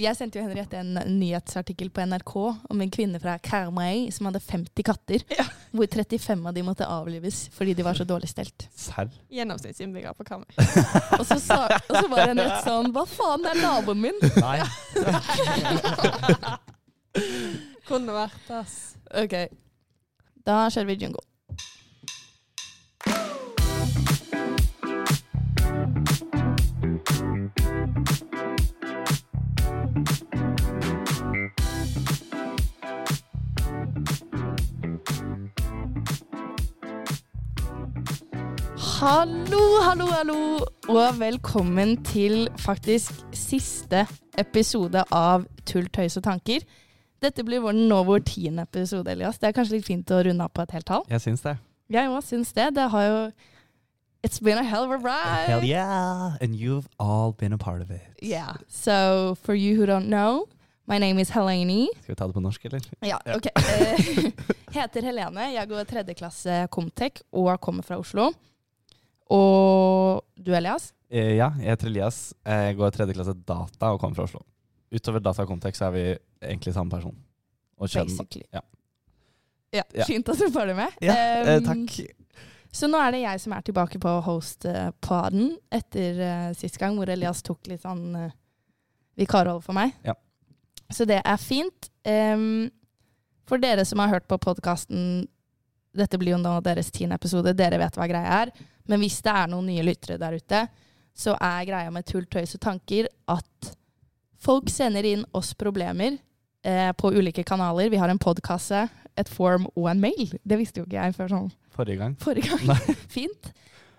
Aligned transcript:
Jeg 0.00 0.16
sendte 0.16 0.38
jo 0.38 0.44
Henriette 0.46 0.78
en 0.80 0.94
nyhetsartikkel 1.18 1.90
på 1.92 2.04
NRK 2.08 2.32
om 2.72 2.80
en 2.80 2.92
kvinne 2.92 3.20
fra 3.20 3.34
Karmøy 3.44 4.06
som 4.14 4.30
hadde 4.30 4.40
50 4.40 4.86
katter. 4.86 5.24
Ja. 5.36 5.44
Hvor 5.76 5.86
35 5.92 6.46
av 6.48 6.54
de 6.56 6.64
måtte 6.64 6.88
avlives 6.88 7.42
fordi 7.54 7.74
de 7.76 7.84
var 7.84 7.98
så 7.98 8.06
dårlig 8.08 8.30
stelt. 8.32 8.64
Serr? 8.72 9.10
Gjennomsnittsinnbygger 9.28 10.16
på 10.16 10.24
Karmøy. 10.30 10.48
Og 11.20 11.24
så, 11.28 11.36
sa, 11.42 11.66
og 11.68 11.92
så 11.98 12.06
var 12.08 12.30
Henriette 12.30 12.62
sånn 12.64 12.92
Hva 12.94 13.04
faen, 13.08 13.44
det 13.44 13.52
er 13.52 13.60
naboen 13.60 14.00
min! 14.06 14.18
Nei. 14.44 14.58
Kunne 17.90 18.14
vært, 18.14 18.46
ass. 18.54 18.76
Ok. 19.20 19.36
Da 20.46 20.62
kjører 20.72 20.88
vi 20.94 20.96
jingle. 21.04 21.26
Hallo, 39.00 39.80
hallo, 39.80 40.06
hallo, 40.12 40.34
og 40.92 41.14
velkommen 41.16 41.94
til 42.04 42.50
faktisk 42.60 43.22
siste 43.32 44.02
episode 44.36 45.00
av 45.16 45.46
Tull, 45.64 45.86
tøys 45.88 46.18
og 46.20 46.26
tanker. 46.26 46.66
Dette 47.24 47.40
blir 47.48 47.62
vår, 47.64 47.78
nå 47.88 48.02
vår 48.04 48.20
tiende 48.28 48.66
episode, 48.68 49.08
Elias. 49.08 49.38
Det 49.40 49.48
er 49.48 49.54
kanskje 49.56 49.78
litt 49.78 49.86
fint 49.88 50.12
å 50.12 50.18
runde 50.26 50.44
av 50.44 50.52
på 50.52 50.66
et 50.66 50.74
helt 50.76 50.88
tall. 50.90 51.06
Jeg 51.08 51.24
syns 51.24 51.46
det. 51.46 51.54
Jeg 51.96 52.10
òg 52.12 52.26
syns 52.26 52.52
det. 52.58 52.66
Det 52.76 52.90
har 52.92 53.06
jo 53.06 53.22
It's 54.20 54.36
been 54.44 54.60
a 54.60 54.66
hell 54.68 54.84
of 54.84 54.92
a 54.92 54.98
ride. 55.00 55.48
Hell 55.48 55.64
yeah! 55.64 56.36
And 56.44 56.54
you've 56.54 56.84
all 56.98 57.32
been 57.32 57.56
a 57.56 57.58
part 57.58 57.80
of 57.80 57.90
it. 57.90 58.04
Yeah. 58.20 58.52
So 58.68 59.34
for 59.40 59.54
you 59.54 59.80
who 59.80 59.86
don't 59.86 60.12
know, 60.12 60.44
my 60.86 60.98
name 60.98 61.18
is 61.18 61.30
Helene. 61.30 61.88
Skal 62.02 62.12
vi 62.12 62.20
ta 62.20 62.28
det 62.28 62.36
på 62.36 62.44
norsk, 62.44 62.68
eller? 62.68 62.84
Ja, 63.00 63.16
ok. 63.24 63.48
Eh, 63.56 64.30
heter 64.76 65.08
Helene. 65.08 65.48
Jeg 65.54 65.72
går 65.72 65.88
tredje 65.88 66.20
klasse 66.20 66.66
Comtec 66.68 67.24
og 67.32 67.54
kommer 67.64 67.80
fra 67.80 67.96
Oslo. 67.96 68.28
Og 69.30 70.22
du, 70.36 70.52
Elias? 70.56 70.90
Eh, 71.10 71.36
ja, 71.38 71.50
jeg 71.60 71.72
heter 71.72 71.90
Elias. 71.90 72.18
Jeg 72.46 72.76
går 72.78 72.94
tredje 72.94 73.14
klasse 73.16 73.34
data 73.46 73.92
og 73.94 74.00
kommer 74.02 74.18
fra 74.18 74.26
Oslo. 74.28 74.42
Utover 74.90 75.22
datakontekst 75.22 75.84
er 75.86 75.94
vi 75.94 76.04
egentlig 76.42 76.74
samme 76.74 76.90
person. 76.90 77.14
Og 77.80 77.90
kjønn. 77.90 78.10
Basically. 78.10 78.46
Ja. 78.52 78.64
Ja, 79.70 79.84
Ja. 79.94 80.04
Fint 80.08 80.28
at 80.28 80.38
du 80.38 80.50
følger 80.50 80.74
med. 80.74 80.96
Ja, 81.00 81.14
eh, 81.14 81.58
Um, 81.60 81.64
takk. 81.66 82.00
Så 82.72 82.86
nå 82.90 82.98
er 83.02 83.12
det 83.14 83.20
jeg 83.22 83.40
som 83.42 83.52
er 83.52 83.62
tilbake 83.66 83.98
på 83.98 84.10
host-poden 84.22 85.56
etter 85.74 86.18
uh, 86.22 86.50
sist 86.54 86.78
gang, 86.78 86.94
hvor 86.98 87.10
Elias 87.10 87.42
tok 87.42 87.66
litt 87.66 87.82
sånn 87.82 88.14
uh, 88.14 88.30
vikarhold 89.18 89.62
for 89.62 89.74
meg. 89.74 89.94
Ja. 90.06 90.14
Så 90.90 91.06
det 91.06 91.20
er 91.22 91.38
fint. 91.38 91.90
Um, 92.06 92.70
for 93.46 93.58
dere 93.62 93.84
som 93.86 93.98
har 94.02 94.12
hørt 94.12 94.28
på 94.30 94.38
podkasten, 94.38 95.26
dette 95.94 96.18
blir 96.18 96.36
jo 96.36 96.42
nå 96.42 96.60
deres 96.62 96.90
tiende 96.94 97.18
episode, 97.18 97.54
dere 97.58 97.78
vet 97.82 97.98
hva 97.98 98.06
greia 98.10 98.42
er. 98.44 98.52
Men 98.90 99.02
hvis 99.02 99.20
det 99.24 99.32
er 99.32 99.50
noen 99.52 99.68
nye 99.70 99.84
lyttere 99.86 100.18
der 100.20 100.36
ute, 100.40 100.64
så 101.16 101.36
er 101.36 101.68
greia 101.68 101.92
med 101.94 102.06
tull, 102.08 102.26
tøys 102.30 102.56
og 102.56 102.62
tanker 102.64 103.08
at 103.30 103.70
folk 104.40 104.70
sender 104.72 105.06
inn 105.06 105.24
oss 105.36 105.52
problemer 105.58 106.16
eh, 106.64 106.90
på 106.96 107.12
ulike 107.14 107.44
kanaler. 107.46 107.90
Vi 107.92 108.00
har 108.00 108.10
en 108.10 108.20
podkasse, 108.20 108.86
et 109.18 109.30
form 109.30 109.66
og 109.74 109.90
en 109.90 110.00
mail. 110.00 110.36
Det 110.42 110.58
visste 110.60 110.80
jo 110.80 110.88
ikke 110.88 111.00
jeg 111.00 111.16
før 111.18 111.34
sånn 111.34 111.50
Forrige 111.74 112.00
gang. 112.02 112.14
forrige 112.20 112.56
gang. 112.56 112.96
Fint. 113.16 113.50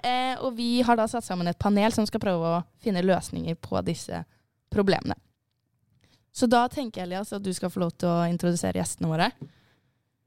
Eh, 0.03 0.33
og 0.41 0.55
vi 0.57 0.81
har 0.85 0.97
da 0.97 1.05
satt 1.09 1.25
sammen 1.25 1.47
et 1.49 1.59
panel 1.61 1.93
som 1.93 2.07
skal 2.09 2.23
prøve 2.23 2.55
å 2.57 2.61
finne 2.81 3.03
løsninger 3.05 3.57
på 3.61 3.81
disse 3.85 4.23
problemene. 4.73 5.15
Så 6.33 6.47
da 6.47 6.63
tenker 6.71 7.01
jeg 7.01 7.09
Elias, 7.09 7.33
at 7.35 7.43
du 7.43 7.51
skal 7.53 7.69
få 7.69 7.83
lov 7.83 7.91
til 7.99 8.09
å 8.09 8.27
introdusere 8.31 8.79
gjestene 8.79 9.09
våre. 9.11 9.27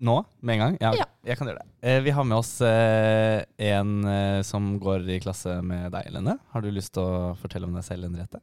Nå? 0.03 0.25
Med 0.41 0.55
en 0.55 0.61
gang? 0.61 0.77
Ja, 0.81 0.92
Ja. 0.98 1.05
jeg 1.25 1.39
kan 1.39 1.47
gjøre 1.48 1.61
det. 1.62 1.69
Eh, 1.83 2.00
vi 2.03 2.11
har 2.11 2.25
med 2.25 2.37
oss 2.39 2.61
eh, 2.61 3.45
en 3.58 4.05
eh, 4.05 4.42
som 4.42 4.79
går 4.83 5.08
i 5.08 5.20
klasse 5.23 5.63
med 5.63 5.92
deg, 5.95 6.11
Lene. 6.13 6.39
Har 6.51 6.61
du 6.64 6.70
lyst 6.70 6.92
til 6.96 7.02
å 7.05 7.35
fortelle 7.39 7.64
om 7.68 7.74
deg 7.74 7.85
selv, 7.86 8.05
Henriette? 8.08 8.41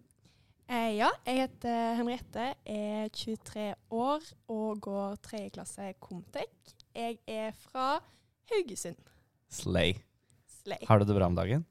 Eh, 0.71 0.95
ja, 0.95 1.09
jeg 1.27 1.41
heter 1.43 1.95
Henriette, 1.99 2.45
er 2.65 3.09
23 3.11 3.73
år 3.91 4.21
og 4.49 4.79
går 4.81 5.17
tredje 5.21 5.51
klasse 5.57 5.93
Comtec. 5.99 6.47
Jeg 6.95 7.19
er 7.27 7.51
fra 7.51 7.99
Haugesund. 8.51 8.95
Slay. 9.51 9.97
Slay. 10.63 10.79
Har 10.87 10.99
du 10.99 11.05
det 11.05 11.15
bra 11.17 11.27
om 11.27 11.35
dagen? 11.35 11.65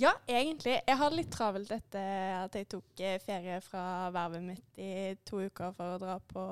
Ja, 0.00 0.12
egentlig. 0.30 0.78
Jeg 0.86 0.96
har 0.96 1.10
litt 1.12 1.30
travelt 1.34 1.70
etter 1.74 2.44
at 2.46 2.54
jeg 2.56 2.68
tok 2.70 3.00
eh, 3.04 3.18
ferie 3.20 3.60
fra 3.60 4.08
vervet 4.14 4.42
mitt 4.46 4.78
i 4.80 5.14
to 5.28 5.42
uker 5.44 5.74
for 5.76 5.96
å 5.96 6.00
dra 6.00 6.16
på 6.30 6.44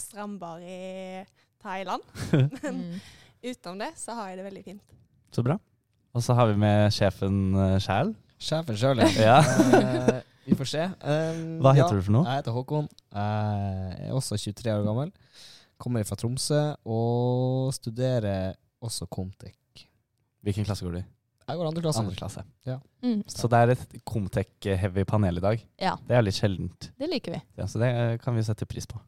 strandbar 0.00 0.62
i 0.62 1.24
Thailand. 1.64 2.02
Men 2.62 2.82
Mm. 2.84 3.00
utenom 3.44 3.80
det 3.82 3.90
så 4.00 4.14
har 4.18 4.28
jeg 4.30 4.38
det 4.40 4.44
veldig 4.50 4.64
fint. 4.64 4.82
Så 5.34 5.42
bra. 5.44 5.56
Og 6.14 6.22
så 6.22 6.36
har 6.38 6.46
vi 6.52 6.54
med 6.60 6.92
sjefen 6.94 7.40
sjæl. 7.82 8.12
Sjefen 8.38 8.76
sjøl, 8.78 9.00
Ja. 9.18 9.40
Eh, 9.40 10.20
vi 10.44 10.54
får 10.60 10.68
se. 10.68 10.84
Um, 11.00 11.58
Hva 11.64 11.72
ja, 11.72 11.80
heter 11.82 11.96
du 11.98 12.04
for 12.04 12.14
noe? 12.18 12.24
Jeg 12.28 12.42
heter 12.42 12.52
Håkon. 12.54 12.88
Jeg 13.16 14.08
er 14.10 14.12
også 14.14 14.36
23 14.38 14.74
år 14.76 14.84
gammel. 14.86 15.10
Kommer 15.80 16.04
fra 16.06 16.16
Tromsø 16.20 16.60
og 16.84 17.72
studerer 17.74 18.52
også 18.84 19.08
Comtec. 19.10 19.56
Hvilken 20.44 20.66
klasse 20.68 20.84
går 20.84 20.98
du 20.98 21.00
i? 21.00 21.04
Jeg 21.48 21.58
går 21.60 21.68
andre 21.70 21.82
klasse. 21.84 22.00
Andre 22.04 22.16
klasse. 22.16 22.44
Mm. 23.04 23.22
Så 23.28 23.48
det 23.52 23.58
er 23.64 23.72
et 23.74 23.96
Comtec-heavy 24.08 25.04
panel 25.08 25.40
i 25.40 25.44
dag. 25.44 25.64
Ja, 25.80 25.96
Det 26.08 26.16
er 26.16 26.22
litt 26.24 26.36
sjeldent. 26.38 26.90
det 27.00 27.08
liker 27.10 27.34
vi. 27.34 27.40
Ja, 27.58 27.66
så 27.68 27.80
det 27.82 27.90
eh, 27.90 28.14
kan 28.22 28.36
vi 28.36 28.44
sette 28.46 28.68
pris 28.68 28.86
på. 28.88 29.00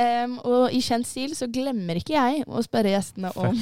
Em, 0.00 0.38
og 0.48 0.72
i 0.72 0.78
kjent 0.80 1.04
stil 1.04 1.34
så 1.36 1.44
glemmer 1.52 1.98
ikke 2.00 2.14
jeg 2.14 2.46
å 2.48 2.62
spørre 2.64 2.94
gjestene 2.94 3.28
om 3.36 3.58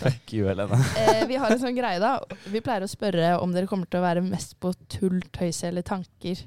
Fuck 0.00 0.32
you, 0.36 0.46
Helene. 0.48 0.78
uh, 0.80 1.24
Vi 1.28 1.36
har 1.36 1.52
en 1.52 1.60
sånn 1.60 1.76
greie, 1.76 2.00
da. 2.00 2.14
Vi 2.48 2.62
pleier 2.64 2.86
å 2.86 2.88
spørre 2.88 3.34
om 3.42 3.52
dere 3.52 3.68
kommer 3.68 3.88
til 3.90 4.00
å 4.00 4.06
være 4.06 4.22
mest 4.24 4.56
på 4.62 4.72
tull, 4.88 5.18
tøys 5.36 5.60
eller 5.68 5.84
tanker 5.84 6.40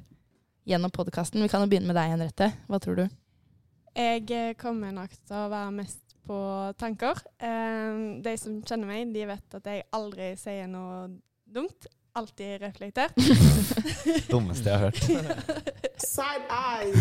gjennom 0.69 0.94
podkasten. 0.94 1.44
Vi 1.45 1.51
kan 1.51 1.62
jo 1.62 1.69
begynne 1.69 1.91
med 1.91 1.97
deg, 2.00 2.09
Henriette. 2.16 2.50
Hva 2.69 2.81
tror 2.81 3.03
du? 3.03 3.06
Jeg 4.00 4.25
eh, 4.34 4.56
kommer 4.57 4.94
nok 4.95 5.13
til 5.13 5.38
å 5.38 5.47
være 5.51 5.75
mest 5.78 6.18
på 6.29 6.39
tanker. 6.81 7.22
Eh, 7.41 8.01
de 8.25 8.34
som 8.38 8.59
kjenner 8.66 8.89
meg, 8.89 9.13
de 9.13 9.29
vet 9.29 9.57
at 9.62 9.69
jeg 9.69 9.85
aldri 9.97 10.34
sier 10.41 10.69
noe 10.69 11.07
dumt. 11.50 11.85
Alltid 12.19 12.62
reflektert. 12.62 13.16
Dummeste 14.31 14.68
jeg 14.68 14.80
har 14.80 14.90
hørt. 14.90 14.97
Side 16.03 16.47
eye. 16.52 16.91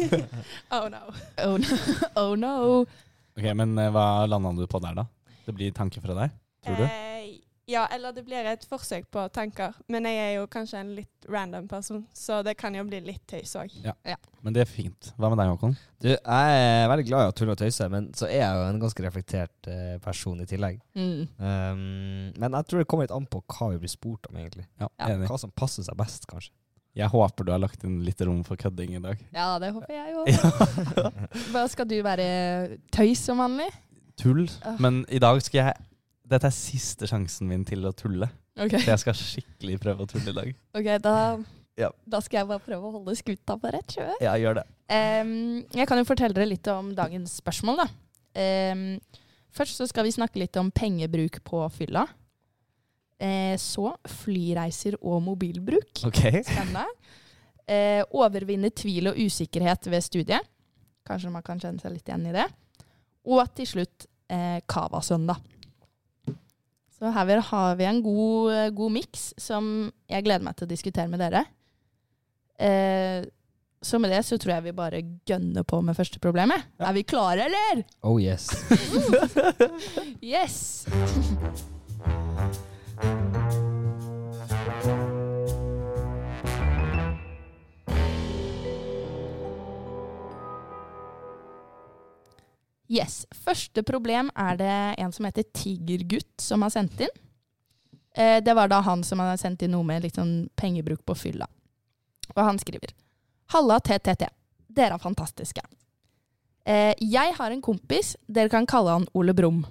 oh 0.76 0.86
no. 0.86 1.00
Oh 1.42 1.56
no. 1.58 1.78
oh 2.14 2.36
no. 2.38 2.52
Ok, 3.34 3.48
Men 3.58 3.74
eh, 3.74 3.90
hva 3.90 4.22
landa 4.30 4.52
du 4.54 4.68
på 4.70 4.78
der, 4.84 5.00
da? 5.00 5.06
Det 5.48 5.54
blir 5.56 5.74
tanke 5.74 5.98
fra 6.04 6.14
deg, 6.14 6.36
tror 6.62 6.78
du? 6.78 6.84
Eh, 6.86 7.15
ja, 7.66 7.86
eller 7.90 8.12
det 8.14 8.22
blir 8.26 8.46
et 8.46 8.64
forsøk 8.70 9.08
på 9.10 9.24
tanker. 9.34 9.74
Men 9.90 10.06
jeg 10.06 10.18
er 10.22 10.34
jo 10.36 10.44
kanskje 10.50 10.78
en 10.78 10.92
litt 10.94 11.26
random 11.30 11.66
person, 11.70 12.04
så 12.14 12.38
det 12.46 12.54
kan 12.60 12.74
jo 12.78 12.84
bli 12.86 13.00
litt 13.02 13.24
tøys 13.26 13.56
òg. 13.58 13.72
Men 14.46 14.54
det 14.54 14.62
er 14.62 14.70
fint. 14.70 15.08
Hva 15.18 15.32
med 15.32 15.40
deg, 15.40 15.50
Håkon? 15.50 15.74
Du, 16.02 16.06
jeg 16.12 16.60
er 16.60 16.86
veldig 16.92 17.06
glad 17.08 17.24
i 17.24 17.32
å 17.32 17.34
tulle 17.34 17.56
og 17.56 17.58
tøyse, 17.58 17.88
men 17.90 18.06
så 18.14 18.28
er 18.28 18.44
jeg 18.44 18.60
jo 18.60 18.68
en 18.68 18.78
ganske 18.84 19.06
reflektert 19.08 19.70
uh, 19.70 19.96
person 20.04 20.38
i 20.44 20.46
tillegg. 20.46 20.78
Mm. 20.94 21.24
Um, 21.40 21.82
men 22.38 22.58
jeg 22.60 22.68
tror 22.70 22.82
det 22.82 22.86
kommer 22.92 23.08
litt 23.08 23.16
an 23.16 23.26
på 23.30 23.42
hva 23.42 23.72
vi 23.72 23.82
blir 23.82 23.90
spurt 23.90 24.30
om, 24.30 24.38
egentlig. 24.38 24.68
Ja, 24.78 24.90
Ja. 25.02 25.18
Hva 25.26 25.40
som 25.42 25.50
passer 25.50 25.82
seg 25.86 25.98
best, 25.98 26.28
kanskje. 26.30 26.54
Jeg 26.96 27.10
håper 27.12 27.44
du 27.44 27.50
har 27.52 27.60
lagt 27.60 27.82
inn 27.84 27.98
litt 28.06 28.22
rom 28.24 28.38
for 28.46 28.56
kødding 28.56 28.94
i 28.96 29.02
dag. 29.04 29.20
Ja, 29.34 29.50
det 29.60 29.74
håper 29.74 29.92
jeg 29.92 30.14
jo. 30.14 30.22
Hva 31.52 31.66
Skal 31.68 31.90
du 31.90 31.98
være 32.06 32.78
tøys 32.94 33.26
som 33.26 33.42
vanlig? 33.42 33.66
Tull. 34.16 34.46
Men 34.80 35.02
i 35.12 35.20
dag 35.20 35.42
skal 35.44 35.60
jeg 35.60 35.74
Dette 36.26 36.48
er 36.48 36.54
siste 36.54 37.06
sjansen 37.06 37.48
min 37.50 37.64
til 37.66 37.84
å 37.86 37.92
tulle. 37.96 38.28
Okay. 38.56 38.80
Så 38.82 38.92
jeg 38.94 39.02
skal 39.02 39.18
skikkelig 39.20 39.76
prøve 39.82 40.06
å 40.06 40.08
tulle 40.10 40.32
i 40.32 40.36
dag. 40.36 40.54
Ok, 40.78 40.88
da, 41.04 41.14
Ja. 41.78 41.90
da 42.08 42.20
skal 42.24 42.40
jeg 42.40 42.48
bare 42.48 42.64
prøve 42.64 42.88
å 42.88 42.94
holde 42.96 43.14
skuta 43.18 43.58
på 43.60 43.72
rett 43.74 43.94
kjøl. 43.98 44.14
Ja, 44.24 44.32
gjør 44.40 44.60
det. 44.62 44.64
Um, 44.88 45.62
jeg 45.76 45.86
kan 45.90 46.00
jo 46.00 46.08
fortelle 46.08 46.34
dere 46.34 46.48
litt 46.48 46.66
om 46.72 46.94
dagens 46.96 47.36
spørsmål. 47.42 47.84
da. 47.84 47.88
Um, 48.72 48.98
først 49.54 49.78
så 49.78 49.86
skal 49.88 50.04
vi 50.08 50.14
snakke 50.16 50.40
litt 50.40 50.56
om 50.56 50.70
pengebruk 50.70 51.42
på 51.44 51.62
fylla. 51.76 52.06
Uh, 53.22 53.54
så 53.60 53.94
flyreiser 54.24 54.98
og 55.00 55.22
mobilbruk. 55.24 56.02
Ok. 56.08 56.22
Spennende. 56.42 56.86
Uh, 57.66 58.02
overvinne 58.14 58.70
tvil 58.70 59.12
og 59.12 59.18
usikkerhet 59.18 59.88
ved 59.90 60.04
studiet. 60.04 60.52
Kanskje 61.06 61.30
man 61.30 61.44
kan 61.46 61.60
kjenne 61.62 61.78
seg 61.82 61.92
litt 61.94 62.08
igjen 62.08 62.26
i 62.30 62.34
det. 62.34 62.46
Og 63.26 63.42
til 63.54 63.66
slutt 63.66 64.06
eh, 64.30 64.58
Cava-søndag. 64.70 65.38
Så 66.96 67.10
her 67.12 67.40
har 67.50 67.76
vi 67.76 67.84
en 67.84 68.02
god, 68.02 68.52
eh, 68.54 68.70
god 68.72 68.92
miks 68.94 69.34
som 69.36 69.92
jeg 70.08 70.24
gleder 70.24 70.44
meg 70.46 70.56
til 70.56 70.64
å 70.64 70.70
diskutere 70.70 71.10
med 71.12 71.20
dere. 71.20 71.44
Eh, 72.56 73.26
så 73.84 74.00
med 74.00 74.10
det 74.10 74.22
så 74.24 74.38
tror 74.40 74.54
jeg 74.56 74.64
vi 74.70 74.72
bare 74.72 75.02
gønner 75.28 75.62
på 75.68 75.82
med 75.84 75.96
første 75.98 76.18
problemet. 76.22 76.64
Er 76.80 76.96
vi 76.96 77.04
klare, 77.04 77.50
eller? 77.50 77.84
Oh 78.02 78.16
yes. 78.22 78.48
Yes! 80.24 80.86
Yes. 92.88 93.24
Første 93.34 93.82
problem 93.82 94.30
er 94.38 94.58
det 94.60 94.74
en 95.02 95.12
som 95.14 95.26
heter 95.26 95.46
Tigergutt 95.54 96.42
som 96.42 96.62
har 96.62 96.72
sendt 96.74 97.00
inn. 97.02 97.14
Eh, 98.16 98.38
det 98.44 98.54
var 98.54 98.70
da 98.70 98.80
han 98.80 99.02
som 99.04 99.20
hadde 99.20 99.38
sendt 99.42 99.62
inn 99.66 99.74
noe 99.74 99.86
med 99.86 100.06
sånn 100.14 100.48
pengebruk 100.56 101.02
på 101.06 101.16
fylla. 101.18 101.48
Og 102.34 102.42
han 102.42 102.58
skriver 102.62 102.94
Halla 103.54 103.80
TTT. 103.80 104.28
Dere 104.76 104.96
er 104.96 105.02
fantastiske. 105.02 105.62
Eh, 106.66 106.94
jeg 107.00 107.34
har 107.36 107.50
en 107.50 107.62
kompis. 107.62 108.16
Dere 108.26 108.50
kan 108.52 108.66
kalle 108.66 108.96
han 108.96 109.10
Ole 109.14 109.34
Brumm. 109.36 109.64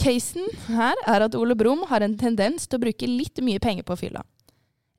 Casen 0.00 0.46
her 0.72 0.96
er 1.08 1.26
at 1.26 1.36
Ole 1.36 1.54
Brumm 1.54 1.84
har 1.90 2.00
en 2.00 2.16
tendens 2.18 2.66
til 2.66 2.78
å 2.78 2.84
bruke 2.86 3.08
litt 3.08 3.40
mye 3.44 3.60
penger 3.60 3.84
på 3.84 3.98
fylla. 4.00 4.22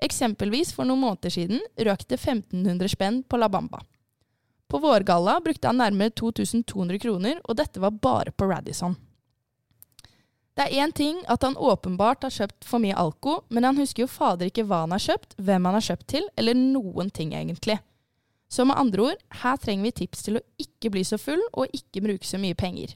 Eksempelvis 0.02 0.74
for 0.74 0.86
noen 0.86 1.02
måneder 1.02 1.34
siden 1.34 1.62
røk 1.78 2.06
det 2.10 2.20
1500 2.20 2.90
spenn 2.94 3.22
på 3.26 3.38
La 3.42 3.50
Bamba. 3.50 3.82
På 4.72 4.80
vårgalla 4.80 5.42
brukte 5.44 5.68
han 5.68 5.78
nærmere 5.78 6.14
2200 6.16 7.00
kroner, 7.00 7.40
og 7.44 7.58
dette 7.60 7.80
var 7.84 7.92
bare 7.92 8.32
på 8.32 8.48
Radisson. 8.48 8.94
Det 10.56 10.64
er 10.64 10.84
én 10.86 10.94
ting 10.96 11.18
at 11.28 11.44
han 11.44 11.58
åpenbart 11.60 12.24
har 12.24 12.32
kjøpt 12.32 12.64
for 12.64 12.80
mye 12.80 12.96
alko, 12.96 13.42
men 13.52 13.68
han 13.68 13.80
husker 13.82 14.06
jo 14.06 14.12
fader 14.12 14.48
ikke 14.48 14.64
hva 14.70 14.86
han 14.86 14.94
har 14.96 15.04
kjøpt, 15.04 15.36
hvem 15.44 15.68
han 15.68 15.76
har 15.76 15.84
kjøpt 15.90 16.08
til, 16.14 16.28
eller 16.40 16.56
noen 16.56 17.12
ting 17.12 17.34
egentlig. 17.36 17.76
Så 18.48 18.64
med 18.64 18.80
andre 18.80 19.10
ord, 19.10 19.26
her 19.42 19.60
trenger 19.60 19.90
vi 19.90 19.92
tips 20.00 20.24
til 20.24 20.40
å 20.40 20.44
ikke 20.64 20.92
bli 20.96 21.04
så 21.08 21.20
full 21.20 21.44
og 21.52 21.76
ikke 21.76 22.04
bruke 22.06 22.28
så 22.28 22.40
mye 22.40 22.56
penger. 22.56 22.96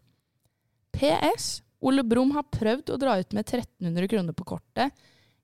PS. 0.95 1.50
Ole 1.83 2.06
Brumm 2.07 2.31
har 2.38 2.48
prøvd 2.56 2.94
å 2.94 3.00
dra 3.01 3.18
ut 3.19 3.36
med 3.36 3.44
1300 3.44 4.07
kroner 4.13 4.36
på 4.36 4.48
kortet 4.48 4.95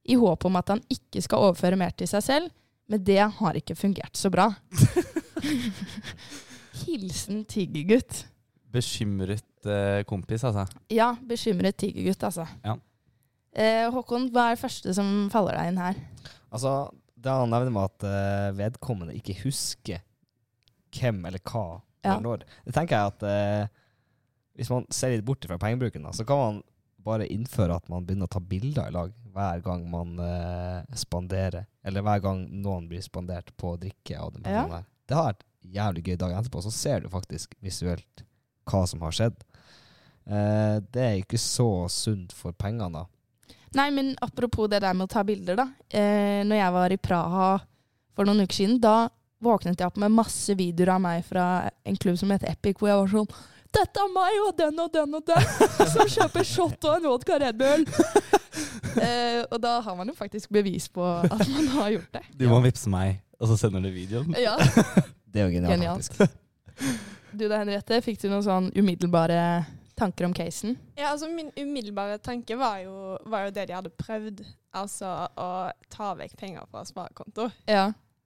i 0.07 0.15
håp 0.15 0.47
om 0.47 0.55
at 0.55 0.71
han 0.71 0.85
ikke 0.87 1.23
skal 1.27 1.49
overføre 1.49 1.79
mer 1.79 1.91
til 1.91 2.07
seg 2.07 2.23
selv, 2.23 2.55
men 2.87 3.03
det 3.03 3.19
har 3.19 3.59
ikke 3.59 3.75
fungert 3.75 4.15
så 4.15 4.31
bra. 4.31 4.47
Hilsen 6.85 7.43
tigergutt. 7.49 8.25
Bekymret 8.71 9.65
eh, 9.67 10.01
kompis, 10.07 10.43
altså. 10.47 10.63
Ja, 10.93 11.11
bekymret 11.27 11.77
tigergutt, 11.81 12.23
altså. 12.23 12.45
Ja. 12.63 12.77
Eh, 13.51 13.87
Håkon, 13.91 14.29
hva 14.31 14.47
er 14.51 14.55
det 14.55 14.61
første 14.63 14.93
som 14.95 15.27
faller 15.33 15.57
deg 15.59 15.73
inn 15.73 15.81
her? 15.81 15.97
Altså, 16.55 16.71
det 17.21 17.33
han 17.35 17.51
nevner 17.51 17.73
med 17.75 17.89
at 17.89 18.05
eh, 18.07 18.47
vedkommende 18.57 19.15
ikke 19.19 19.35
husker 19.43 20.03
hvem 20.95 21.21
eller 21.27 21.39
hva 21.47 21.65
Ja. 22.01 22.15
eller 22.15 22.23
når, 22.25 22.45
det 22.65 22.73
tenker 22.73 22.97
jeg 22.97 23.11
at 23.11 23.23
eh, 23.29 23.67
hvis 24.57 24.71
man 24.73 24.87
ser 24.91 25.13
litt 25.13 25.25
bort 25.27 25.45
fra 25.47 25.59
pengebruken, 25.61 26.03
da, 26.07 26.11
så 26.15 26.25
kan 26.27 26.39
man 26.41 26.61
bare 27.01 27.27
innføre 27.33 27.75
at 27.77 27.87
man 27.91 28.03
begynner 28.07 28.27
å 28.29 28.31
ta 28.33 28.39
bilder 28.43 28.89
i 28.89 28.95
lag 28.95 29.13
hver 29.31 29.61
gang 29.65 29.83
man 29.91 30.15
eh, 30.23 30.95
spanderer, 30.99 31.67
eller 31.87 32.03
hver 32.07 32.23
gang 32.23 32.41
noen 32.63 32.87
blir 32.89 33.03
spandert 33.05 33.51
på 33.59 33.75
å 33.75 33.79
drikke 33.79 34.17
av 34.19 34.33
den 34.35 34.47
Ja. 34.49 34.65
der. 34.71 34.87
Det 35.11 35.17
har 35.19 35.33
vært 35.33 35.47
jævlig 35.75 36.03
gøy 36.07 36.17
dagen 36.17 36.39
etterpå, 36.39 36.61
så 36.63 36.71
ser 36.71 37.03
du 37.03 37.09
faktisk 37.11 37.55
visuelt 37.59 38.23
hva 38.71 38.85
som 38.87 39.01
har 39.03 39.15
skjedd. 39.15 39.41
Eh, 40.23 40.77
det 40.93 41.03
er 41.03 41.17
ikke 41.19 41.39
så 41.41 41.89
sunt 41.91 42.31
for 42.35 42.55
pengene, 42.55 43.01
da. 43.01 43.55
Nei, 43.75 43.89
men 43.91 44.13
apropos 44.23 44.69
det 44.71 44.81
der 44.83 44.95
med 44.95 45.09
å 45.09 45.11
ta 45.11 45.23
bilder, 45.27 45.59
da. 45.59 45.67
Eh, 45.91 46.43
når 46.47 46.61
jeg 46.61 46.75
var 46.77 46.95
i 46.95 46.99
Praha 46.99 47.49
for 48.15 48.27
noen 48.27 48.45
uker 48.45 48.61
siden, 48.61 48.79
da 48.83 49.09
våknet 49.41 49.79
jeg 49.79 49.89
opp 49.89 49.97
med 49.99 50.13
masse 50.13 50.53
videoer 50.55 50.95
av 50.95 51.01
meg 51.03 51.25
fra 51.25 51.45
en 51.87 51.97
klubb 51.97 52.19
som 52.19 52.31
heter 52.31 52.51
Epic, 52.51 52.77
hvor 52.79 52.91
jeg 52.91 53.01
var 53.01 53.11
sånn 53.15 53.33
dette 53.71 54.01
er 54.03 54.09
meg 54.11 54.37
og 54.43 54.55
den 54.59 54.79
og 54.83 54.89
den 54.91 55.13
og 55.15 55.27
den 55.29 55.45
som 55.93 56.09
kjøper 56.11 56.43
shot 56.43 56.87
og 56.89 56.97
en 56.97 57.05
vodka 57.07 57.37
Red 57.39 57.55
Bull. 57.55 57.85
eh, 59.05 59.39
og 59.47 59.55
da 59.63 59.77
har 59.85 59.95
man 59.95 60.11
jo 60.11 60.15
faktisk 60.17 60.51
bevis 60.51 60.89
på 60.91 61.05
at 61.07 61.45
man 61.53 61.69
har 61.77 61.93
gjort 61.95 62.17
det. 62.17 62.23
Du 62.35 62.49
må 62.51 62.59
vippse 62.65 62.91
meg, 62.91 63.21
og 63.41 63.49
så 63.51 63.57
sender 63.57 63.83
du 63.83 63.89
videoen. 63.93 64.35
Ja, 64.45 64.55
Det 65.31 65.41
er 65.41 65.47
jo 65.49 65.53
genialt, 65.57 65.73
Genialt. 65.75 66.13
faktisk. 66.13 66.37
Du 67.31 67.45
da, 67.47 67.61
Henriette, 67.61 68.01
fikk 68.03 68.17
du 68.19 68.25
noen 68.27 68.43
sånn 68.43 68.65
umiddelbare 68.75 69.37
tanker 69.95 70.25
om 70.27 70.33
casen? 70.35 70.73
Ja, 70.97 71.13
altså 71.13 71.29
Min 71.31 71.47
umiddelbare 71.55 72.17
tanke 72.19 72.57
var 72.59 72.81
jo, 72.83 72.95
var 73.31 73.45
jo 73.47 73.53
det 73.55 73.67
de 73.69 73.75
hadde 73.77 73.91
prøvd. 73.95 74.41
Altså 74.75 75.07
å 75.39 75.47
ta 75.91 76.09
vekk 76.19 76.35
penger 76.41 76.67
fra 76.71 76.83
sparekonto. 76.87 77.47
Ja. 77.71 77.85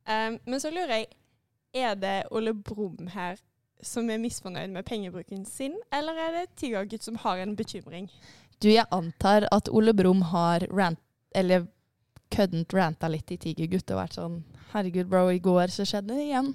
Um, 0.09 0.39
men 0.45 0.61
så 0.61 0.71
lurer 0.73 0.95
jeg, 1.03 1.11
er 1.77 1.93
det 2.01 2.15
Ole 2.33 2.55
Brumm 2.57 3.11
her 3.13 3.37
som 3.85 4.09
er 4.09 4.17
misfornøyd 4.23 4.73
med 4.73 4.85
pengebruken 4.87 5.45
sin, 5.45 5.75
eller 5.93 6.17
er 6.25 6.31
det 6.39 6.43
Tigergutt 6.57 7.05
som 7.05 7.17
har 7.21 7.41
en 7.43 7.53
bekymring? 7.59 8.07
Du, 8.63 8.69
jeg 8.71 8.87
antar 8.95 9.45
at 9.53 9.69
Ole 9.69 9.93
Brumm 9.93 10.23
har 10.31 10.65
rant, 10.73 11.01
eller 11.35 11.67
køddent 12.33 12.73
ranta 12.73 13.09
litt 13.11 13.29
i 13.35 13.37
Tigergutt 13.37 13.91
og 13.93 13.99
vært 14.01 14.17
sånn 14.17 14.39
Herregud, 14.73 15.09
bro, 15.11 15.27
i 15.31 15.41
går 15.43 15.73
så 15.73 15.85
skjedde 15.87 16.15
det 16.15 16.29
igjen. 16.29 16.53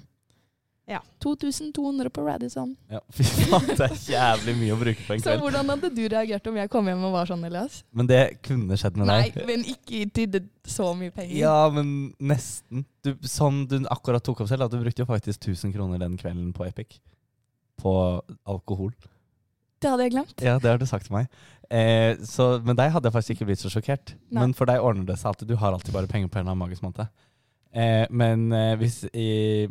Ja. 0.91 0.99
2200 1.23 2.09
på 2.09 2.23
Radisson. 2.25 2.73
Ja, 2.89 2.99
fy 3.13 3.23
faen, 3.23 3.67
det 3.69 3.85
er 3.85 3.93
jævlig 4.11 4.55
mye 4.57 4.73
å 4.75 4.79
bruke 4.79 5.05
på 5.05 5.13
en 5.15 5.21
kveld. 5.21 5.27
Så 5.27 5.43
hvordan 5.45 5.69
hadde 5.71 5.91
du 5.95 6.01
reagert 6.11 6.49
om 6.49 6.57
jeg 6.59 6.71
kom 6.73 6.89
hjem 6.89 7.05
og 7.07 7.13
var 7.15 7.29
sånn, 7.29 7.45
Elias? 7.47 7.77
Men 7.95 8.09
det 8.09 8.21
kunne 8.43 8.77
skjedd 8.79 8.97
med 8.99 9.07
deg. 9.11 9.37
Nei, 9.37 9.45
men 9.47 9.63
ikke 9.71 10.01
til 10.17 10.33
det 10.33 10.43
så 10.67 10.89
mye 10.97 11.13
penger. 11.15 11.37
Ja, 11.37 11.55
men 11.71 12.11
nesten. 12.19 12.83
Du, 13.05 13.13
sånn 13.23 13.63
du 13.71 13.77
akkurat 13.93 14.25
tok 14.25 14.43
opp 14.43 14.51
selv, 14.51 14.67
at 14.67 14.73
du 14.73 14.81
brukte 14.81 15.05
jo 15.05 15.07
faktisk 15.09 15.47
1000 15.53 15.71
kroner 15.77 16.01
den 16.01 16.19
kvelden 16.19 16.51
på 16.57 16.67
Epic. 16.67 16.99
På 17.79 17.95
alkohol. 18.49 18.91
Det 19.81 19.89
hadde 19.89 20.09
jeg 20.09 20.17
glemt. 20.17 20.37
Ja, 20.43 20.59
det 20.61 20.69
har 20.69 20.81
du 20.81 20.89
sagt 20.89 21.07
til 21.07 21.15
meg. 21.15 21.31
Eh, 21.71 22.19
så 22.27 22.57
med 22.65 22.75
deg 22.77 22.91
hadde 22.93 23.07
jeg 23.07 23.15
faktisk 23.15 23.37
ikke 23.37 23.47
blitt 23.53 23.63
så 23.63 23.71
sjokkert. 23.71 24.17
Nei. 24.27 24.43
Men 24.43 24.57
for 24.57 24.69
deg 24.69 24.83
ordner 24.83 25.07
det 25.07 25.21
seg 25.21 25.31
alltid. 25.31 25.53
Du 25.53 25.61
har 25.61 25.71
alltid 25.73 25.95
bare 25.95 26.09
penger 26.11 26.27
på 26.27 26.41
en 26.41 26.43
eller 26.43 26.57
annen 26.57 26.65
magisk 26.67 26.83
måte. 26.83 27.07
Eh, 27.73 28.05
men 28.11 28.51
eh, 28.51 28.75
hvis 28.81 29.03
i, 29.13 29.67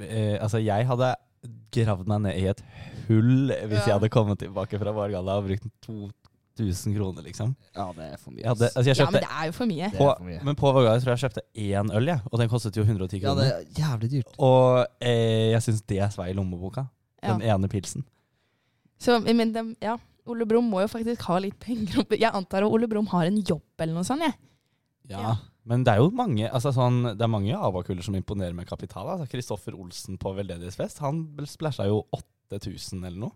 eh, 0.00 0.36
Altså, 0.40 0.58
jeg 0.64 0.86
hadde 0.88 1.14
gravd 1.74 2.06
meg 2.08 2.22
ned 2.24 2.38
i 2.40 2.46
et 2.48 2.62
hull 3.08 3.50
hvis 3.52 3.82
Ja. 3.82 3.86
jeg 3.86 3.94
hadde 3.98 4.08
kommet 4.08 4.38
tilbake 4.40 4.78
fra 4.80 4.92
Vargalla 4.96 5.34
og 5.38 5.44
brukt 5.50 5.66
2000 6.56 6.94
kroner, 6.96 7.22
liksom. 7.26 7.54
Ja, 7.76 7.90
det 7.92 8.06
er 8.14 8.16
for 8.22 8.30
mye. 8.32 8.46
Hadde, 8.48 8.70
altså, 8.70 8.86
jeg 8.88 8.96
Ja, 8.96 9.10
men 9.10 9.20
det 9.20 9.28
er 9.28 9.44
jo 9.50 9.52
for 9.52 9.66
mye. 9.68 9.90
På, 9.92 10.06
for 10.16 10.24
mye. 10.24 10.40
men 10.46 10.56
på 10.56 10.72
Vargalla 10.72 11.00
tror 11.02 11.12
jeg 11.12 11.18
jeg 11.20 11.24
kjøpte 11.30 11.44
én 11.58 11.92
øl, 11.98 12.06
ja, 12.14 12.18
og 12.30 12.38
den 12.40 12.48
kostet 12.48 12.76
jo 12.80 12.82
110 12.86 13.20
kroner. 13.20 13.42
ja, 13.44 13.58
det 13.60 13.68
er 13.76 13.82
jævlig 13.82 14.10
dyrt. 14.14 14.34
Og 14.38 14.86
eh, 15.02 15.50
jeg 15.52 15.62
syns 15.66 15.82
det 15.90 16.00
svei 16.14 16.30
i 16.30 16.36
lommeboka. 16.38 16.86
Ja. 17.22 17.34
Den 17.36 17.42
ene 17.42 17.68
pilsen. 17.68 18.04
Så, 19.00 19.18
men 19.20 19.52
de, 19.52 19.74
ja, 19.82 19.96
Ole 20.26 20.46
Brumm 20.48 20.70
må 20.72 20.80
jo 20.80 20.88
faktisk 20.88 21.20
ha 21.28 21.36
litt 21.42 21.58
penger. 21.60 22.06
Jeg 22.16 22.30
antar 22.32 22.64
at 22.64 22.70
Ole 22.72 22.88
Brumm 22.88 23.06
har 23.12 23.26
en 23.28 23.36
jobb 23.44 23.62
eller 23.78 23.92
noe 23.98 24.04
sånt, 24.08 24.22
jeg. 24.24 24.32
Ja. 25.10 25.20
Ja. 25.20 25.34
Men 25.64 25.84
det 25.84 25.94
er 25.94 26.02
jo 26.02 26.10
mange 26.12 26.44
altså 26.52 26.72
sånn, 26.76 27.02
Det 27.16 27.24
er 27.24 27.30
mange 27.32 27.54
avakuller 27.56 28.04
som 28.04 28.14
imponerer 28.18 28.52
med 28.52 28.66
kapital. 28.68 29.06
Altså 29.14 29.26
Kristoffer 29.32 29.72
Olsen 29.80 30.18
på 30.20 30.34
veldedighetsfest 30.36 30.98
Han 31.00 31.22
splæsja 31.48 31.86
jo 31.88 32.02
8000 32.52 33.00
eller 33.06 33.18
noe. 33.26 33.32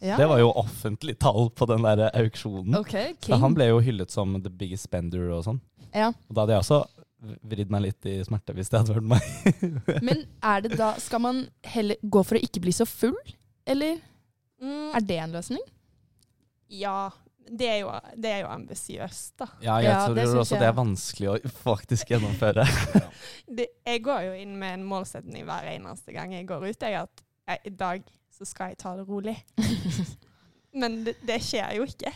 Ja. 0.00 0.16
Det 0.16 0.28
var 0.30 0.38
jo 0.40 0.52
offentlig 0.56 1.18
tall 1.20 1.50
på 1.52 1.66
den 1.68 1.82
der 1.84 2.06
auksjonen. 2.16 2.78
Okay, 2.78 3.10
Så 3.20 3.36
han 3.42 3.52
ble 3.52 3.66
jo 3.68 3.80
hyllet 3.84 4.10
som 4.14 4.38
the 4.40 4.48
biggest 4.48 4.86
spender 4.88 5.26
og 5.36 5.42
sånn. 5.44 5.58
Ja. 5.92 6.12
Og 6.30 6.32
da 6.38 6.44
hadde 6.46 6.54
jeg 6.56 6.64
også 6.64 6.78
vridd 7.50 7.70
meg 7.74 7.82
litt 7.88 8.06
i 8.08 8.14
smerte 8.24 8.54
hvis 8.56 8.70
det 8.72 8.80
hadde 8.80 8.96
vært 8.96 9.10
meg. 9.10 9.26
Men 10.06 10.22
er 10.44 10.62
det 10.64 10.78
da 10.78 10.94
Skal 11.02 11.20
man 11.24 11.42
heller 11.66 11.98
gå 12.04 12.22
for 12.24 12.38
å 12.38 12.44
ikke 12.46 12.62
bli 12.64 12.72
så 12.76 12.86
full, 12.88 13.18
eller 13.66 13.98
Mm, 14.56 14.94
er 14.96 15.04
det 15.04 15.16
en 15.20 15.34
løsning? 15.36 15.60
ja, 16.72 17.10
det 17.46 17.68
er 17.70 17.78
jo, 17.82 17.90
det 18.18 18.30
er 18.32 18.40
jo 18.42 18.48
ambisiøst, 18.50 19.34
da. 19.38 19.46
Ja, 19.62 19.76
jeg 19.78 19.90
Ja, 19.90 20.00
det 20.08 20.24
tror 20.24 20.32
synes 20.32 20.40
også 20.42 20.54
jeg. 20.56 20.60
det 20.62 20.68
er 20.68 20.76
vanskelig 20.76 21.28
å 21.30 21.36
faktisk 21.62 22.10
gjennomføre. 22.14 22.66
Det, 23.56 23.68
jeg 23.86 24.02
går 24.02 24.20
jo 24.26 24.32
inn 24.42 24.56
med 24.58 24.80
en 24.80 24.84
målsetning 24.88 25.44
hver 25.46 25.68
eneste 25.70 26.12
gang 26.16 26.32
jeg 26.34 26.46
går 26.48 26.64
ut. 26.66 26.82
Jeg, 26.82 27.06
at 27.06 27.22
jeg, 27.46 27.60
I 27.70 27.74
dag 27.78 28.08
så 28.36 28.44
skal 28.48 28.72
jeg 28.72 28.80
ta 28.82 28.96
det 28.98 29.06
rolig. 29.08 29.36
Men 30.80 31.04
det, 31.06 31.14
det 31.24 31.38
skjer 31.46 31.76
jo 31.78 31.86
ikke. 31.86 32.10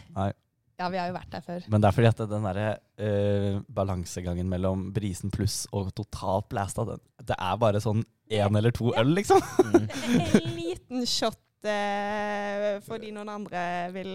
Ja, 0.80 0.88
vi 0.88 0.98
har 0.98 1.10
jo 1.10 1.14
vært 1.14 1.30
der 1.32 1.44
før. 1.44 1.64
Men 1.68 1.82
det 1.82 1.88
er 1.90 1.96
fordi 1.96 2.08
at 2.10 2.20
den 2.30 2.46
derre 2.48 2.66
eh, 3.00 3.60
balansegangen 3.68 4.48
mellom 4.50 4.88
brisen 4.96 5.32
pluss 5.32 5.62
og 5.76 5.92
totalt 5.96 6.48
blæsta, 6.52 6.86
den, 6.88 7.02
det 7.28 7.36
er 7.36 7.60
bare 7.60 7.80
sånn 7.84 8.02
én 8.32 8.56
eller 8.58 8.72
to 8.74 8.90
øl, 8.96 9.14
liksom. 9.18 9.40
Mm. 9.70 9.86
En 10.40 10.50
liten 10.56 11.06
shot 11.08 11.68
eh, 11.68 12.78
fordi 12.86 13.10
noen 13.12 13.28
andre 13.32 13.62
vil 13.94 14.12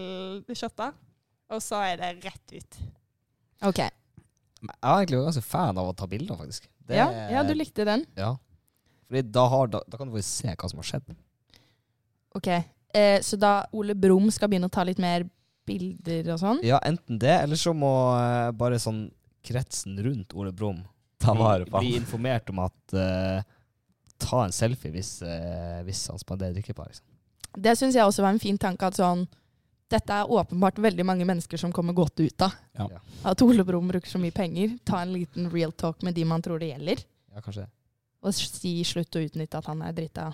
shotte, 0.58 0.90
og 1.50 1.62
så 1.62 1.78
er 1.92 1.96
det 2.00 2.10
rett 2.24 2.56
ut. 2.56 2.78
OK. 3.68 3.78
Jeg 3.78 4.72
var 4.82 4.98
egentlig 5.02 5.20
ganske 5.28 5.44
fan 5.46 5.78
av 5.78 5.90
å 5.92 5.94
ta 5.96 6.06
bilder, 6.10 6.36
faktisk. 6.40 6.66
Det- 6.86 6.96
Ja, 6.96 7.06
ja, 7.30 7.42
du 7.46 7.54
likte 7.54 7.84
den. 7.84 8.04
Ja. 8.16 8.36
Fordi 9.06 9.22
da, 9.30 9.46
har, 9.48 9.66
da, 9.70 9.80
da 9.86 9.96
kan 9.98 10.08
du 10.08 10.14
faktisk 10.16 10.42
se 10.42 10.54
hva 10.54 10.70
som 10.70 10.78
har 10.82 10.88
skjedd. 10.90 11.16
OK. 12.34 12.48
Eh, 12.94 13.20
så 13.22 13.36
da 13.38 13.66
Ole 13.72 13.94
Brumm 13.94 14.30
skal 14.32 14.48
begynne 14.48 14.68
å 14.70 14.72
ta 14.72 14.82
litt 14.86 14.98
mer 15.02 15.26
bilder 15.66 16.32
og 16.34 16.40
sånn? 16.40 16.60
Ja, 16.64 16.78
enten 16.86 17.18
det, 17.18 17.32
eller 17.42 17.58
så 17.58 17.72
må 17.76 17.90
eh, 18.16 18.50
bare 18.56 18.78
sånn 18.82 19.06
kretsen 19.46 19.98
rundt 20.02 20.34
Ole 20.34 20.52
Brumm 20.54 20.82
Ta 21.22 21.32
bli, 21.32 21.42
vare 21.42 21.66
på 21.68 21.80
bli 21.80 21.94
informert 21.96 22.50
om 22.50 22.58
at 22.66 22.94
eh, 22.98 23.42
Ta 24.18 24.44
en 24.46 24.52
selfie 24.54 24.90
hvis, 24.94 25.20
eh, 25.22 25.82
hvis 25.86 26.06
han 26.08 26.18
spanderer 26.18 26.54
drikke 26.56 26.74
på. 26.76 26.86
Liksom. 26.88 27.04
Det 27.60 27.74
syns 27.78 27.94
jeg 27.98 28.04
også 28.08 28.22
var 28.24 28.32
en 28.32 28.40
fin 28.40 28.56
tanke. 28.58 28.88
At 28.88 28.96
sånn 28.96 29.26
Dette 29.88 30.10
er 30.18 30.30
åpenbart 30.34 30.78
veldig 30.82 31.04
mange 31.06 31.24
mennesker 31.28 31.60
som 31.62 31.70
kommer 31.72 31.94
godt 31.94 32.18
ut 32.20 32.42
av. 32.42 32.54
Ja. 32.74 32.88
Ja. 32.96 33.00
At 33.30 33.42
Ole 33.46 33.62
Brumm 33.64 33.86
bruker 33.92 34.10
så 34.10 34.18
mye 34.18 34.34
penger. 34.34 34.72
Ta 34.84 35.02
en 35.04 35.12
liten 35.14 35.46
real 35.52 35.70
talk 35.78 36.02
med 36.02 36.14
de 36.18 36.24
man 36.26 36.42
tror 36.42 36.58
det 36.58 36.72
gjelder. 36.72 37.04
Ja, 37.34 37.40
kanskje 37.44 37.62
det. 37.66 37.70
Og 38.26 38.34
si 38.34 38.72
slutt 38.88 39.14
å 39.14 39.22
utnytte 39.22 39.60
at 39.60 39.68
han 39.70 39.82
er 39.86 39.92
drita. 39.94 40.32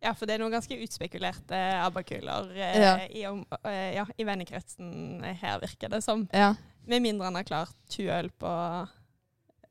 Ja, 0.00 0.14
for 0.16 0.24
det 0.24 0.38
er 0.38 0.40
noen 0.40 0.54
ganske 0.54 0.78
utspekulerte 0.80 1.58
ABBA-kuler 1.84 2.54
eh, 2.56 2.78
Ja. 2.80 2.94
i, 3.12 3.26
om- 3.28 3.44
eh, 3.68 3.90
ja, 3.98 4.06
i 4.16 4.24
vennekretsen 4.24 5.20
her, 5.42 5.58
virker 5.60 5.90
det 5.92 6.00
som. 6.06 6.24
Ja. 6.32 6.54
Med 6.88 7.02
mindre 7.04 7.26
han 7.28 7.36
har 7.36 7.44
klart 7.44 7.74
20 7.92 8.08
øl 8.16 8.30
på, 8.40 8.52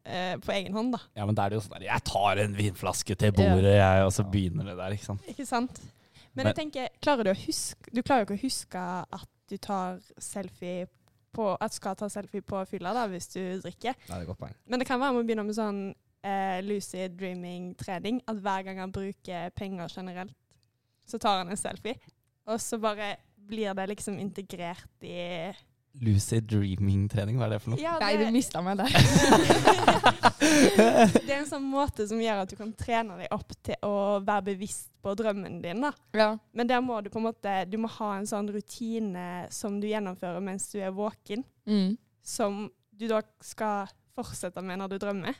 eh, 0.06 0.36
på 0.38 0.52
egen 0.54 0.74
hånd, 0.78 0.92
da. 0.94 1.00
Ja, 1.18 1.26
men 1.26 1.34
da 1.34 1.48
er 1.48 1.50
det 1.50 1.58
jo 1.58 1.64
sånn 1.66 1.80
der 1.80 1.88
Jeg 1.88 2.04
tar 2.06 2.38
en 2.44 2.54
vinflaske 2.54 3.18
til 3.18 3.32
bordet, 3.34 3.74
jeg, 3.80 4.06
og 4.06 4.14
så 4.14 4.24
begynner 4.30 4.70
det 4.70 4.78
der, 4.78 4.92
ikke 5.00 5.06
sant. 5.10 5.26
Ikke 5.34 5.48
sant? 5.50 5.82
Men, 6.34 6.44
Men- 6.44 6.48
jeg 6.52 6.56
tenker, 6.56 6.88
klarer 7.02 7.24
du 7.26 7.32
å 7.32 7.38
huske 7.46 7.92
Du 7.94 8.02
klarer 8.06 8.22
jo 8.22 8.28
ikke 8.30 8.40
å 8.40 8.44
huske 8.44 8.82
at 9.20 9.30
du 9.50 9.58
tar 9.58 10.00
selfie 10.22 10.88
på 11.34 11.46
At 11.62 11.74
skal 11.74 11.96
ta 11.96 12.10
selfie 12.10 12.42
på 12.42 12.60
fylla 12.70 12.94
da, 12.94 13.08
hvis 13.08 13.28
du 13.34 13.42
drikker. 13.62 13.94
Nei, 14.10 14.16
det 14.18 14.24
er 14.24 14.30
godt 14.30 14.40
poeng. 14.40 14.56
Men 14.66 14.80
det 14.82 14.88
kan 14.90 15.00
være 15.00 15.14
med 15.14 15.22
å 15.22 15.28
begynne 15.28 15.46
med 15.46 15.58
sånn 15.58 15.82
eh, 16.26 16.60
lucid 16.66 17.18
dreaming-trening. 17.20 18.22
At 18.28 18.40
hver 18.42 18.64
gang 18.66 18.80
han 18.82 18.92
bruker 18.94 19.52
penger 19.56 19.94
generelt, 19.94 20.34
så 21.06 21.20
tar 21.22 21.44
han 21.44 21.50
en 21.54 21.60
selfie. 21.60 21.96
Og 22.50 22.58
så 22.62 22.80
bare 22.82 23.12
blir 23.50 23.74
det 23.78 23.86
liksom 23.92 24.18
integrert 24.22 25.06
i 25.06 25.54
Lucid 26.00 26.46
dreaming-trening, 26.48 27.36
hva 27.40 27.48
er 27.48 27.56
det 27.56 27.62
for 27.64 27.74
noe? 27.74 27.80
Ja, 27.82 27.98
Nei, 28.00 28.14
du 28.16 28.24
det, 28.26 28.32
mista 28.34 28.62
meg 28.64 28.78
der. 28.80 28.92
det 30.40 31.32
er 31.34 31.40
en 31.42 31.48
sånn 31.50 31.66
måte 31.68 32.06
som 32.08 32.20
gjør 32.22 32.44
at 32.44 32.52
du 32.52 32.56
kan 32.60 32.72
trene 32.78 33.18
deg 33.20 33.34
opp 33.36 33.52
til 33.66 33.76
å 33.86 34.20
være 34.24 34.46
bevisst 34.52 34.92
på 35.04 35.14
drømmen 35.18 35.60
din. 35.64 35.82
da. 35.84 35.92
Ja. 36.16 36.30
Men 36.54 36.70
der 36.70 36.82
må 36.86 37.00
du 37.04 37.10
på 37.12 37.20
en 37.22 37.28
måte 37.30 37.54
Du 37.72 37.78
må 37.82 37.90
ha 37.98 38.12
en 38.20 38.28
sånn 38.30 38.50
rutine 38.54 39.48
som 39.54 39.80
du 39.82 39.88
gjennomfører 39.90 40.42
mens 40.44 40.70
du 40.72 40.80
er 40.80 40.92
våken, 40.96 41.44
Mm. 41.70 41.98
som 42.24 42.70
du 42.96 43.08
da 43.08 43.22
skal 43.42 43.88
fortsette 44.16 44.62
med 44.66 44.80
når 44.80 44.90
du 44.94 44.98
drømmer. 45.00 45.36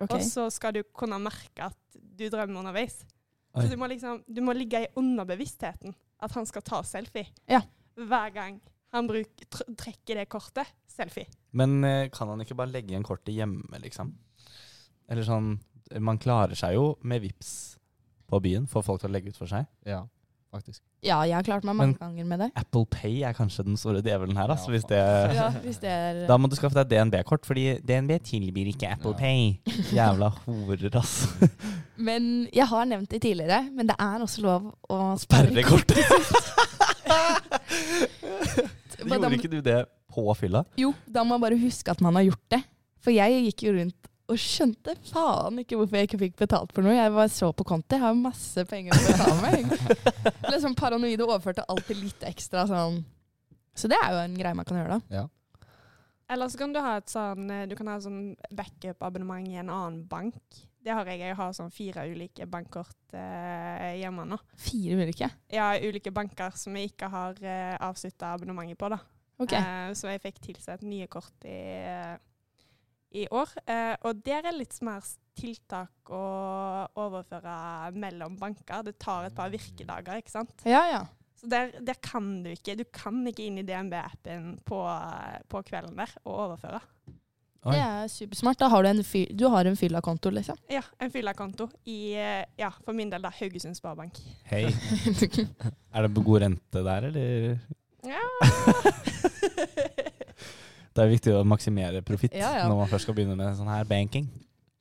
Okay. 0.00 0.16
Og 0.18 0.22
så 0.26 0.48
skal 0.52 0.72
du 0.74 0.82
kunne 0.94 1.18
merke 1.22 1.68
at 1.70 1.76
du 1.94 2.28
drømmer 2.28 2.60
underveis. 2.60 3.04
Oi. 3.54 3.62
Så 3.62 3.68
du 3.70 3.76
må 3.76 3.86
liksom 3.88 4.22
Du 4.26 4.40
må 4.40 4.52
ligge 4.56 4.80
i 4.84 4.88
underbevisstheten 4.96 5.94
at 6.22 6.32
han 6.32 6.46
skal 6.46 6.62
ta 6.62 6.82
selfie. 6.82 7.26
Ja. 7.48 7.60
Hver 7.96 8.30
gang 8.32 8.60
han 8.92 9.06
bruk, 9.08 9.44
tr 9.50 9.62
trekker 9.78 10.20
det 10.20 10.28
kortet. 10.32 10.68
Selfie. 10.92 11.26
Men 11.56 11.78
eh, 11.88 12.08
kan 12.12 12.28
han 12.28 12.40
ikke 12.44 12.56
bare 12.58 12.68
legge 12.72 12.92
igjen 12.92 13.04
kortet 13.06 13.32
hjemme, 13.34 13.78
liksom? 13.80 14.12
Eller 15.10 15.24
sånn 15.26 15.54
Man 16.00 16.18
klarer 16.20 16.56
seg 16.56 16.74
jo 16.76 16.94
med 17.04 17.20
vips 17.24 17.76
på 18.30 18.38
byen, 18.40 18.64
får 18.68 18.84
folk 18.86 19.00
til 19.02 19.10
å 19.10 19.12
legge 19.12 19.28
ut 19.32 19.36
for 19.36 19.48
seg. 19.50 19.66
Ja, 19.84 19.98
faktisk. 20.52 20.80
Ja, 21.04 21.18
jeg 21.28 21.34
har 21.36 21.42
klart 21.44 21.64
meg 21.68 21.74
mange 21.76 21.96
Men- 21.98 22.00
ganger 22.00 22.24
med 22.30 22.38
det. 22.40 22.50
Apple 22.56 22.86
Pay 22.88 23.22
er 23.28 23.34
kanskje 23.36 23.64
den 23.66 23.76
store 23.76 24.00
djevelen 24.00 24.36
her, 24.38 24.48
altså, 24.54 24.70
Ja, 24.70 24.72
hvis 24.76 24.86
det 24.88 25.00
Ja, 25.36 25.48
hvis 25.64 25.80
det 25.82 25.90
er 25.90 26.26
Da 26.30 26.36
må 26.38 26.48
du 26.48 26.56
skaffe 26.56 26.74
deg 26.80 26.88
DNB-kort, 26.92 27.44
fordi 27.44 27.78
DNB 27.84 28.16
tilbyr 28.24 28.70
ikke 28.72 28.92
Apple 28.94 29.12
Ja. 29.12 29.18
Pay. 29.18 29.58
Jævla 29.98 30.30
horer, 30.46 30.88
altså. 30.96 31.50
Men 31.96 32.48
jeg 32.52 32.66
har 32.68 32.84
nevnt 32.88 33.10
det 33.10 33.20
tidligere, 33.22 33.68
men 33.72 33.86
det 33.88 33.96
er 33.98 34.20
også 34.24 34.40
lov 34.44 34.72
å 34.88 35.02
Sperre 35.20 35.62
kortet. 35.64 36.00
Gjorde 39.32 39.42
ikke 39.42 39.52
du 39.56 39.60
det 39.66 39.80
på 40.12 40.24
fylla? 40.38 40.64
Jo, 40.80 40.92
da 41.08 41.24
må 41.24 41.36
man 41.36 41.44
bare 41.46 41.60
huske 41.60 41.92
at 41.92 42.00
man 42.04 42.18
har 42.20 42.28
gjort 42.28 42.46
det. 42.54 42.62
For 43.02 43.14
jeg 43.14 43.44
gikk 43.48 43.66
jo 43.66 43.76
rundt 43.80 44.10
og 44.32 44.38
skjønte 44.40 44.94
faen 45.10 45.58
ikke 45.60 45.76
hvorfor 45.76 45.98
jeg 45.98 46.08
ikke 46.08 46.20
fikk 46.20 46.36
betalt 46.40 46.72
for 46.74 46.86
noe. 46.86 46.94
Jeg 46.94 47.12
var 47.14 47.30
så 47.32 47.50
på 47.56 47.66
konti, 47.68 47.98
jeg 47.98 48.04
har 48.04 48.16
masse 48.16 48.64
penger 48.70 48.96
å 48.96 49.04
betale 49.08 49.38
med. 49.42 50.32
Ble 50.46 50.60
sånn 50.64 50.78
paranoid 50.78 51.20
og 51.24 51.34
overførte 51.34 51.66
alltid 51.72 52.00
litt 52.00 52.26
ekstra 52.28 52.64
sånn. 52.70 53.02
Så 53.76 53.88
det 53.90 53.98
er 53.98 54.12
jo 54.14 54.20
en 54.22 54.36
greie 54.38 54.56
man 54.56 54.68
kan 54.68 54.78
gjøre, 54.78 54.98
da. 55.00 55.22
Ja. 55.22 55.28
Eller 56.32 56.48
så 56.48 56.60
kan 56.60 56.72
du 56.72 56.80
ha 56.80 56.94
et 56.96 57.10
sånn 57.12 57.48
eh, 57.52 57.64
Du 57.68 57.74
kan 57.76 57.90
ha 57.90 57.98
et 57.98 58.04
sånn 58.06 58.20
backup-abonnement 58.56 59.48
i 59.50 59.58
en 59.60 59.72
annen 59.72 60.04
bank. 60.08 60.38
Det 60.82 60.94
har 60.94 61.06
jeg. 61.06 61.20
Jeg 61.22 61.36
har 61.38 61.52
sånn 61.54 61.70
fire 61.70 62.06
ulike 62.10 62.46
bankkort 62.50 63.14
eh, 63.18 63.98
hjemme 64.00 64.24
nå. 64.30 64.38
Fire 64.58 64.96
ulike. 65.02 65.28
Ja, 65.52 65.72
ulike 65.78 66.10
banker 66.14 66.56
som 66.58 66.78
jeg 66.78 66.92
ikke 66.92 67.10
har 67.12 67.38
eh, 67.44 67.74
avslutta 67.78 68.32
abonnementet 68.36 68.80
på, 68.80 68.90
da. 68.94 68.98
Ok. 69.40 69.54
Eh, 69.56 69.88
så 69.98 70.12
jeg 70.12 70.22
fikk 70.22 70.42
tilsendt 70.44 70.84
nye 70.86 71.08
kort 71.10 71.46
i, 71.48 71.56
i 73.22 73.26
år. 73.32 73.56
Eh, 73.64 73.94
og 74.06 74.22
der 74.24 74.48
er 74.50 74.56
litt 74.56 74.76
mer 74.84 75.04
tiltak 75.38 76.12
å 76.12 76.22
overføre 77.00 77.56
mellom 77.96 78.36
banker. 78.40 78.84
Det 78.86 78.98
tar 79.00 79.28
et 79.28 79.36
par 79.36 79.52
virkedager, 79.52 80.20
ikke 80.20 80.34
sant. 80.34 80.54
Ja, 80.68 80.84
ja. 80.90 81.02
Så 81.40 81.48
der, 81.50 81.72
der 81.82 81.96
kan 81.98 82.44
du 82.44 82.52
ikke 82.52 82.76
Du 82.78 82.84
kan 82.94 83.16
ikke 83.26 83.48
inn 83.48 83.56
i 83.58 83.64
DNB-appen 83.66 84.60
på, 84.68 84.78
på 85.50 85.62
kvelden 85.66 85.96
der 85.98 86.12
og 86.22 86.36
overføre. 86.46 86.82
Oi. 87.62 87.76
Det 87.76 87.82
er 87.82 88.08
supersmart. 88.10 88.58
Da 88.58 88.68
har 88.72 88.82
du 88.82 88.88
en, 88.90 89.02
fy 89.06 89.20
du 89.38 89.44
har 89.50 89.68
en 89.70 89.76
fylla-konto, 89.78 90.32
liksom. 90.34 90.58
Ja, 90.70 90.82
en 90.98 91.12
fylla-konto 91.14 91.68
i, 91.86 92.14
ja, 92.58 92.72
for 92.82 92.94
min 92.98 93.10
del 93.10 93.22
da, 93.22 93.30
Haugesund 93.38 93.78
Sparebank. 93.78 94.18
Hei. 94.50 94.64
Er 95.94 96.08
det 96.08 96.24
god 96.24 96.42
rente 96.42 96.82
der, 96.82 97.06
eller? 97.10 97.60
Ja. 98.06 98.22
Det 100.92 101.00
er 101.00 101.08
viktig 101.08 101.32
å 101.32 101.42
maksimere 101.48 102.02
profitt 102.04 102.34
Ja, 102.36 102.50
ja. 102.58 102.64
når 102.68 102.82
man 102.82 102.88
først 102.90 103.06
skal 103.06 103.14
begynne 103.16 103.36
med 103.38 103.54
sånn 103.56 103.70
her 103.72 103.86
banking. 103.88 104.26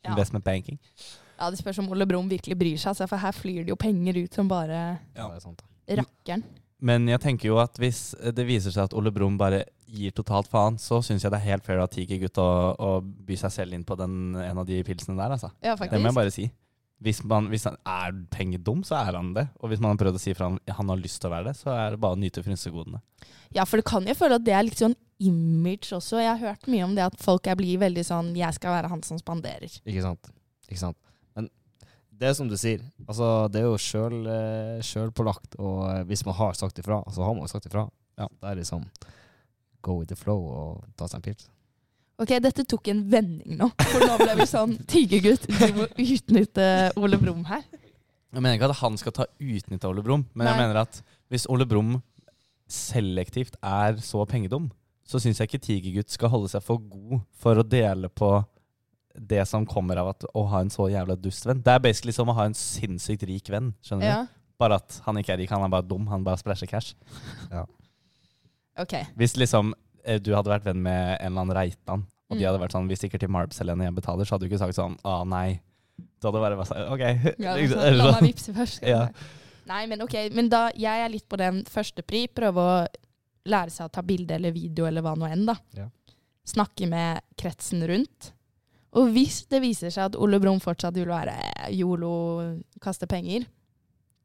Ja. 0.03 0.11
Investment 0.11 0.43
banking. 0.43 0.79
ja, 1.37 1.47
det 1.53 1.59
spørs 1.61 1.79
om 1.79 1.87
Ole 1.93 2.07
Brumm 2.09 2.27
virkelig 2.29 2.57
bryr 2.57 2.75
seg, 2.81 2.89
altså, 2.91 3.07
for 3.07 3.21
her 3.21 3.31
flyr 3.37 3.61
det 3.63 3.71
jo 3.71 3.77
penger 3.79 4.17
ut 4.19 4.33
som 4.35 4.49
bare 4.49 4.81
er 5.15 6.01
rakkeren. 6.01 6.43
Men 6.81 7.05
jeg 7.07 7.21
tenker 7.21 7.47
jo 7.51 7.59
at 7.61 7.77
hvis 7.77 8.15
det 8.33 8.43
viser 8.47 8.73
seg 8.73 8.87
at 8.89 8.95
Ole 8.97 9.11
Brumm 9.13 9.37
bare 9.37 9.63
gir 9.85 10.11
totalt 10.17 10.49
faen, 10.49 10.79
så 10.81 10.97
syns 11.05 11.21
jeg 11.23 11.31
det 11.31 11.37
er 11.39 11.47
helt 11.51 11.65
fair 11.67 11.79
av 11.83 11.91
Tigergutt 11.93 12.39
å, 12.41 12.47
å 12.73 12.91
by 13.05 13.37
seg 13.37 13.53
selv 13.53 13.77
inn 13.77 13.85
på 13.85 13.95
den, 13.99 14.33
en 14.41 14.61
av 14.63 14.65
de 14.67 14.81
pilsene 14.87 15.15
der, 15.19 15.35
altså. 15.37 15.51
Ja, 15.61 15.75
Det 15.77 16.01
må 16.01 16.09
jeg 16.09 16.17
bare 16.17 16.33
si. 16.33 16.47
Hvis, 17.01 17.23
man, 17.25 17.47
hvis 17.49 17.63
han 17.65 17.77
er 17.89 18.13
pengedum, 18.29 18.83
så 18.85 18.99
er 18.99 19.15
han 19.17 19.31
det. 19.33 19.47
Og 19.59 19.71
hvis 19.71 19.79
man 19.81 19.95
har 19.95 20.01
prøvd 20.03 20.19
å 20.19 20.21
si 20.21 20.35
fra 20.37 20.51
han 20.51 20.59
han 20.77 20.91
har 20.93 20.99
lyst 21.01 21.17
til 21.21 21.31
å 21.31 21.33
være 21.33 21.49
det, 21.49 21.55
så 21.57 21.71
er 21.73 21.95
det 21.95 22.01
bare 22.03 22.17
å 22.17 22.21
nyte 22.21 22.43
frynsegodene. 22.45 23.01
Ja, 23.55 23.65
for 23.65 23.81
det 23.81 23.87
kan 23.89 24.05
jo 24.05 24.13
føle 24.15 24.37
at 24.37 24.45
det 24.45 24.53
er 24.53 24.67
litt 24.67 24.81
sånn 24.81 24.95
image 25.21 25.89
også. 25.97 26.19
Jeg 26.21 26.29
har 26.29 26.43
hørt 26.51 26.69
mye 26.71 26.85
om 26.85 26.93
det 26.97 27.07
at 27.07 27.17
folk 27.21 27.49
er 27.49 27.57
blir 27.57 27.81
veldig 27.81 28.03
sånn 28.05 28.35
'jeg 28.37 28.53
skal 28.57 28.77
være 28.77 28.89
han 28.89 29.01
som 29.03 29.17
spanderer'. 29.17 29.81
Ikke 29.85 30.01
sant. 30.01 30.29
Ikke 30.69 30.79
sant. 30.79 30.97
Men 31.35 31.49
det 32.13 32.29
er 32.29 32.33
som 32.33 32.47
du 32.47 32.57
sier, 32.57 32.81
altså 33.07 33.49
det 33.51 33.61
er 33.61 33.65
jo 33.65 33.77
sjøl, 33.77 34.27
eh, 34.27 34.81
sjølpålagt, 34.81 35.57
og 35.59 35.89
eh, 35.89 36.03
hvis 36.03 36.25
man 36.25 36.35
har 36.35 36.53
sagt 36.53 36.77
ifra, 36.77 37.03
så 37.11 37.23
har 37.23 37.33
man 37.33 37.43
jo 37.43 37.53
sagt 37.53 37.65
ifra. 37.65 37.89
Ja. 38.17 38.27
Det 38.27 38.49
er 38.49 38.55
liksom 38.55 38.85
go 39.81 39.97
with 39.99 40.09
the 40.09 40.15
flow 40.15 40.37
og 40.37 40.85
ta 40.95 41.07
seg 41.07 41.17
en 41.17 41.21
pils. 41.21 41.49
Ok, 42.21 42.35
dette 42.43 42.63
tok 42.69 42.87
en 42.93 42.99
vending 43.09 43.57
nå. 43.57 43.67
For 43.81 44.03
nå 44.05 44.17
ble 44.21 44.35
vi 44.41 44.45
sånn 44.49 44.75
'tigergutt, 44.85 45.47
du 45.49 45.73
må 45.79 45.87
utnytte 45.97 46.67
Ole 47.01 47.17
Brumm 47.17 47.43
her'. 47.49 47.65
Jeg 48.31 48.39
mener 48.41 48.55
ikke 48.59 48.69
at 48.69 48.79
han 48.83 48.97
skal 49.01 49.11
ta 49.17 49.25
utnytte 49.41 49.89
Ole 49.89 50.03
Brumm, 50.05 50.25
men 50.37 50.47
jeg 50.47 50.59
mener 50.61 50.77
at 50.85 51.01
hvis 51.33 51.47
Ole 51.51 51.65
Brumm 51.67 51.97
selektivt 52.71 53.57
er 53.65 53.97
så 53.99 54.23
pengedum, 54.29 54.69
så 55.03 55.19
syns 55.19 55.41
jeg 55.41 55.49
ikke 55.49 55.63
Tigergutt 55.65 56.13
skal 56.13 56.29
holde 56.31 56.47
seg 56.53 56.63
for 56.63 56.77
god 56.79 57.19
for 57.41 57.59
å 57.59 57.65
dele 57.67 58.07
på 58.07 58.29
det 59.17 59.41
som 59.49 59.65
kommer 59.67 59.99
av 59.99 60.13
at, 60.13 60.23
å 60.37 60.45
ha 60.47 60.61
en 60.63 60.69
så 60.71 60.85
jævla 60.87 61.17
dustvenn. 61.19 61.59
Det 61.65 61.73
er 61.73 61.83
basically 61.83 62.13
som 62.15 62.29
å 62.31 62.35
ha 62.37 62.45
en 62.47 62.55
sinnssykt 62.55 63.25
rik 63.27 63.49
venn. 63.51 63.73
skjønner 63.83 64.07
Ja, 64.07 64.21
du? 64.23 64.37
Bare 64.61 64.77
at 64.79 65.01
han 65.07 65.17
ikke 65.19 65.33
er 65.33 65.41
rik, 65.41 65.49
han 65.51 65.65
er 65.65 65.73
bare 65.73 65.83
dum. 65.89 66.05
Han 66.07 66.23
bare 66.23 66.37
splæsjer 66.39 66.69
cash. 66.69 66.93
ok. 68.79 68.93
Hvis 69.17 69.35
liksom 69.35 69.73
du 70.21 70.31
hadde 70.35 70.49
vært 70.51 70.63
venn 70.65 70.81
med 70.81 71.17
en 71.19 71.31
eller 71.31 71.41
annen 71.45 71.55
Reitan, 71.57 72.05
og 72.29 72.37
de 72.37 72.43
Mm. 72.43 72.47
hadde 72.47 72.61
vært 72.63 72.71
sånn 72.75 72.87
Vi 72.87 72.95
stikker 72.95 73.19
til 73.19 73.29
Marbs, 73.29 73.59
Helene, 73.59 73.83
jeg 73.89 73.93
betaler, 73.95 74.23
så 74.25 74.35
hadde 74.37 74.47
du 74.47 74.49
ikke 74.55 74.59
sagt 74.61 74.75
sånn 74.77 74.97
Å, 75.03 75.25
nei. 75.27 75.59
Du 76.21 76.27
hadde 76.29 76.39
bare 76.41 76.55
vært 76.57 76.71
sånn 76.71 76.91
OK. 76.93 77.03
Ja, 77.39 77.55
Liksom, 77.59 77.77
sånn, 77.79 77.97
La 77.97 78.03
sånn. 78.05 78.21
meg 78.21 78.33
vippse 78.33 78.53
først. 78.55 78.81
Ja. 78.87 79.09
Nei, 79.67 79.85
men 79.87 80.01
ok. 80.01 80.15
Men 80.33 80.49
da, 80.49 80.69
jeg 80.75 81.05
er 81.05 81.09
litt 81.09 81.27
på 81.29 81.37
den 81.37 81.63
første 81.69 82.01
pri. 82.03 82.27
Prøve 82.27 82.55
å 82.57 82.87
lære 83.45 83.69
seg 83.71 83.85
å 83.87 83.91
ta 83.91 84.01
bilde 84.01 84.31
eller 84.35 84.51
video 84.51 84.85
eller 84.87 85.01
hva 85.05 85.13
nå 85.15 85.27
enn, 85.29 85.45
da. 85.45 85.55
Ja. 85.77 85.87
Snakke 86.45 86.87
med 86.89 87.21
kretsen 87.37 87.83
rundt. 87.87 88.31
Og 88.93 89.11
hvis 89.13 89.45
det 89.47 89.61
viser 89.61 89.89
seg 89.93 90.09
at 90.09 90.15
Ole 90.19 90.39
Brumm 90.41 90.59
fortsatt 90.59 90.93
vil 90.97 91.05
være 91.07 91.35
yolo, 91.71 92.57
kaste 92.81 93.07
penger, 93.07 93.45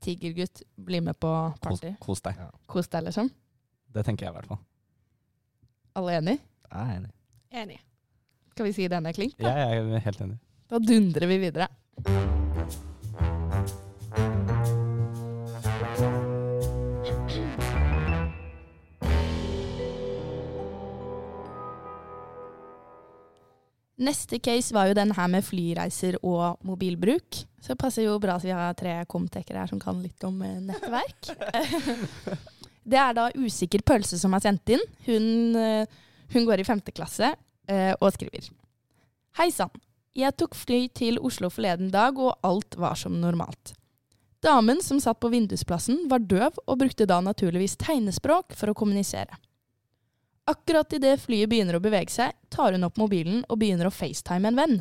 tigergutt, 0.02 0.62
bli 0.78 1.00
med 1.00 1.18
på 1.20 1.30
Kos, 1.60 1.80
party, 1.80 1.92
kos 2.00 2.20
deg. 2.24 2.40
kos 2.66 2.88
deg, 2.88 3.04
liksom. 3.08 3.30
Det 3.92 4.04
tenker 4.04 4.26
jeg 4.26 4.32
i 4.34 4.36
hvert 4.38 4.48
fall. 4.50 4.58
Alle 5.96 6.16
enig? 6.20 6.36
Jeg 6.70 6.80
er 6.82 6.96
enig. 6.98 7.12
Enig. 7.62 7.78
Skal 8.52 8.68
vi 8.68 8.72
si 8.76 8.88
den 8.88 9.06
er 9.08 9.16
klink? 9.16 9.36
Da, 9.40 9.52
Jeg 9.56 9.80
er 9.96 10.04
helt 10.08 10.20
enig. 10.20 10.38
da 10.70 10.78
dundrer 10.78 11.26
vi 11.30 11.38
videre. 11.38 11.68
Neste 23.96 24.38
case 24.44 24.74
var 24.76 24.90
jo 24.90 24.94
den 24.96 25.12
her 25.16 25.28
med 25.32 25.44
flyreiser 25.44 26.18
og 26.20 26.58
mobilbruk. 26.68 27.38
Så 27.64 27.72
det 27.72 27.78
passer 27.80 28.04
jo 28.04 28.18
bra 28.20 28.34
at 28.36 28.44
vi 28.44 28.52
har 28.52 28.76
tre 28.76 28.98
komtekere 29.08 29.62
her 29.62 29.70
som 29.72 29.80
kan 29.80 30.02
litt 30.04 30.26
om 30.28 30.36
eh, 30.44 30.58
nettverk. 30.68 31.30
det 32.86 32.98
er 33.02 33.16
da 33.16 33.30
Usikker 33.34 33.82
pølse 33.86 34.18
som 34.20 34.34
er 34.36 34.44
sendt 34.44 34.70
inn. 34.72 34.82
Hun, 35.08 35.56
eh, 35.58 35.88
hun 36.34 36.46
går 36.46 36.62
i 36.62 36.68
femte 36.68 36.94
klasse 36.94 37.32
eh, 37.68 37.92
og 37.98 38.12
skriver. 38.14 38.48
Hei 39.40 39.50
sann. 39.52 39.74
Jeg 40.16 40.32
tok 40.40 40.54
fly 40.56 40.86
til 40.96 41.18
Oslo 41.20 41.50
forleden 41.52 41.90
dag, 41.92 42.16
og 42.16 42.38
alt 42.46 42.78
var 42.80 42.96
som 42.96 43.18
normalt. 43.20 43.74
Damen 44.40 44.80
som 44.80 45.00
satt 45.02 45.18
på 45.20 45.28
vindusplassen, 45.32 46.06
var 46.08 46.24
døv 46.24 46.56
og 46.64 46.78
brukte 46.80 47.08
da 47.08 47.18
naturligvis 47.20 47.76
tegnespråk 47.82 48.54
for 48.56 48.72
å 48.72 48.76
kommunisere. 48.78 49.36
Akkurat 50.46 50.92
idet 50.94 51.18
flyet 51.20 51.50
begynner 51.50 51.76
å 51.76 51.82
bevege 51.82 52.14
seg, 52.14 52.32
tar 52.54 52.72
hun 52.72 52.86
opp 52.86 53.00
mobilen 53.00 53.42
og 53.50 53.58
begynner 53.60 53.90
å 53.90 53.92
facetime 53.92 54.52
en 54.52 54.60
venn. 54.60 54.76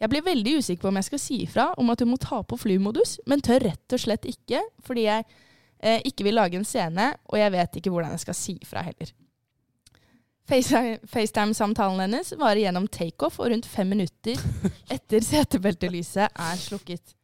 Jeg 0.00 0.10
blir 0.10 0.24
veldig 0.26 0.56
usikker 0.58 0.82
på 0.82 0.90
om 0.90 0.98
jeg 0.98 1.08
skal 1.12 1.20
si 1.22 1.36
ifra 1.44 1.66
om 1.78 1.92
at 1.92 2.00
hun 2.02 2.10
må 2.10 2.18
ta 2.18 2.40
på 2.42 2.58
flymodus, 2.58 3.18
men 3.30 3.44
tør 3.44 3.62
rett 3.68 3.94
og 3.94 4.02
slett 4.02 4.26
ikke, 4.26 4.64
fordi 4.82 5.06
jeg 5.06 5.28
ikke 5.84 6.24
vil 6.24 6.38
lage 6.38 6.56
en 6.58 6.66
scene, 6.66 7.10
og 7.28 7.38
jeg 7.38 7.52
vet 7.52 7.78
ikke 7.78 7.92
hvordan 7.92 8.14
jeg 8.14 8.24
skal 8.24 8.38
si 8.38 8.56
ifra 8.62 8.84
heller. 8.86 9.12
FaceTime-samtalen 10.44 12.02
hennes 12.04 12.34
varer 12.36 12.66
gjennom 12.66 12.86
takeoff 12.92 13.38
og 13.40 13.48
rundt 13.52 13.68
fem 13.68 13.88
minutter 13.94 14.40
etter 14.94 15.24
setebeltelyset 15.24 16.26
er 16.28 16.58
slukket. 16.60 17.14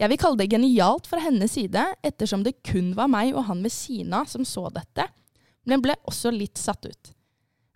Jeg 0.00 0.08
vil 0.08 0.20
kalle 0.20 0.40
det 0.40 0.50
genialt 0.52 1.08
fra 1.08 1.20
hennes 1.22 1.52
side, 1.54 1.84
ettersom 2.04 2.44
det 2.44 2.58
kun 2.66 2.92
var 2.96 3.08
meg 3.12 3.32
og 3.36 3.46
han 3.48 3.62
ved 3.64 3.72
siden 3.72 4.12
av 4.16 4.28
som 4.28 4.44
så 4.48 4.66
dette, 4.72 5.06
men 5.68 5.84
ble 5.84 5.96
også 6.08 6.32
litt 6.34 6.60
satt 6.60 6.84
ut. 6.88 7.12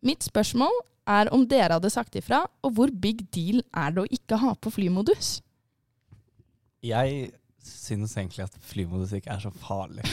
Mitt 0.05 0.27
spørsmål 0.27 0.75
er 1.07 1.31
om 1.35 1.47
dere 1.49 1.79
hadde 1.79 1.93
sagt 1.93 2.17
ifra, 2.19 2.43
og 2.65 2.77
hvor 2.77 2.93
big 2.93 3.25
deal 3.33 3.63
er 3.73 3.95
det 3.95 4.05
å 4.05 4.13
ikke 4.19 4.41
ha 4.43 4.55
på 4.59 4.73
flymodus? 4.75 5.39
Jeg 6.85 7.31
syns 7.67 8.17
egentlig 8.17 8.47
at 8.47 8.57
flymusikk 8.71 9.29
er 9.33 9.43
så 9.43 9.51
farlig. 9.51 10.07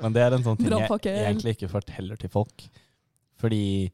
Men 0.00 0.14
det 0.14 0.22
er 0.24 0.36
en 0.36 0.46
sånn 0.46 0.60
ting 0.60 0.70
jeg 0.70 1.24
egentlig 1.24 1.56
ikke 1.56 1.70
forteller 1.72 2.20
til 2.20 2.32
folk. 2.32 2.64
Fordi 3.40 3.90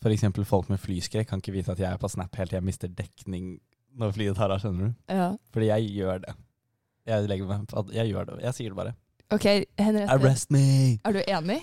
f.eks. 0.00 0.24
folk 0.48 0.70
med 0.72 0.80
flyskrekk 0.80 1.28
kan 1.30 1.42
ikke 1.42 1.54
vite 1.54 1.74
at 1.74 1.82
jeg 1.82 1.90
er 1.90 2.00
på 2.00 2.08
Snap 2.10 2.36
helt 2.40 2.52
til 2.52 2.58
jeg 2.58 2.66
mister 2.66 2.88
dekning 2.90 3.58
når 3.98 4.14
flyet 4.14 4.38
tar 4.38 4.52
av, 4.54 4.62
skjønner 4.62 4.90
du? 4.90 4.96
Ja. 5.10 5.28
Fordi 5.50 5.68
jeg 5.70 5.90
gjør 5.98 6.22
det. 6.24 6.36
Jeg, 7.10 7.26
legger 7.30 7.50
meg 7.50 7.66
på 7.70 7.80
at 7.80 7.92
jeg 7.94 8.12
gjør 8.12 8.28
det. 8.28 8.38
Jeg 8.44 8.56
sier 8.56 8.72
det 8.72 8.78
bare. 8.78 8.94
Ok, 9.34 9.46
Henriette, 9.78 10.14
Arrest 10.14 10.50
me! 10.54 10.62
er 11.06 11.16
du 11.16 11.20
enig? 11.22 11.60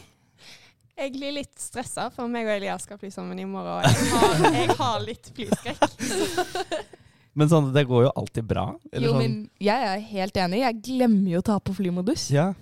Jeg 0.97 1.11
blir 1.13 1.35
litt 1.35 1.59
stressa, 1.61 2.07
for 2.13 2.31
meg 2.31 2.47
og 2.47 2.55
Elias 2.57 2.87
skal 2.87 2.97
fly 2.99 3.11
sammen 3.13 3.39
i 3.39 3.45
morgen. 3.47 3.69
Og 3.77 3.83
jeg 3.85 4.11
har, 4.11 4.55
jeg 4.55 4.77
har 4.79 5.03
litt 5.05 5.31
flyskrekk. 5.37 6.97
Men 7.37 7.49
sånn, 7.51 7.67
det 7.75 7.83
går 7.85 8.07
jo 8.07 8.11
alltid 8.17 8.47
bra. 8.49 8.71
Eller 8.91 9.07
Jo, 9.07 9.13
sånn, 9.13 9.21
men 9.21 9.49
jeg 9.61 9.89
er 9.91 9.99
helt 10.09 10.39
enig. 10.41 10.61
Jeg 10.63 10.81
glemmer 10.87 11.35
jo 11.35 11.41
å 11.43 11.45
ta 11.45 11.59
på 11.61 11.75
flymodus. 11.77 12.31
ja. 12.33 12.53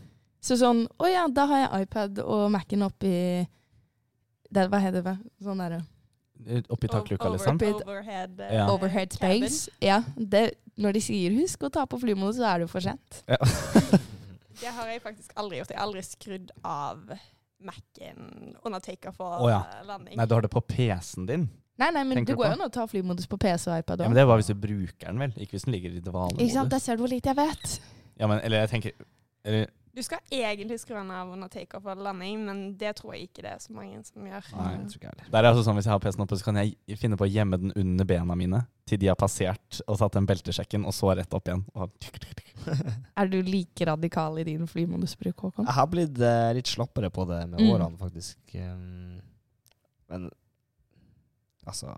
Så 0.45 0.59
sånn, 0.59 0.83
å 1.01 1.07
ja, 1.09 1.23
da 1.31 1.47
har 1.49 1.61
jeg 1.63 1.87
iPad 1.87 2.19
og 2.21 2.51
Mac-en 2.53 2.83
oppi 2.85 3.11
det, 4.53 4.67
Hva 4.69 4.77
heter 4.83 5.01
det? 5.01 5.15
Sånn 5.41 5.57
derre 5.63 5.79
Oppi 6.69 6.89
takluka, 6.91 7.31
liksom. 7.31 7.57
Overhead, 7.57 8.39
eh, 8.43 8.53
Ja. 8.53 8.67
overhead 8.69 9.15
cabin. 9.17 9.47
space. 9.47 9.71
Ja, 9.81 10.03
det, 10.15 10.57
når 10.77 10.93
de 10.93 11.01
sier 11.01 11.31
'husk 11.31 11.63
å 11.63 11.71
ta 11.71 11.85
på 11.85 11.97
flymodus', 11.97 12.37
så 12.37 12.45
er 12.45 12.59
det 12.59 12.67
jo 12.67 12.67
for 12.67 12.81
sent. 12.81 13.23
Ja. 13.27 13.37
Det 14.61 14.71
har 14.71 14.87
jeg 14.87 15.01
faktisk 15.01 15.33
aldri 15.35 15.57
gjort. 15.57 15.69
Jeg 15.69 15.77
har 15.77 15.85
aldri 15.87 16.01
skrudd 16.03 16.51
av 16.63 16.99
Mac-en 17.59 18.55
under 18.63 18.79
takeoff 18.79 19.19
og 19.19 19.41
oh, 19.41 19.49
ja. 19.49 19.63
eh, 19.79 19.85
landing. 19.87 20.15
Nei, 20.15 20.25
du 20.25 20.33
har 20.35 20.41
det 20.41 20.51
på 20.51 20.61
PC-en 20.61 21.25
din. 21.25 21.49
Nei, 21.77 21.89
nei, 21.91 22.03
men 22.07 22.21
det 22.21 22.31
du 22.31 22.37
går 22.39 22.45
jo 22.47 22.55
an 22.55 22.65
å 22.67 22.71
ta 22.71 22.85
flymodus 22.87 23.27
på 23.27 23.37
PC 23.41 23.67
og 23.67 23.79
iPad 23.81 23.99
Ja, 23.99 24.05
òg. 24.05 24.11
men 24.13 24.15
det 24.15 24.27
var 24.29 24.39
hvis 24.39 24.47
du 24.47 24.55
bruker 24.55 25.09
den, 25.09 25.19
vel? 25.19 25.33
Ikke 25.35 25.57
hvis 25.57 25.65
den 25.67 25.73
ligger 25.75 25.91
i 25.91 25.99
Ikke 25.99 26.53
sant? 26.53 26.71
Der 26.71 26.79
ser 26.79 26.95
du 26.95 27.03
hvor 27.03 27.11
lite 27.11 27.33
jeg 27.33 27.35
vet. 27.35 27.79
Ja, 28.19 28.29
men, 28.31 28.39
eller 28.39 28.63
jeg 28.63 28.69
tenker 28.71 28.91
eller, 29.43 29.67
Du 29.95 30.01
skal 30.03 30.19
egentlig 30.31 30.79
skru 30.79 30.95
den 30.95 31.11
av 31.11 31.29
under 31.31 31.47
takeoff 31.51 31.85
og 31.91 31.97
landing, 32.03 32.45
men 32.47 32.61
det 32.79 32.95
tror 32.95 33.13
jeg 33.15 33.27
ikke 33.29 33.43
det 33.43 33.51
er 33.51 33.59
så 33.63 33.75
mange 33.75 33.99
som 34.07 34.23
gjør. 34.27 34.47
Nei. 34.55 34.71
det 34.77 34.87
tror 34.91 34.99
ikke 35.01 35.07
jeg 35.09 35.13
heller. 35.17 35.31
Det 35.31 35.39
er 35.41 35.49
altså 35.51 35.65
sånn 35.67 35.75
Hvis 35.79 35.85
jeg 35.89 35.93
har 35.95 35.99
PC-en 36.05 36.23
oppe, 36.25 36.39
så 36.39 36.47
kan 36.47 36.61
jeg 36.61 36.97
finne 36.99 37.19
på 37.19 37.27
å 37.27 37.31
gjemme 37.31 37.59
den 37.59 37.75
under 37.75 38.05
bena 38.05 38.35
mine 38.39 38.63
til 38.87 38.99
de 39.01 39.07
har 39.11 39.15
passert 39.19 39.81
og 39.87 39.99
tatt 39.99 40.15
den 40.15 40.27
beltesjekken, 40.31 40.85
og 40.87 40.95
så 40.95 41.11
rett 41.15 41.33
opp 41.35 41.47
igjen. 41.51 41.65
Og 41.75 41.91
Er 43.19 43.27
du 43.29 43.37
like 43.45 43.85
radikal 43.85 44.39
i 44.41 44.43
din 44.47 44.65
flymodusbruk, 44.67 45.35
Håkon? 45.47 45.67
Jeg 45.67 45.75
har 45.77 45.87
blitt 45.91 46.19
eh, 46.23 46.53
litt 46.57 46.71
slappere 46.71 47.11
på 47.13 47.27
det 47.29 47.43
med 47.51 47.59
Mm. 47.61 47.69
årene, 47.75 47.97
faktisk. 47.99 48.37
Um, 48.55 49.21
men 50.09 50.29
altså 51.65 51.95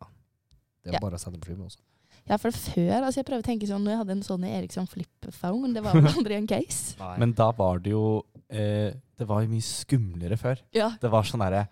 Det 0.83 0.93
er 0.93 0.97
Ja. 0.97 0.99
bare 1.03 1.17
å 1.17 1.19
sette 1.21 1.39
på 1.39 1.49
flyet 1.49 1.65
også. 1.65 1.83
Ja, 2.27 2.37
for 2.37 2.51
før 2.51 3.03
altså 3.05 3.19
Jeg 3.21 3.25
prøver 3.27 3.43
å 3.43 3.47
tenke 3.47 3.67
sånn 3.67 3.83
når 3.83 3.93
jeg 3.93 3.99
hadde 4.01 4.15
en 4.17 4.23
sånn 4.23 4.43
Eriksson 4.47 4.87
flip-phone, 4.87 5.73
det 5.73 5.83
var 5.83 5.93
vel 5.95 6.07
aldri 6.11 6.35
en 6.37 6.47
case. 6.47 6.95
Men 7.19 7.33
da 7.37 7.51
var 7.55 7.79
det 7.79 7.91
jo 7.91 8.23
eh, 8.49 8.93
Det 9.17 9.27
var 9.27 9.43
jo 9.43 9.51
mye 9.51 9.63
skumlere 9.65 10.37
før. 10.39 10.59
Ja. 10.75 10.91
Det 11.01 11.11
var 11.11 11.23
sånn 11.27 11.43
derre 11.43 11.67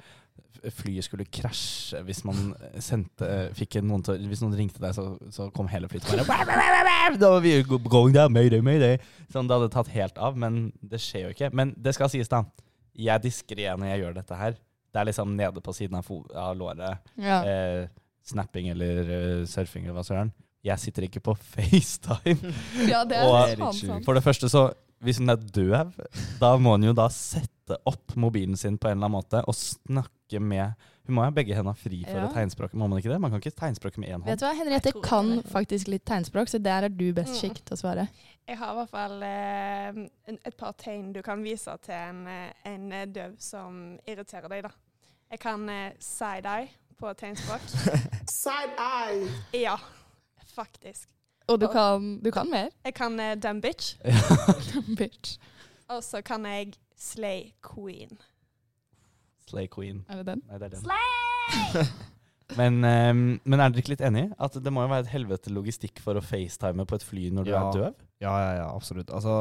Flyet 0.71 1.05
skulle 1.05 1.25
krasje 1.29 1.99
hvis 2.07 2.23
man 2.25 2.55
sendte 2.81 3.27
fikk 3.53 3.75
noen 3.83 4.01
til, 4.05 4.23
Hvis 4.31 4.41
noen 4.41 4.55
ringte 4.57 4.81
deg, 4.81 4.95
så, 4.97 5.03
så 5.29 5.49
kom 5.53 5.67
hele 5.69 5.89
flyet 5.91 6.07
til 6.07 6.23
bare 6.25 7.17
Da 7.19 7.29
var 7.35 7.43
vi 7.43 7.61
down, 7.61 8.33
mayday, 8.33 8.61
mayday. 8.61 8.97
Sånn, 9.29 9.47
det 9.47 9.53
hadde 9.59 9.69
tatt 9.75 9.91
helt 9.93 10.17
av, 10.17 10.37
men 10.37 10.71
det 10.81 10.99
skjer 11.03 11.27
jo 11.27 11.33
ikke. 11.35 11.51
Men 11.53 11.75
det 11.77 11.93
skal 11.93 12.09
sies, 12.09 12.31
da. 12.31 12.43
Jeg 12.95 13.13
er 13.13 13.21
diskré 13.21 13.67
når 13.77 13.91
jeg 13.91 14.01
gjør 14.01 14.15
dette 14.17 14.39
her. 14.39 14.55
Det 14.95 15.01
er 15.01 15.09
liksom 15.11 15.33
nede 15.35 15.59
på 15.61 15.73
siden 15.75 15.97
av, 15.99 16.07
fo- 16.07 16.23
av 16.39 16.55
låret. 16.55 17.01
Ja. 17.19 17.41
Eh, 17.43 17.87
snapping 18.25 18.69
eller 18.71 19.01
uh, 19.11 19.45
surfing 19.45 19.83
eller 19.85 19.97
hva 19.99 20.05
søren. 20.07 20.31
Jeg 20.65 20.79
sitter 20.81 21.05
ikke 21.09 21.21
på 21.27 21.35
FaceTime. 21.53 22.53
ja, 22.87 23.03
det 23.05 23.19
Og- 23.21 23.35
er 23.35 23.51
Det 23.51 23.59
er 23.59 23.63
litt 23.65 23.81
sant. 23.83 24.05
For 24.07 24.15
det 24.17 24.23
første 24.25 24.49
så, 24.49 24.63
hvis 25.03 25.19
hun 25.21 25.29
er 25.29 25.35
døv, 25.37 25.91
da 26.39 26.55
må 26.57 26.77
hun 26.77 26.87
jo 26.87 26.93
da 26.97 27.09
sette 27.13 27.75
opp 27.85 28.15
mobilen 28.15 28.55
sin 28.57 28.77
på 28.79 28.87
en 28.87 28.95
eller 28.97 29.09
annen 29.09 29.17
måte 29.19 29.43
og 29.45 29.53
snakke 29.57 30.39
med 30.41 30.73
Hun 31.05 31.13
må 31.19 31.21
ha 31.21 31.29
begge 31.29 31.53
hendene 31.53 31.75
fri 31.77 31.99
for 32.07 32.17
Ja. 32.17 32.27
tegnspråket, 32.33 32.73
må 32.81 32.87
man 32.89 32.97
ikke 32.97 33.11
det? 33.11 33.19
Man 33.21 33.29
kan 33.29 33.37
ikke 33.43 33.53
tegnspråket 33.59 33.99
med 34.01 34.09
én 34.09 34.23
Vet 34.25 34.39
du 34.41 34.45
hva, 34.47 34.55
Henriette 34.57 34.91
kan 35.05 35.35
faktisk 35.51 35.91
litt 35.93 36.01
tegnspråk, 36.09 36.49
så 36.49 36.57
der 36.57 36.87
er 36.87 36.89
du 36.89 37.11
best 37.13 37.35
skikk 37.37 37.59
til 37.61 37.75
å 37.75 37.77
svare. 37.77 38.07
Jeg 38.49 38.57
har 38.57 38.71
i 38.73 38.77
hvert 38.79 38.89
fall 38.89 39.21
eh, 39.21 39.99
et 40.33 40.57
par 40.57 40.73
tegn 40.81 41.11
du 41.13 41.21
kan 41.21 41.43
vise 41.45 41.69
til 41.85 41.93
en, 41.93 42.23
eh, 42.25 42.49
en 42.65 42.87
eh, 42.91 43.05
døv 43.05 43.35
som 43.37 43.99
irriterer 44.09 44.49
deg. 44.49 44.63
da. 44.65 44.71
Jeg 45.35 45.39
kan 45.43 45.69
eh, 45.69 45.91
side-eye 45.99 46.69
på 46.99 47.09
tegnspråk. 47.19 47.59
Side 48.31 48.77
eye. 48.79 49.27
Ja, 49.53 49.73
faktisk. 50.55 51.09
Og 51.51 51.59
du 51.61 51.67
kan, 51.67 52.05
du 52.23 52.31
kan 52.31 52.47
mer. 52.49 52.69
Jeg 52.85 52.93
kan 52.95 53.19
uh, 53.19 53.33
dumb 53.43 53.59
bitch, 53.61 53.97
dumb 54.71 54.95
Bitch. 54.97 55.35
og 55.91 55.99
så 56.03 56.21
kan 56.23 56.45
jeg 56.47 56.71
slay 56.97 57.51
queen. 57.73 58.15
Slay 59.49 59.67
Queen. 59.75 60.05
Er 60.09 60.15
det 60.23 60.25
den? 60.31 60.41
Nei, 60.47 60.57
det 60.57 60.71
er 60.71 60.79
den. 60.79 61.87
Men, 62.59 62.79
um, 62.85 63.21
men 63.43 63.59
er 63.59 63.69
dere 63.73 63.81
ikke 63.81 63.91
litt 63.95 64.03
enig? 64.05 64.27
At 64.39 64.53
det 64.63 64.71
må 64.73 64.83
jo 64.85 64.89
være 64.93 65.03
et 65.07 65.11
helvete 65.11 65.51
logistikk 65.53 65.99
for 66.01 66.15
å 66.15 66.21
facetime 66.23 66.85
på 66.87 66.95
et 66.99 67.03
fly 67.03 67.27
når 67.33 67.43
du 67.47 67.51
Ja. 67.51 67.61
er 67.67 67.71
døv? 67.73 67.95
Ja, 68.21 68.33
ja, 68.39 68.51
ja, 68.61 68.67
absolutt. 68.69 69.09
Altså, 69.11 69.33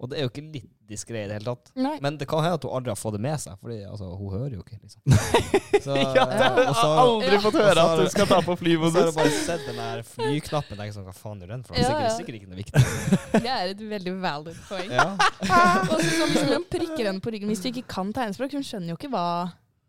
og 0.00 0.08
det 0.08 0.16
er 0.16 0.24
jo 0.24 0.30
ikke 0.30 0.42
litt 0.54 0.68
diskré 0.90 1.20
i 1.22 1.28
det 1.28 1.34
hele 1.36 1.44
tatt. 1.52 1.68
Nei. 1.76 1.92
Men 2.02 2.16
det 2.18 2.26
kan 2.26 2.40
hende 2.42 2.56
at 2.56 2.64
hun 2.64 2.72
aldri 2.78 2.90
har 2.90 2.96
fått 2.98 3.12
det 3.14 3.20
med 3.22 3.36
seg, 3.38 3.58
Fordi 3.60 3.76
altså, 3.84 4.06
hun 4.16 4.30
hører 4.32 4.54
jo 4.56 4.62
ikke, 4.64 4.78
liksom. 4.80 5.02
Så, 5.84 5.94
ja, 5.96 6.24
det 6.26 6.38
har 6.40 6.56
hun 6.56 6.60
jeg 6.60 6.70
og 6.72 6.78
så- 6.80 6.94
aldri 7.02 7.36
fått 7.44 7.58
høre 7.60 7.84
at 7.84 7.92
du 8.00 8.02
du- 8.02 8.10
skal 8.14 8.26
ta 8.30 8.38
på 8.46 8.56
Og 8.56 8.58
så 8.92 8.96
har 8.96 9.10
hun 9.10 9.14
bare 9.20 9.34
sett 9.36 9.66
den 9.68 9.76
der 9.78 10.02
flyknappen. 10.08 10.80
Tenker 10.80 10.96
sånn, 10.96 11.04
hva 11.06 11.14
faen 11.14 11.44
gjør 11.44 11.52
den 11.54 11.62
for? 11.68 11.76
Det 11.76 11.84
Ja, 11.84 11.90
sikkert, 11.92 12.08
ja. 12.08 12.16
sikkert 12.16 12.38
ikke 12.40 12.50
noe 12.50 12.58
viktig. 12.62 12.82
Det 13.44 13.52
er 13.54 13.74
et 13.74 13.84
veldig 13.92 14.16
valid 14.24 14.58
poeng. 14.70 14.90
Ja. 14.96 15.06
Og 15.14 15.94
så 16.00 16.10
sånn, 16.16 16.34
hvis 16.34 16.48
man 16.50 16.66
prikker 16.72 17.04
den 17.12 17.20
på 17.20 17.30
ryggen 17.36 17.52
Hvis 17.52 17.62
du 17.62 17.68
ikke 17.70 17.86
kan 17.94 18.10
tegnspråk, 18.16 18.56
hun 18.58 18.66
skjønner 18.66 18.94
jo 18.94 18.98
ikke 18.98 19.12
hva 19.14 19.24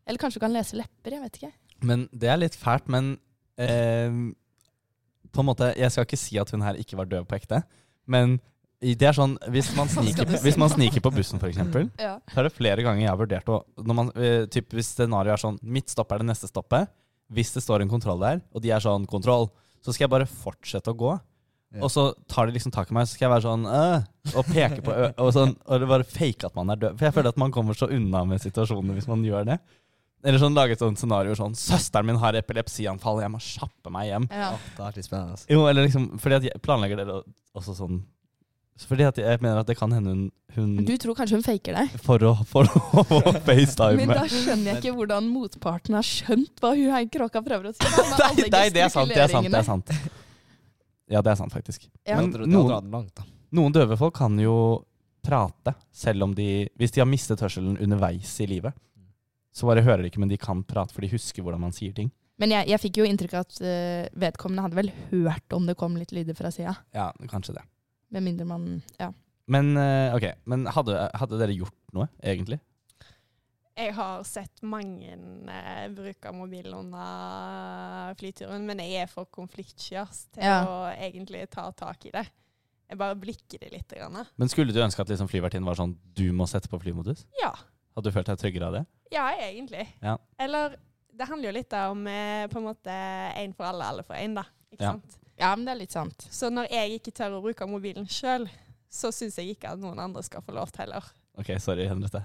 Eller 0.06 0.22
kanskje 0.22 0.38
hun 0.42 0.46
kan 0.50 0.56
lese 0.60 0.78
lepper, 0.80 1.16
jeg 1.18 1.24
vet 1.26 1.40
ikke. 1.42 1.52
Men 1.88 2.06
det 2.14 2.30
er 2.30 2.38
litt 2.44 2.56
fælt, 2.60 2.92
men 2.92 3.14
eh, 3.58 4.12
på 5.32 5.40
en 5.42 5.48
måte, 5.50 5.72
Jeg 5.80 5.92
skal 5.96 6.06
ikke 6.06 6.20
si 6.20 6.38
at 6.38 6.52
hun 6.54 6.62
her 6.68 6.78
ikke 6.78 7.00
var 7.00 7.10
døv 7.10 7.26
på 7.32 7.40
ekte, 7.40 7.64
men 8.12 8.38
det 8.82 9.08
er 9.08 9.14
sånn 9.14 9.36
Hvis 9.54 9.68
man 9.78 9.88
sniker, 9.96 10.26
si? 10.26 10.40
hvis 10.42 10.58
man 10.58 10.70
sniker 10.74 11.04
på 11.06 11.12
bussen, 11.14 11.38
f.eks., 11.42 11.58
Ja. 12.02 12.16
så 12.32 12.40
er 12.42 12.48
det 12.50 12.54
flere 12.56 12.82
ganger 12.86 13.04
jeg 13.06 13.12
har 13.12 13.20
vurdert 13.20 13.50
å 13.54 13.60
når 13.78 13.98
man, 14.00 14.12
eh, 14.18 14.46
typ, 14.50 14.72
Hvis 14.74 14.90
scenarioet 14.96 15.38
er 15.38 15.44
sånn 15.44 15.60
Mitt 15.62 15.90
stopp 15.94 16.12
er 16.12 16.24
det 16.24 16.30
neste 16.32 16.50
stoppet. 16.50 16.90
Hvis 17.32 17.54
det 17.54 17.62
står 17.64 17.82
en 17.86 17.90
kontroll 17.92 18.20
der, 18.20 18.42
og 18.52 18.62
de 18.62 18.72
er 18.72 18.80
sånn 18.84 19.06
'kontroll', 19.08 19.50
så 19.82 19.94
skal 19.94 20.04
jeg 20.08 20.10
bare 20.12 20.26
fortsette 20.28 20.92
å 20.92 20.98
gå. 20.98 21.14
Ja. 21.72 21.84
Og 21.86 21.90
så 21.90 22.14
tar 22.28 22.48
de 22.48 22.52
liksom 22.58 22.74
tak 22.76 22.90
i 22.92 22.94
meg, 22.94 23.08
så 23.08 23.16
skal 23.16 23.30
jeg 23.30 23.36
være 23.38 23.46
sånn 23.48 23.64
øh, 23.66 24.04
og 24.36 24.46
peke 24.52 24.82
på 24.84 24.92
ø 24.92 25.06
og, 25.16 25.30
sånn, 25.32 25.56
og 25.66 25.80
det 25.80 25.88
bare 25.88 26.04
fake 26.04 26.44
at 26.50 26.56
man 26.56 26.70
er 26.70 26.76
død. 26.76 26.98
For 27.00 27.06
jeg 27.08 27.14
føler 27.16 27.30
at 27.32 27.38
man 27.40 27.52
kommer 27.56 27.74
så 27.74 27.88
unna 27.88 28.26
med 28.28 28.42
situasjonene 28.44 28.98
hvis 28.98 29.08
man 29.08 29.24
gjør 29.24 29.46
det. 29.48 29.60
Eller 30.28 30.38
sånn 30.38 30.54
lage 30.54 30.76
et 30.76 30.80
sånt 30.84 31.00
scenario 31.00 31.34
sånn 31.34 31.56
'Søsteren 31.56 32.06
min 32.06 32.20
har 32.20 32.34
epilepsianfall, 32.36 33.22
jeg 33.24 33.32
må 33.32 33.40
kjappe 33.40 33.90
meg 33.90 34.10
hjem'. 34.12 34.28
Ja. 34.30 34.52
Oh, 34.54 34.60
det 34.76 34.84
er 34.86 34.92
litt 35.00 35.06
spennende. 35.08 35.32
Altså. 35.38 35.48
Jo, 35.50 35.66
eller 35.72 35.88
liksom 35.88 36.20
Fordi 36.20 36.36
at 36.36 36.44
jeg 36.44 36.62
planlegger 36.62 36.98
dere 36.98 37.24
også 37.56 37.74
sånn 37.78 38.04
Fordi 38.82 39.06
at 39.06 39.20
jeg 39.22 39.42
mener 39.44 39.60
at 39.62 39.68
det 39.70 39.76
kan 39.78 39.92
hende 39.94 40.14
hun, 40.14 40.22
hun 40.56 40.86
Du 40.88 40.94
tror 40.98 41.16
kanskje 41.18 41.38
hun 41.38 41.44
faker 41.46 41.76
det? 41.78 42.00
For 42.02 42.24
å, 42.26 42.32
for 42.50 42.66
å 42.66 43.34
facetime 43.48 44.00
Men 44.00 44.14
da 44.16 44.24
skjønner 44.32 44.72
jeg 44.72 44.82
ikke 44.82 44.96
hvordan 44.98 45.28
motparten 45.30 45.98
har 45.98 46.08
skjønt 46.08 46.64
hva 46.64 46.74
hun 46.74 46.90
her 46.96 47.06
kråka 47.14 47.44
prøver 47.46 47.70
å 47.70 47.74
si. 47.76 47.86
Nei, 47.86 48.48
nei, 48.50 48.68
det 48.74 48.86
er 48.88 48.94
sant. 48.94 49.12
Det 49.12 49.22
er 49.22 49.34
sant, 49.34 49.52
det 49.52 49.60
er 49.60 49.68
sant. 49.68 49.94
Ja, 51.12 51.22
det 51.22 51.34
er 51.34 51.42
sant, 51.44 51.54
faktisk. 51.54 51.86
Ja. 52.08 52.18
Men 52.22 52.32
noen-. 52.50 53.12
Noen 53.52 53.76
døve 53.76 53.98
folk 54.00 54.16
kan 54.18 54.40
jo 54.40 54.56
prate, 55.22 55.76
selv 55.94 56.24
om 56.26 56.34
de 56.36 56.70
Hvis 56.80 56.96
de 56.96 57.04
har 57.04 57.10
mistet 57.10 57.44
hørselen 57.44 57.78
underveis 57.78 58.34
i 58.42 58.48
livet. 58.50 58.74
Så 59.54 59.68
bare 59.68 59.84
hører 59.84 60.06
de 60.06 60.10
ikke, 60.10 60.22
men 60.24 60.32
de 60.32 60.40
kan 60.40 60.64
prate, 60.64 60.96
for 60.96 61.04
de 61.04 61.12
husker 61.12 61.44
hvordan 61.44 61.60
man 61.60 61.76
sier 61.76 61.92
ting. 61.94 62.10
Men 62.42 62.54
jeg, 62.56 62.72
jeg 62.72 62.82
fikk 62.82 63.02
jo 63.02 63.06
inntrykk 63.06 63.36
av 63.38 63.44
at 63.44 63.60
eh, 63.68 64.06
vedkommende 64.18 64.64
hadde 64.66 64.80
vel 64.80 64.92
hørt 65.12 65.54
om 65.54 65.68
det 65.68 65.76
kom 65.78 65.98
litt 66.00 66.14
lyder 66.16 66.38
fra 66.38 66.50
sida. 66.54 66.74
Ja, 66.96 67.12
kanskje 67.30 67.60
det. 67.60 67.66
Med 68.12 68.24
mindre 68.26 68.46
man 68.46 68.66
Ja. 69.00 69.12
Men 69.52 69.74
eh, 69.78 70.14
ok, 70.16 70.26
men 70.48 70.66
hadde, 70.72 71.10
hadde 71.18 71.40
dere 71.42 71.56
gjort 71.58 71.76
noe, 71.96 72.08
egentlig? 72.24 72.60
Jeg 73.76 73.94
har 73.98 74.22
sett 74.28 74.62
mange 74.68 75.16
eh, 75.50 75.88
bruke 75.96 76.32
mobilen 76.36 76.76
under 76.76 78.14
flyturen, 78.20 78.66
men 78.68 78.80
jeg 78.84 79.02
er 79.06 79.10
for 79.12 79.26
konfliktsky 79.32 80.04
til 80.36 80.44
Ja. 80.44 80.60
å 80.68 80.76
egentlig 80.94 81.46
ta 81.50 81.70
tak 81.72 82.06
i 82.06 82.12
det. 82.14 82.26
Jeg 82.92 83.00
bare 83.00 83.16
blikker 83.16 83.60
det 83.64 83.72
litt. 83.72 83.88
Grann. 83.96 84.26
Men 84.38 84.50
skulle 84.52 84.74
du 84.76 84.80
ønske 84.84 85.02
at 85.02 85.08
liksom 85.10 85.30
flyvertinnen 85.32 85.66
var 85.66 85.80
sånn 85.80 85.96
du 86.14 86.32
må 86.36 86.46
sette 86.52 86.68
på 86.72 86.80
flymodus? 86.84 87.26
Ja. 87.42 87.54
Hadde 87.96 88.12
du 88.12 88.16
følt 88.16 88.28
deg 88.28 88.40
tryggere 88.40 88.68
av 88.68 88.74
det? 88.80 88.86
ja, 89.12 89.26
egentlig. 89.36 89.88
Ja. 90.02 90.18
Eller 90.40 90.78
det 91.12 91.28
handler 91.28 91.50
jo 91.52 91.56
litt 91.58 91.70
da 91.72 91.90
om 91.92 92.06
eh, 92.08 92.46
på 92.48 92.60
en 92.62 92.68
måte 92.70 92.94
én 93.40 93.52
for 93.56 93.68
alle, 93.68 93.84
alle 93.84 94.04
for 94.08 94.16
én, 94.16 94.36
da. 94.36 94.44
Ikke 94.72 94.84
Ja. 94.84 94.92
sant? 94.94 95.18
Ja, 95.42 95.56
men 95.58 95.66
det 95.66 95.74
er 95.74 95.80
litt 95.82 95.96
sant. 95.96 96.28
Så 96.30 96.52
når 96.54 96.70
jeg 96.70 97.00
ikke 97.00 97.14
tør 97.18 97.40
å 97.40 97.42
bruke 97.44 97.66
mobilen 97.70 98.06
sjøl, 98.10 98.46
så 98.92 99.10
syns 99.16 99.40
jeg 99.40 99.56
ikke 99.56 99.72
at 99.74 99.82
noen 99.82 100.00
andre 100.04 100.22
skal 100.26 100.44
få 100.46 100.54
lov 100.54 100.70
til 100.70 100.86
heller. 100.86 101.08
Ok, 101.40 101.48
sorry, 101.64 101.86
Henriette. 101.88 102.20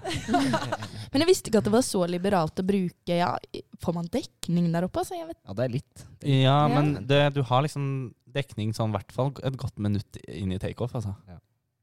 Men 1.13 1.23
jeg 1.23 1.29
visste 1.29 1.49
ikke 1.49 1.61
at 1.61 1.67
det 1.69 1.71
var 1.71 1.85
så 1.87 2.01
liberalt 2.11 2.59
å 2.59 2.65
bruke 2.67 3.15
ja, 3.15 3.29
Får 3.79 3.95
man 3.95 4.09
dekning 4.11 4.67
der 4.73 4.83
oppe? 4.89 4.99
Altså, 4.99 5.15
jeg 5.15 5.29
vet. 5.29 5.39
Ja, 5.47 5.55
det 5.55 5.63
er 5.63 5.73
litt. 5.77 6.03
Ja, 6.27 6.57
Ja. 6.67 6.67
men 6.75 7.07
det, 7.07 7.21
du 7.37 7.39
har 7.47 7.63
liksom 7.63 7.85
dekning 8.35 8.73
sånn 8.75 8.91
i 8.91 8.97
hvert 8.97 9.13
fall 9.15 9.31
et 9.47 9.55
godt 9.57 9.79
minutt 9.79 10.19
inn 10.27 10.51
i 10.51 10.59
takeoff, 10.59 10.97
altså. 10.99 11.15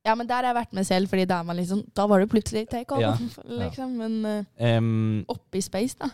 Ja, 0.05 0.13
men 0.21 0.29
der 0.29 0.43
har 0.43 0.51
jeg 0.51 0.59
vært 0.59 0.77
med 0.77 0.85
selv, 0.85 1.09
fordi 1.09 1.25
da, 1.31 1.39
er 1.41 1.49
man 1.49 1.57
liksom, 1.57 1.81
da 1.97 2.05
var 2.11 2.21
det 2.21 2.29
plutselig 2.29 2.67
take 2.69 2.93
off. 2.93 3.01
Ja. 3.01 3.15
Liksom, 3.63 3.95
men 3.97 4.19
uh, 4.29 4.77
um, 4.77 5.25
oppe 5.33 5.63
i 5.63 5.65
space, 5.65 5.97
da. 5.97 6.11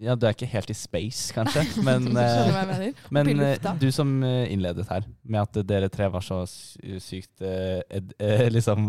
Ja, 0.00 0.14
du 0.16 0.24
er 0.26 0.32
ikke 0.32 0.48
helt 0.48 0.70
i 0.72 0.76
space, 0.76 1.34
kanskje, 1.36 1.62
men, 1.86 2.06
du 2.08 2.18
eh, 2.20 2.48
jeg 2.48 2.94
men 3.12 3.30
eh, 3.44 3.66
du 3.80 3.88
som 3.92 4.14
eh, 4.24 4.46
innledet 4.52 4.86
her, 4.88 5.04
med 5.22 5.42
at 5.42 5.60
dere 5.68 5.90
tre 5.92 6.08
var 6.12 6.24
så 6.24 6.38
sykt 6.48 7.44
ed, 7.44 8.14
liksom 8.54 8.88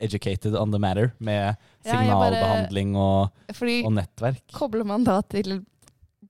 educated 0.00 0.56
on 0.56 0.72
the 0.72 0.80
matter, 0.80 1.12
med 1.18 1.36
jeg 1.84 1.90
signalbehandling 1.92 2.96
og, 2.96 3.34
Fordi 3.56 3.82
og 3.84 3.92
nettverk. 3.98 4.42
kobler 4.56 4.88
man 4.88 5.04
da 5.06 5.20
til 5.28 5.60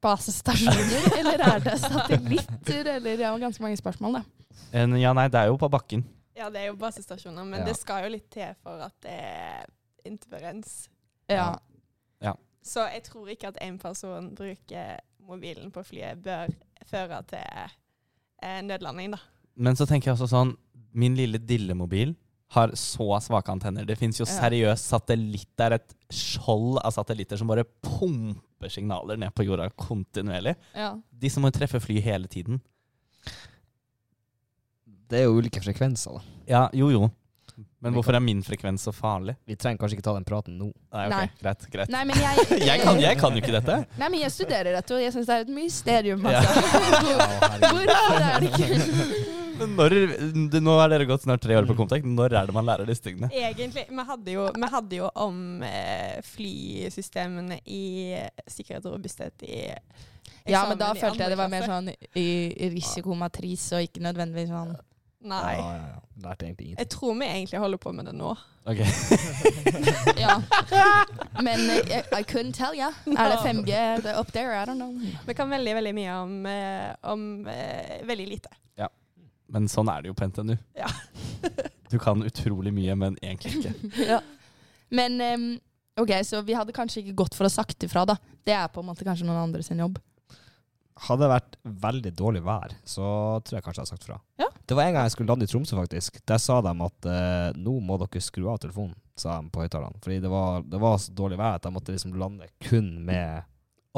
basestasjoner, 0.03 1.07
eller 1.21 1.47
er 1.47 1.63
det 1.65 1.77
satellitter, 1.85 2.93
eller 2.97 3.23
ja, 3.29 3.31
ganske 3.41 3.63
mange 3.65 3.79
spørsmål, 3.81 4.19
da. 4.21 4.25
En, 4.77 4.97
ja, 4.99 5.13
nei, 5.17 5.29
det 5.33 5.41
er 5.41 5.53
jo 5.53 5.59
på 5.61 5.71
bakken. 5.73 6.03
Ja, 6.37 6.51
det 6.53 6.65
er 6.65 6.67
jo 6.73 6.77
basestasjoner, 6.81 7.47
men 7.49 7.63
Ja. 7.63 7.69
det 7.71 7.77
skal 7.79 8.05
jo 8.05 8.11
litt 8.13 8.27
til 8.33 8.53
for 8.61 8.83
at 8.85 8.93
det 9.07 9.15
er 9.15 9.65
interferens. 10.07 10.89
Ja. 11.31 11.55
Ja. 12.23 12.35
Så 12.67 12.83
jeg 12.91 13.05
tror 13.07 13.29
ikke 13.31 13.49
at 13.53 13.59
én 13.63 13.79
person 13.79 14.33
bruker 14.37 14.99
mobilen 15.27 15.71
på 15.75 15.83
flyet 15.87 16.21
bør 16.23 16.51
føre 16.87 17.23
til 17.31 17.43
eh, 18.43 18.61
nødlanding, 18.67 19.15
da. 19.15 19.21
Men 19.57 19.79
så 19.79 19.87
tenker 19.89 20.11
jeg 20.11 20.17
også 20.19 20.29
sånn, 20.35 20.57
min 20.97 21.15
lille 21.19 21.39
dillemobil 21.39 22.15
har 22.55 22.71
så 22.79 23.07
svake 23.25 23.51
antenner. 23.51 23.87
Det 23.89 23.97
finnes 23.99 24.19
jo 24.21 24.27
Ja. 24.29 24.37
seriøst 24.37 24.87
satellitt, 24.93 25.49
det 25.59 25.65
er 25.67 25.75
et 25.81 25.95
skjold 26.15 26.79
av 26.85 26.93
satellitter 26.95 27.39
som 27.41 27.49
bare 27.51 27.65
pumper 27.83 28.71
signaler 28.71 29.19
ned 29.19 29.35
på 29.35 29.45
jorda 29.47 29.67
kontinuerlig. 29.77 30.55
ja. 30.75 30.93
De 31.13 31.31
som 31.31 31.43
må 31.43 31.51
treffe 31.51 31.81
fly 31.83 31.99
hele 32.01 32.29
tiden. 32.29 32.61
Det 35.09 35.21
er 35.21 35.25
jo 35.29 35.39
ulike 35.41 35.61
frekvenser, 35.63 36.19
da. 36.19 36.23
Ja, 36.51 36.63
jo 36.75 36.91
jo. 36.91 37.11
Men 37.81 37.95
hvorfor 37.97 38.17
er 38.19 38.21
min 38.21 38.43
frekvens 38.45 38.83
så 38.85 38.93
farlig? 38.93 39.37
Vi 39.49 39.57
trenger 39.57 39.81
kanskje 39.81 39.97
ikke 39.99 40.05
ta 40.09 40.13
den 40.17 40.27
praten 40.29 40.59
nå. 40.61 40.67
Nei, 40.93 41.05
ok, 41.07 41.15
Nei. 41.15 41.29
greit, 41.41 41.63
greit. 41.73 41.93
Nei, 41.95 42.03
men 42.09 42.19
jeg, 42.21 42.45
Jeg 42.71 42.83
kan, 42.83 43.01
jeg 43.01 43.19
kan 43.21 43.37
jo 43.37 43.41
ikke 43.41 43.55
dette. 43.55 43.77
Nei, 44.01 44.09
men 44.13 44.21
jeg 44.21 44.35
studerer 44.35 44.77
dette, 44.77 44.97
og 44.99 45.01
jeg 45.05 45.15
syns 45.15 45.31
det 45.31 45.37
er 45.39 45.47
et 45.47 45.55
mysterium. 45.57 46.27
Ja. 46.29 46.43
Altså. 46.43 47.67
Hvorfor 47.73 48.21
er 48.21 48.45
det 48.45 48.53
ikke 48.53 49.35
Men 49.57 49.71
når, 49.73 49.95
det- 50.53 50.61
nå 50.61 50.73
er 50.83 50.91
dere 50.93 51.07
gått 51.09 51.23
snart 51.25 51.41
tre 51.41 51.57
år 51.57 51.65
på 51.65 51.73
Comtec. 51.79 52.05
Når 52.05 52.35
er 52.37 52.51
det 52.51 52.53
man 52.53 52.67
lærer 52.69 52.85
disse 52.91 53.07
tingene? 53.07 53.31
Egentlig, 53.33 53.87
vi 53.89 54.05
hadde 54.11 54.35
jo, 54.35 54.43
vi 54.53 54.69
hadde 54.75 54.99
jo 54.99 55.07
om 55.25 55.39
eh, 55.65 56.19
flysystemene 56.29 57.57
i 57.65 58.19
sikkerhet 58.53 58.85
og 58.85 58.99
robusthet 58.99 59.47
i 59.49 59.63
Ja, 60.53 60.67
men 60.69 60.77
da 60.77 60.91
følte 60.93 61.25
jeg 61.25 61.33
det 61.33 61.39
var 61.41 61.49
mer 61.49 61.65
sånn 61.67 61.89
i 62.21 62.27
risikomatris, 62.75 63.65
og 63.79 63.89
ikke 63.89 64.05
nødvendigvis 64.05 64.53
sånn 64.53 64.77
Nei. 65.27 65.55
Ja, 65.59 65.71
ja, 65.75 65.87
ja. 65.95 66.03
Lærte 66.25 66.47
egentlig 66.47 66.67
ingenting. 66.71 66.79
Jeg 66.79 66.91
tror 66.95 67.15
vi 67.15 67.27
egentlig 67.29 67.61
holder 67.61 67.81
på 67.83 67.93
med 67.93 68.07
det 68.09 68.15
nå. 68.17 68.35
Ok. 68.67 68.83
Ja. 70.17 70.37
Men 71.47 71.61
I, 71.71 72.01
I 72.19 72.23
couldn't 72.25 72.53
tell 72.57 72.75
you. 72.75 72.89
Er 73.13 73.29
det 73.31 73.39
5G 73.45 73.73
er 73.73 74.01
det 74.03 74.15
up 74.19 74.33
there? 74.33 74.55
I 74.63 74.65
don't 74.65 74.81
know. 74.81 74.95
Vi 75.27 75.35
kan 75.35 75.51
veldig, 75.51 75.75
veldig 75.75 75.93
mye 75.95 76.15
om, 76.23 76.47
eh, 76.47 76.95
om 77.03 77.47
eh, 77.53 78.07
veldig 78.07 78.27
lite. 78.29 78.51
Ja. 78.81 78.89
Men 79.53 79.69
sånn 79.69 79.91
er 79.93 80.03
det 80.03 80.11
jo 80.11 80.17
på 80.19 80.29
NTNU. 80.31 80.57
Ja. 80.79 80.91
Du 81.87 82.01
kan 82.03 82.19
utrolig 82.27 82.73
mye, 82.75 82.97
men 82.99 83.15
egentlig 83.23 83.61
ikke. 83.61 83.91
Ja. 84.09 84.17
Men 84.91 85.21
um, 85.23 85.45
OK, 86.03 86.11
så 86.27 86.41
vi 86.43 86.57
hadde 86.59 86.75
kanskje 86.75 87.05
ikke 87.05 87.15
gått 87.23 87.37
for 87.39 87.47
å 87.47 87.53
sagt 87.53 87.87
ifra, 87.87 88.03
da. 88.11 88.17
Det 88.43 88.57
er 88.57 88.67
på 88.75 88.83
en 88.83 88.89
måte 88.89 89.07
kanskje 89.07 89.29
noen 89.29 89.45
andre 89.45 89.63
sin 89.63 89.79
jobb. 89.79 90.01
Hadde 90.97 91.27
det 91.27 91.29
vært 91.35 91.57
veldig 91.85 92.11
dårlig 92.17 92.41
vær, 92.47 92.73
så 92.89 93.07
tror 93.45 93.59
jeg 93.59 93.65
kanskje 93.67 93.83
jeg 93.83 93.85
hadde 93.85 93.93
sagt 93.99 94.07
fra. 94.09 94.17
Ja. 94.41 94.47
Det 94.67 94.77
var 94.79 94.89
en 94.89 94.95
gang 94.97 95.05
jeg 95.05 95.13
skulle 95.13 95.29
lande 95.29 95.45
i 95.45 95.51
Tromsø, 95.51 95.77
faktisk. 95.77 96.17
Der 96.27 96.39
sa 96.41 96.57
de 96.65 96.73
at 96.87 97.09
eh, 97.13 97.51
nå 97.61 97.75
må 97.85 97.99
dere 98.01 98.23
skru 98.25 98.47
av 98.49 98.57
telefonen, 98.63 98.97
sa 99.17 99.37
de 99.43 99.51
på 99.53 99.61
høyttalerne. 99.61 100.01
Fordi 100.03 100.17
det 100.25 100.31
var, 100.33 100.65
det 100.65 100.81
var 100.81 100.97
så 101.05 101.13
dårlig 101.19 101.37
vær 101.39 101.59
at 101.59 101.67
de 101.69 101.73
måtte 101.77 101.93
liksom 101.95 102.17
lande 102.19 102.49
kun 102.65 102.89
med 103.05 103.45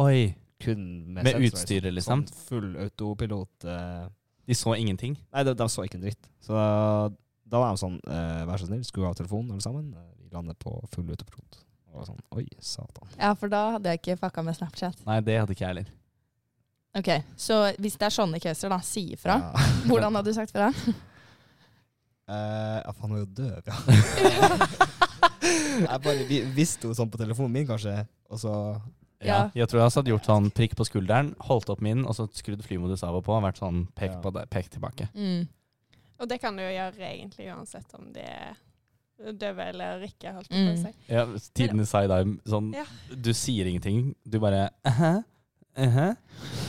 Oi. 0.02 0.34
kun 0.62 0.82
med, 1.14 1.22
Med 1.28 1.38
utstyret, 1.46 1.94
liksom? 1.94 2.24
Sånn 2.26 2.44
full 2.50 2.68
autopilot. 2.82 3.64
eh. 3.70 4.08
De 4.48 4.56
så 4.56 4.74
ingenting. 4.74 5.14
Nei, 5.32 5.44
de, 5.46 5.54
de 5.54 5.68
så 5.70 5.84
ikke 5.86 5.98
en 6.00 6.04
dritt. 6.08 6.28
Så 6.42 6.56
da, 6.56 7.08
da 7.46 7.62
var 7.62 7.74
de 7.76 7.80
sånn 7.82 7.98
eh, 8.08 8.42
Vær 8.48 8.58
så 8.62 8.66
snill, 8.68 8.82
skru 8.88 9.06
av 9.06 9.14
telefonen 9.18 9.54
alle 9.54 9.64
sammen. 9.64 9.92
Eh, 9.94 10.10
Vi 10.26 10.34
lander 10.34 10.58
på 10.58 10.74
full 10.92 11.08
autopilot. 11.14 11.62
Og 11.88 11.94
jeg 11.94 12.00
var 12.02 12.10
sånn, 12.10 12.22
Oi, 12.36 12.44
satan. 12.60 13.14
Ja, 13.20 13.32
for 13.38 13.48
da 13.54 13.62
hadde 13.78 13.94
jeg 13.94 14.02
ikke 14.02 14.18
fucka 14.26 14.42
med 14.44 14.58
Snapchat. 14.58 14.98
Nei, 15.06 15.20
det 15.24 15.38
hadde 15.40 15.54
ikke 15.56 15.64
jeg 15.66 15.72
heller. 15.76 15.94
OK, 16.96 17.08
så 17.36 17.72
hvis 17.78 17.96
det 17.98 18.06
er 18.08 18.10
sånne 18.14 18.40
caser, 18.40 18.68
da, 18.72 18.78
si 18.80 19.12
ifra. 19.12 19.36
Ja. 19.40 19.66
Hvordan 19.88 20.14
hadde 20.16 20.30
du 20.30 20.34
sagt 20.34 20.50
fra? 20.52 20.72
Eh, 22.28 22.82
ja, 22.84 22.90
faen, 22.92 23.08
hun 23.08 23.16
er 23.16 23.22
jo 23.22 23.28
døv, 23.38 23.62
ja. 23.64 23.76
jeg 25.88 26.00
bare 26.04 26.24
vi, 26.28 26.42
visste 26.52 26.84
jo 26.84 26.92
sånn 26.92 27.08
på 27.08 27.16
telefonen 27.16 27.54
min, 27.54 27.64
kanskje, 27.70 27.94
og 28.28 28.40
så 28.42 28.52
Ja. 29.24 29.30
Ja. 29.30 29.38
Jeg 29.62 29.70
tror 29.70 29.80
jeg 29.80 29.94
hadde 29.96 30.12
gjort 30.12 30.28
sånn 30.28 30.50
prikk 30.52 30.74
på 30.76 30.84
skulderen, 30.84 31.30
holdt 31.48 31.70
opp 31.72 31.80
min, 31.82 32.04
og 32.04 32.12
så 32.14 32.26
skrudd 32.36 32.60
flymodus 32.66 33.00
av 33.08 33.16
og 33.16 33.24
på, 33.24 33.32
og 33.32 33.46
vært 33.46 33.62
sånn 33.62 33.86
pek 33.96 34.12
Ja. 34.12 34.20
på 34.20 34.30
det, 34.36 34.44
pek 34.52 34.68
tilbake. 34.76 35.08
Mm. 35.16 35.48
Og 36.20 36.28
det 36.28 36.38
kan 36.42 36.54
du 36.54 36.62
jo 36.62 36.68
gjøre 36.68 37.08
egentlig 37.08 37.48
uansett 37.48 37.96
om 37.96 38.12
det 38.12 38.28
er 38.28 39.32
døve 39.32 39.64
eller 39.72 40.04
ikke, 40.06 40.34
holdt 40.36 40.52
Mm. 40.52 40.68
på 40.68 40.74
å 40.76 40.82
si. 40.84 40.92
Ja, 41.08 41.24
tidenes 41.54 41.88
side-eye. 41.90 42.36
Sånn, 42.46 42.74
Ja. 42.76 42.84
du 43.10 43.32
sier 43.32 43.64
ingenting, 43.66 44.14
du 44.28 44.38
bare 44.38 44.68
uh-huh, 45.78 46.14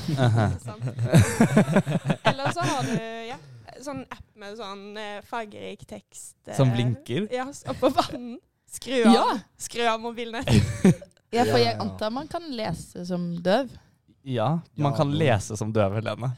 uh-huh, 0.10 0.52
uh-huh. 0.65 2.17
Eller 2.24 2.52
så 2.56 2.60
har 2.65 2.84
du 2.88 2.95
ja, 3.30 3.38
sånn 3.84 4.04
app 4.12 4.26
med 4.39 4.58
sånn 4.60 4.86
eh, 5.00 5.19
fargerik 5.28 5.86
tekst. 5.89 6.36
eh, 6.48 6.56
Som 6.58 6.72
blinker. 6.76 7.28
Ja, 7.34 7.48
oppå 7.72 7.89
vann. 7.95 8.38
Skru 8.69 9.00
av, 9.08 9.13
Ja. 9.15 9.26
skru 9.58 9.86
av 9.89 10.00
mobilnett. 10.04 10.50
ja, 11.36 11.43
for 11.45 11.58
jeg 11.58 11.76
antar 11.82 12.12
man 12.13 12.28
kan 12.30 12.45
lese 12.54 13.06
som 13.10 13.32
døv. 13.43 13.72
Ja, 14.24 14.60
man 14.76 14.91
Ja. 14.91 14.98
kan 14.98 15.12
lese 15.17 15.58
som 15.58 15.72
døv, 15.74 15.95
Helene. 15.98 16.32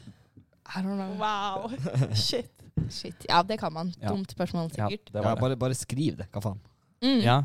I 0.72 0.80
don't 0.80 0.96
know. 0.96 1.16
Wow. 1.20 1.72
Shit. 2.16 2.48
Shit. 2.88 3.26
Ja, 3.28 3.42
det 3.44 3.58
kan 3.60 3.72
man. 3.72 3.90
Ja. 4.00 4.08
Dumt 4.08 4.30
spørsmål, 4.32 4.70
Ja, 4.78 4.88
sikkert. 4.88 5.12
det 5.12 5.18
ja, 5.20 5.22
var 5.26 5.34
det. 5.34 5.40
bare, 5.40 5.56
bare 5.66 5.74
skriv 5.76 6.16
det, 6.16 6.30
hva 6.32 6.40
faen. 6.40 6.60
Mm. 7.04 7.20
Ja. 7.20 7.42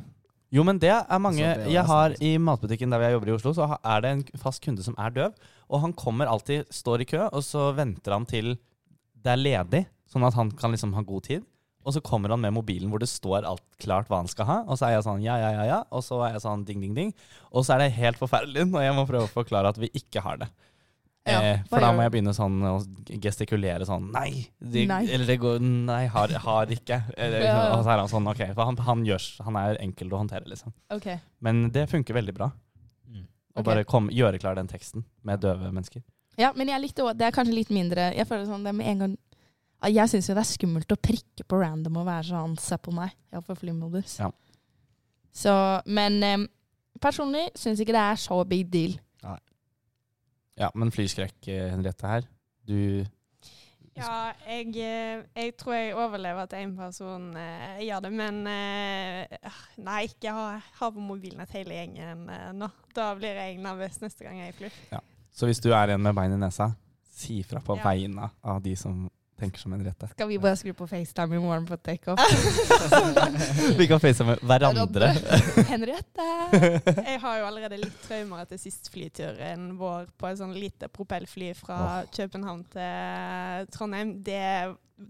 Jo, 0.53 0.63
men 0.63 0.79
det 0.79 0.93
er 0.93 1.19
mange 1.19 1.43
det 1.43 1.73
Jeg 1.73 1.83
har 1.89 2.13
I 2.23 2.37
matbutikken 2.39 2.93
der 2.93 3.03
jeg 3.03 3.17
jobber 3.17 3.31
i 3.31 3.35
Oslo, 3.35 3.51
så 3.57 3.67
er 3.75 4.03
det 4.03 4.13
en 4.13 4.23
fast 4.39 4.63
kunde 4.63 4.85
som 4.85 4.95
er 4.95 5.11
døv. 5.11 5.35
Og 5.67 5.83
han 5.83 5.95
kommer 5.97 6.29
alltid, 6.31 6.69
står 6.71 7.03
i 7.03 7.09
kø, 7.09 7.25
og 7.27 7.43
så 7.43 7.69
venter 7.75 8.15
han 8.15 8.27
til 8.29 8.55
det 9.17 9.33
er 9.33 9.41
ledig, 9.41 9.83
sånn 10.07 10.23
at 10.23 10.37
han 10.37 10.53
kan 10.55 10.71
liksom 10.71 10.93
ha 10.95 11.03
god 11.03 11.25
tid. 11.27 11.43
Og 11.87 11.95
så 11.95 12.03
kommer 12.03 12.31
han 12.31 12.41
med 12.43 12.55
mobilen 12.55 12.91
hvor 12.91 12.99
det 12.99 13.07
står 13.07 13.47
alt 13.47 13.63
klart 13.79 14.09
hva 14.11 14.21
han 14.21 14.31
skal 14.31 14.47
ha. 14.47 14.57
Og 14.67 14.79
så 14.79 14.87
er 14.87 14.97
jeg 14.97 15.05
sånn 15.05 15.23
ja, 15.23 15.37
ja, 15.39 15.51
ja, 15.55 15.67
ja. 15.67 15.77
Og 15.95 16.03
så 16.03 16.19
er 16.25 16.35
jeg 16.35 16.43
sånn 16.43 16.65
ding, 16.67 16.81
ding, 16.83 16.95
ding. 16.95 17.13
Og 17.51 17.63
så 17.63 17.75
er 17.75 17.85
det 17.85 17.95
helt 17.95 18.19
forferdelig 18.19 18.67
når 18.71 18.87
jeg 18.87 18.97
må 18.97 19.05
prøve 19.07 19.27
å 19.27 19.31
forklare 19.31 19.71
at 19.71 19.79
vi 19.79 19.91
ikke 19.95 20.23
har 20.23 20.41
det. 20.41 20.49
Ja, 21.27 21.39
eh, 21.43 21.63
for 21.67 21.83
da 21.83 21.89
må 21.95 22.05
jeg 22.05 22.13
begynne 22.15 22.33
sånn 22.35 22.61
å 22.63 22.77
gestikulere 23.23 23.87
sånn 23.87 24.05
Nei! 24.13 24.45
De, 24.59 24.85
Nei. 24.87 25.01
Eller 25.11 25.27
det 25.27 25.39
går 25.41 25.59
Nei, 25.63 26.05
har, 26.13 26.33
har 26.45 26.71
ikke. 26.73 27.01
Eller, 27.17 27.43
Ja. 27.47 27.57
Og 27.75 27.83
så 27.83 27.93
er 27.93 28.01
han 28.03 28.11
sånn 28.11 28.29
OK. 28.31 28.45
For 28.53 28.63
han, 28.69 28.79
han, 28.87 29.03
gjør, 29.07 29.25
han 29.47 29.59
er 29.59 29.81
enkel 29.83 30.13
å 30.13 30.21
håndtere, 30.21 30.47
liksom. 30.49 30.75
Okay. 30.93 31.19
Men 31.43 31.67
det 31.75 31.87
funker 31.91 32.17
veldig 32.17 32.37
bra. 32.37 32.51
Å 33.57 33.63
okay. 33.63 33.71
bare 33.71 33.85
kom, 33.89 34.11
gjøre 34.13 34.37
klar 34.37 34.57
den 34.57 34.69
teksten 34.69 35.01
med 35.25 35.41
døve 35.41 35.71
mennesker. 35.71 36.03
Ja, 36.37 36.51
men 36.53 36.69
jeg 36.69 36.83
likte 36.83 37.01
også, 37.01 37.17
det 37.17 37.25
er 37.25 37.33
kanskje 37.33 37.55
litt 37.57 37.71
mindre 37.73 38.11
Jeg 38.13 38.27
føler 38.29 38.43
sånn 38.45 38.61
det 38.67 38.69
med 38.77 38.85
en 38.91 38.99
gang 39.01 39.13
Jeg 39.89 40.11
syns 40.11 40.27
jo 40.29 40.35
det 40.37 40.43
er 40.43 40.49
skummelt 40.51 40.93
å 40.93 40.97
prikke 41.01 41.45
på 41.49 41.57
random 41.57 41.97
og 42.03 42.05
være 42.05 42.27
sånn 42.29 42.53
Se 42.61 42.77
på 42.77 42.93
meg. 42.93 43.15
Jeg 43.33 43.41
får 43.47 43.57
flymodus. 43.63 44.19
Ja. 44.21 44.29
Så, 45.33 45.53
men 45.89 46.21
em, 46.25 46.45
personlig 47.01 47.47
syns 47.57 47.81
ikke 47.81 47.95
det 47.95 48.03
er 48.03 48.21
så 48.21 48.37
big 48.45 48.69
deal. 48.73 48.93
Ja, 50.57 50.71
men 50.75 50.91
flyskrekk, 50.91 51.37
eh, 51.53 51.67
Henriette 51.71 52.07
her. 52.09 52.27
Du 52.67 53.05
Ja, 53.97 54.31
jeg, 54.45 54.75
eh, 54.77 55.23
jeg 55.35 55.53
tror 55.57 55.73
jeg 55.73 55.95
overlever 55.97 56.43
at 56.45 56.53
én 56.53 56.75
person 56.77 57.31
eh, 57.37 57.79
gjør 57.81 58.03
det, 58.05 58.11
men 58.13 58.43
eh, 58.51 59.37
nei, 59.81 60.03
ikke 60.11 60.33
ha, 60.35 60.43
ha 60.81 60.89
på 60.93 61.01
mobilnett 61.01 61.49
hele 61.57 61.73
gjengen 61.79 62.27
eh, 62.29 62.51
nå. 62.53 62.69
Da 62.93 63.07
blir 63.17 63.39
jeg 63.41 63.57
nervøs 63.63 63.97
neste 64.03 64.27
gang 64.27 64.37
jeg 64.43 64.53
flyr. 64.59 64.77
Så 65.33 65.49
hvis 65.49 65.61
du 65.61 65.71
er 65.73 65.93
en 65.95 66.01
med 66.05 66.13
bein 66.17 66.33
i 66.33 66.37
nesa, 66.41 66.71
si 67.09 67.39
fra 67.45 67.61
på 67.65 67.77
Ja. 67.79 67.87
vegne 67.89 68.29
av 68.45 68.61
de 68.65 68.75
som 68.77 69.07
tenker 69.39 69.61
som 69.61 69.73
en 69.73 69.83
rette. 69.85 70.07
Skal 70.11 70.29
vi 70.31 70.39
bare 70.41 70.57
skru 70.59 70.73
på 70.77 70.87
FaceTime 70.89 71.37
i 71.37 71.41
morgen 71.41 71.67
på 71.69 71.77
takeoff? 71.77 72.21
Vi 73.79 73.87
kan 73.89 74.01
facetime 74.01 74.37
hverandre. 74.41 75.11
Henriette! 75.69 76.27
Jeg 76.97 77.19
har 77.21 77.39
jo 77.41 77.45
allerede 77.49 77.79
litt 77.83 78.01
traumer 78.07 78.43
etter 78.43 78.61
sist 78.61 78.89
flyturen 78.93 79.69
vår 79.77 80.09
på 80.17 80.29
et 80.31 80.41
sånn 80.41 80.55
lite 80.57 80.89
propellfly 80.93 81.51
fra 81.57 82.03
København 82.15 82.65
til 82.73 83.71
Trondheim. 83.75 84.17
Det 84.25 84.43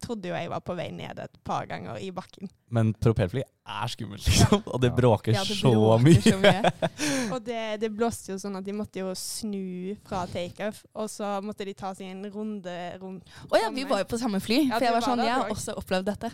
trodde 0.03 0.27
jo 0.29 0.35
jeg 0.35 0.49
var 0.51 0.61
på 0.65 0.75
vei 0.75 0.89
ned 0.91 1.19
et 1.23 1.37
par 1.47 1.67
ganger 1.69 1.99
i 2.03 2.09
bakken. 2.11 2.49
Men 2.75 2.89
propellfly 2.99 3.41
er 3.41 3.91
skummelt, 3.91 4.25
liksom. 4.27 4.61
Og 4.73 4.81
det 4.83 4.91
bråker 4.95 5.35
Ja, 5.35 5.43
det 5.47 5.55
så 5.55 5.71
mye. 6.03 6.19
så 6.23 6.37
mye. 6.41 6.71
Og 7.35 7.39
det, 7.45 7.61
det 7.83 7.89
blåste 7.95 8.33
jo 8.33 8.37
sånn 8.41 8.59
at 8.59 8.67
de 8.67 8.75
måtte 8.75 8.99
jo 9.01 9.13
snu 9.17 9.95
fra 10.07 10.25
takeoff, 10.31 10.83
og 10.95 11.09
så 11.11 11.37
måtte 11.43 11.67
de 11.67 11.75
ta 11.77 11.93
seg 11.95 12.11
en 12.11 12.27
runde 12.31 12.75
rundt. 13.01 13.27
Å 13.51 13.61
ja, 13.63 13.71
vi 13.75 13.87
var 13.87 14.03
jo 14.03 14.09
på 14.11 14.19
samme 14.19 14.39
fly. 14.43 14.61
Ja, 14.67 14.77
For 14.77 14.87
jeg 14.87 14.95
var 14.95 15.01
var 15.01 15.07
sånn, 15.09 15.23
der, 15.23 15.31
jeg 15.31 15.41
har 15.41 15.55
også 15.55 15.75
opplevd 15.79 16.11
dette. 16.11 16.31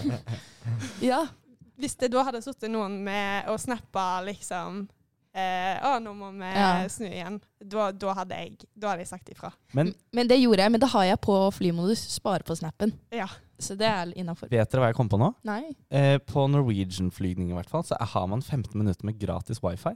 ja. 1.10 1.24
Hvis 1.80 1.96
det 1.96 2.10
da 2.12 2.24
hadde 2.28 2.42
sittet 2.44 2.68
noen 2.72 2.98
med 3.04 3.48
og 3.48 3.56
snappa 3.60 4.20
liksom 4.26 4.82
eh, 5.34 5.78
Å, 5.86 5.98
nå 6.02 6.14
må 6.16 6.30
vi 6.36 6.48
Ja. 6.54 6.88
snu 6.88 7.06
igjen. 7.08 7.40
Da, 7.62 7.90
da, 7.92 8.14
hadde 8.14 8.34
jeg, 8.36 8.64
da 8.76 8.88
hadde 8.92 9.04
jeg 9.04 9.08
sagt 9.12 9.28
ifra. 9.30 9.52
Men 9.74 9.94
Men 10.12 10.28
det 10.28 10.40
gjorde 10.40 10.62
jeg. 10.64 10.70
Men 10.72 10.80
det 10.80 10.88
har 10.90 11.04
jeg 11.04 11.20
på 11.20 11.36
flymodus. 11.52 12.02
Spare 12.16 12.42
på 12.42 12.56
snappen. 12.56 12.92
Ja. 13.12 13.28
Så 13.60 13.76
det 13.76 13.86
er 13.86 14.12
innafor. 14.16 14.48
vet 14.48 14.70
dere 14.72 14.80
hva 14.80 14.88
jeg 14.88 14.96
kom 14.96 15.08
på 15.08 15.18
nå? 15.20 15.34
Nei. 15.44 15.74
Eh, 15.90 16.16
på 16.18 16.46
Norwegian-flygning 16.48 17.50
i 17.50 17.52
hvert 17.58 17.68
fall, 17.68 17.82
så 17.84 17.94
har 18.00 18.26
man 18.26 18.40
15 18.40 18.72
minutter 18.74 19.04
med 19.04 19.18
gratis 19.20 19.60
wifi. 19.62 19.92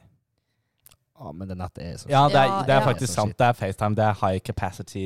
Ja, 1.15 1.31
men 1.33 1.47
det 1.49 1.55
nettet 1.57 1.83
er 1.85 1.97
så 2.01 2.09
Ja, 2.11 2.25
det 2.29 2.37
er, 2.41 2.65
det 2.67 2.73
er 2.75 2.81
ja. 2.81 2.87
faktisk 2.89 3.13
Så 3.13 3.21
sant. 3.21 3.37
Det 3.39 3.47
er 3.47 3.53
FaceTime. 3.55 3.95
Det 3.95 4.05
er 4.05 4.15
high 4.19 4.41
capacity 4.43 5.05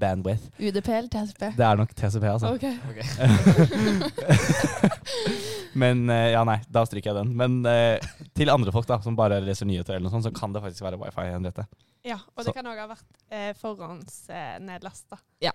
bandwidth. 0.00 0.48
UDP 0.58 0.88
eller 0.88 1.08
TCP? 1.12 1.42
Det 1.56 1.64
er 1.68 1.74
nok 1.78 1.92
TCP, 1.94 2.24
altså. 2.32 2.46
Ok. 2.54 2.64
Men 5.80 6.10
eh, 6.10 6.30
ja, 6.34 6.42
nei, 6.48 6.56
da 6.72 6.82
stryker 6.88 7.12
jeg 7.12 7.18
den. 7.20 7.30
Men 7.38 7.60
eh, 7.70 7.98
til 8.36 8.50
andre 8.50 8.72
folk 8.74 8.88
da, 8.90 8.96
som 9.04 9.14
bare 9.18 9.38
leser 9.44 9.66
nyheter, 9.70 9.94
eller 9.96 10.06
noe 10.08 10.14
sånt, 10.16 10.26
så 10.26 10.32
kan 10.34 10.50
det 10.54 10.62
faktisk 10.64 10.82
være 10.88 10.98
wifi. 10.98 11.26
Ja, 12.04 12.16
og 12.34 12.42
Så- 12.42 12.48
det 12.50 12.54
kan 12.56 12.66
òg 12.66 12.78
ha 12.80 12.86
vært 12.90 13.10
eh, 13.30 13.52
forhåndsnedlasta. 13.60 15.16
Eh, 15.44 15.52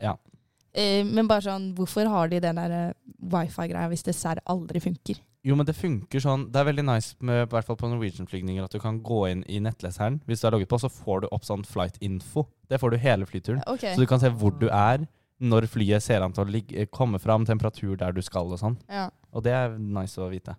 men 1.08 1.28
bare 1.30 1.46
sånn, 1.46 1.70
hvorfor 1.78 2.10
har 2.12 2.32
de 2.32 2.42
den 2.44 2.60
der 2.60 2.74
eh, 2.76 2.98
wifi-greia 3.32 3.88
hvis 3.92 4.06
det 4.08 4.16
serr 4.18 4.42
aldri 4.52 4.82
funker? 4.84 5.22
Jo, 5.46 5.54
men 5.56 5.68
det 5.68 5.76
funker 5.78 6.24
sånn 6.24 6.48
Det 6.50 6.58
er 6.58 6.66
veldig 6.72 6.84
nice 6.88 7.14
med, 7.22 7.44
i 7.44 7.50
hvert 7.52 7.68
fall 7.68 7.78
på 7.78 7.90
Norwegian-flygninger 7.92 8.66
at 8.66 8.74
du 8.74 8.80
kan 8.82 8.98
gå 9.06 9.20
inn 9.30 9.44
i 9.46 9.60
nettleseren. 9.62 10.18
Hvis 10.26 10.42
du 10.42 10.48
er 10.50 10.56
logget 10.56 10.72
på, 10.72 10.80
så 10.82 10.90
får 10.90 11.24
du 11.24 11.28
opp 11.30 11.46
sånn 11.46 11.66
flight 11.70 12.00
info. 12.04 12.48
Det 12.68 12.80
får 12.82 12.96
du 12.96 12.98
hele 13.04 13.28
flyturen. 13.30 13.62
Okay. 13.70 13.94
Så 13.94 14.02
du 14.02 14.10
kan 14.10 14.22
se 14.24 14.32
hvor 14.34 14.56
du 14.58 14.68
er, 14.72 15.06
når 15.38 15.68
flyet 15.70 16.04
ser 16.04 16.26
an 16.26 16.34
til 16.34 16.48
å 16.48 16.50
ligge, 16.50 16.88
komme 16.90 17.22
fram, 17.22 17.46
temperatur 17.46 17.94
der 18.02 18.16
du 18.16 18.24
skal 18.26 18.50
og 18.50 18.62
sånn. 18.62 18.80
Ja. 18.90 19.12
Og 19.36 19.46
det 19.46 19.54
er 19.54 19.78
nice 19.78 20.18
å 20.22 20.32
vite. 20.34 20.58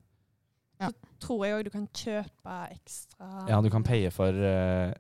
Så 0.79 0.93
Tror 1.25 1.47
jeg 1.47 1.57
òg 1.57 1.67
du 1.67 1.73
kan 1.73 1.87
kjøpe 1.97 2.57
ekstra 2.69 3.47
Ja, 3.49 3.61
du 3.65 3.71
kan 3.73 3.85
paye 3.87 4.11
for 4.13 4.37
uh, 4.37 4.93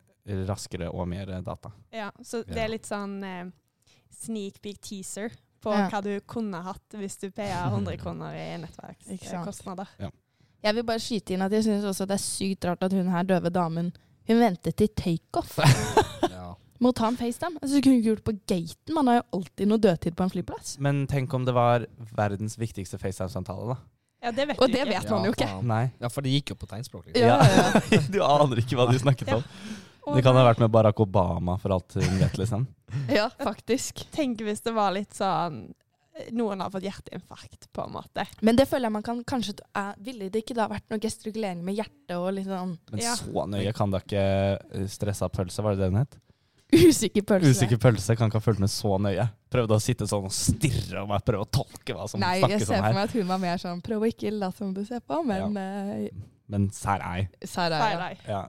raskere 0.49 0.89
og 0.91 1.07
mer 1.11 1.31
eh, 1.31 1.43
data. 1.45 1.71
Ja, 1.95 2.09
så 2.25 2.41
det 2.49 2.59
er 2.59 2.73
litt 2.73 2.89
sånn 2.89 3.21
eh, 3.23 3.45
sneak 4.23 4.61
peek 4.65 4.81
teaser 4.81 5.31
på 5.63 5.73
Ja. 5.75 5.89
hva 5.91 6.01
du 6.05 6.13
kunne 6.29 6.61
hatt 6.63 6.97
hvis 6.99 7.19
du 7.21 7.31
paya 7.35 7.65
100 7.73 7.97
kroner 8.01 8.35
i 8.37 8.47
Ikke 9.17 9.29
sant. 9.29 9.89
Jeg 10.65 10.75
vil 10.75 10.85
bare 10.89 11.03
skyte 11.03 11.35
inn 11.35 11.43
at 11.43 11.53
jeg 11.53 11.65
syns 11.67 11.85
også 11.85 12.07
det 12.09 12.17
er 12.17 12.23
sykt 12.25 12.65
rart 12.65 12.83
at 12.83 12.93
hun 12.97 13.09
her 13.13 13.23
døve 13.29 13.51
damen 13.51 13.93
hun 14.27 14.41
ventet 14.41 14.77
til 14.77 14.89
takeoff 14.89 15.59
Ja. 16.33 16.55
Må 16.83 16.91
ta 16.93 17.09
en 17.09 17.17
FaceTime. 17.17 17.57
Altså, 17.63 17.79
kunne 17.81 17.97
ikke 18.01 18.09
gjort 18.11 18.19
det 18.19 18.25
på 18.27 18.35
gaten. 18.53 18.95
Man 18.95 19.07
har 19.09 19.15
jo 19.21 19.23
alltid 19.39 19.69
noe 19.71 19.79
dødtid 19.81 20.17
på 20.19 20.25
en 20.27 20.33
flyplass. 20.35 20.75
Men 20.83 21.07
tenk 21.09 21.33
om 21.33 21.47
det 21.47 21.55
var 21.57 21.87
verdens 22.13 22.59
viktigste 22.61 22.99
FaceTime-samtale, 23.01 23.71
da. 23.71 23.77
Ja, 24.27 24.33
det 24.35 24.45
vet 24.51 24.61
Og 24.61 24.69
det 24.69 24.83
ikke. 24.83 24.91
vet 24.91 25.11
man 25.15 25.25
jo 25.25 25.33
ikke. 25.33 25.49
Nei. 25.71 25.81
Ja, 26.03 26.11
for 26.13 26.27
det 26.27 26.35
gikk 26.35 26.53
jo 26.53 26.57
på 26.61 26.69
tegnspråk. 26.69 27.07
Liksom. 27.07 27.25
Ja, 27.25 27.39
ja, 27.41 27.81
ja. 27.95 28.03
du 28.13 28.19
aner 28.27 28.61
ikke 28.61 28.77
hva 28.77 28.89
de 28.91 28.99
snakket 29.01 29.33
om. 29.39 29.45
Det 30.15 30.23
kan 30.23 30.37
ha 30.39 30.45
vært 30.47 30.61
med 30.63 30.71
Barack 30.71 31.01
Obama, 31.03 31.57
for 31.59 31.75
alt 31.75 31.97
hun 31.99 32.21
vet, 32.21 32.39
liksom. 32.39 32.67
Ja, 33.19 33.27
faktisk. 33.43 34.05
Tenk 34.15 34.45
hvis 34.47 34.63
det 34.63 34.75
var 34.77 34.95
litt 34.95 35.17
sånn 35.17 35.67
Noen 36.33 36.63
har 36.65 36.71
fått 36.73 36.87
hjerteinfarkt, 36.87 37.67
på 37.77 37.83
en 37.85 37.93
måte. 37.93 38.23
Men 38.41 38.57
det 38.57 38.65
føler 38.71 38.89
jeg 38.89 38.95
man 38.95 39.05
kan 39.05 39.19
kanskje 39.29 39.59
Ville 40.01 40.31
det 40.33 40.45
ikke 40.47 40.55
da 40.57 40.65
vært 40.71 40.87
noe 40.89 41.03
gestikulering 41.03 41.61
med 41.67 41.77
hjertet 41.77 42.15
og 42.17 42.31
litt 42.39 42.49
sånn 42.49 42.77
Men 42.93 43.03
Ja. 43.03 43.17
så 43.19 43.45
nøye 43.53 43.75
kan 43.77 43.93
da 43.93 44.01
ikke 44.01 44.23
eh, 44.23 44.87
stressa 44.89 45.29
pølse, 45.29 45.61
var 45.67 45.77
det 45.77 45.85
det 45.85 45.91
den 45.91 46.01
het? 46.05 46.17
usikker 46.73 47.23
pølse? 47.23 47.53
Usikker 47.53 47.79
pølse 47.79 48.17
kan 48.19 48.31
ikke 48.31 48.41
ha 48.41 48.45
fulgt 48.45 48.63
med 48.63 48.73
så 48.73 48.97
nøye. 48.99 49.29
Prøvde 49.53 49.77
å 49.77 49.83
sitte 49.83 50.09
sånn 50.11 50.27
og 50.27 50.35
stirre 50.35 51.05
og 51.05 51.13
prøve 51.27 51.45
å 51.45 51.51
tolke 51.51 51.95
hva 51.95 52.09
som 52.11 52.23
Nei, 52.23 52.41
jeg 52.43 52.65
ser 52.65 52.81
om 52.81 52.89
for 52.89 52.97
meg 52.99 53.05
at 53.07 53.15
hun 53.15 53.29
var 53.29 53.43
mer 53.43 53.61
sånn 53.63 53.83
Prøv 53.85 54.03
å 54.07 54.09
ikke 54.11 54.33
late 54.35 54.59
som 54.59 54.73
du 54.75 54.83
ser 54.89 55.05
på, 55.05 55.21
men 55.27 55.57
eh, 55.61 56.09
Men 56.51 56.71
sær 56.75 57.05
ei. 57.07 57.27
Sær 57.47 57.75
ei, 57.77 57.93
ja. 57.93 58.09
Ja. 58.31 58.43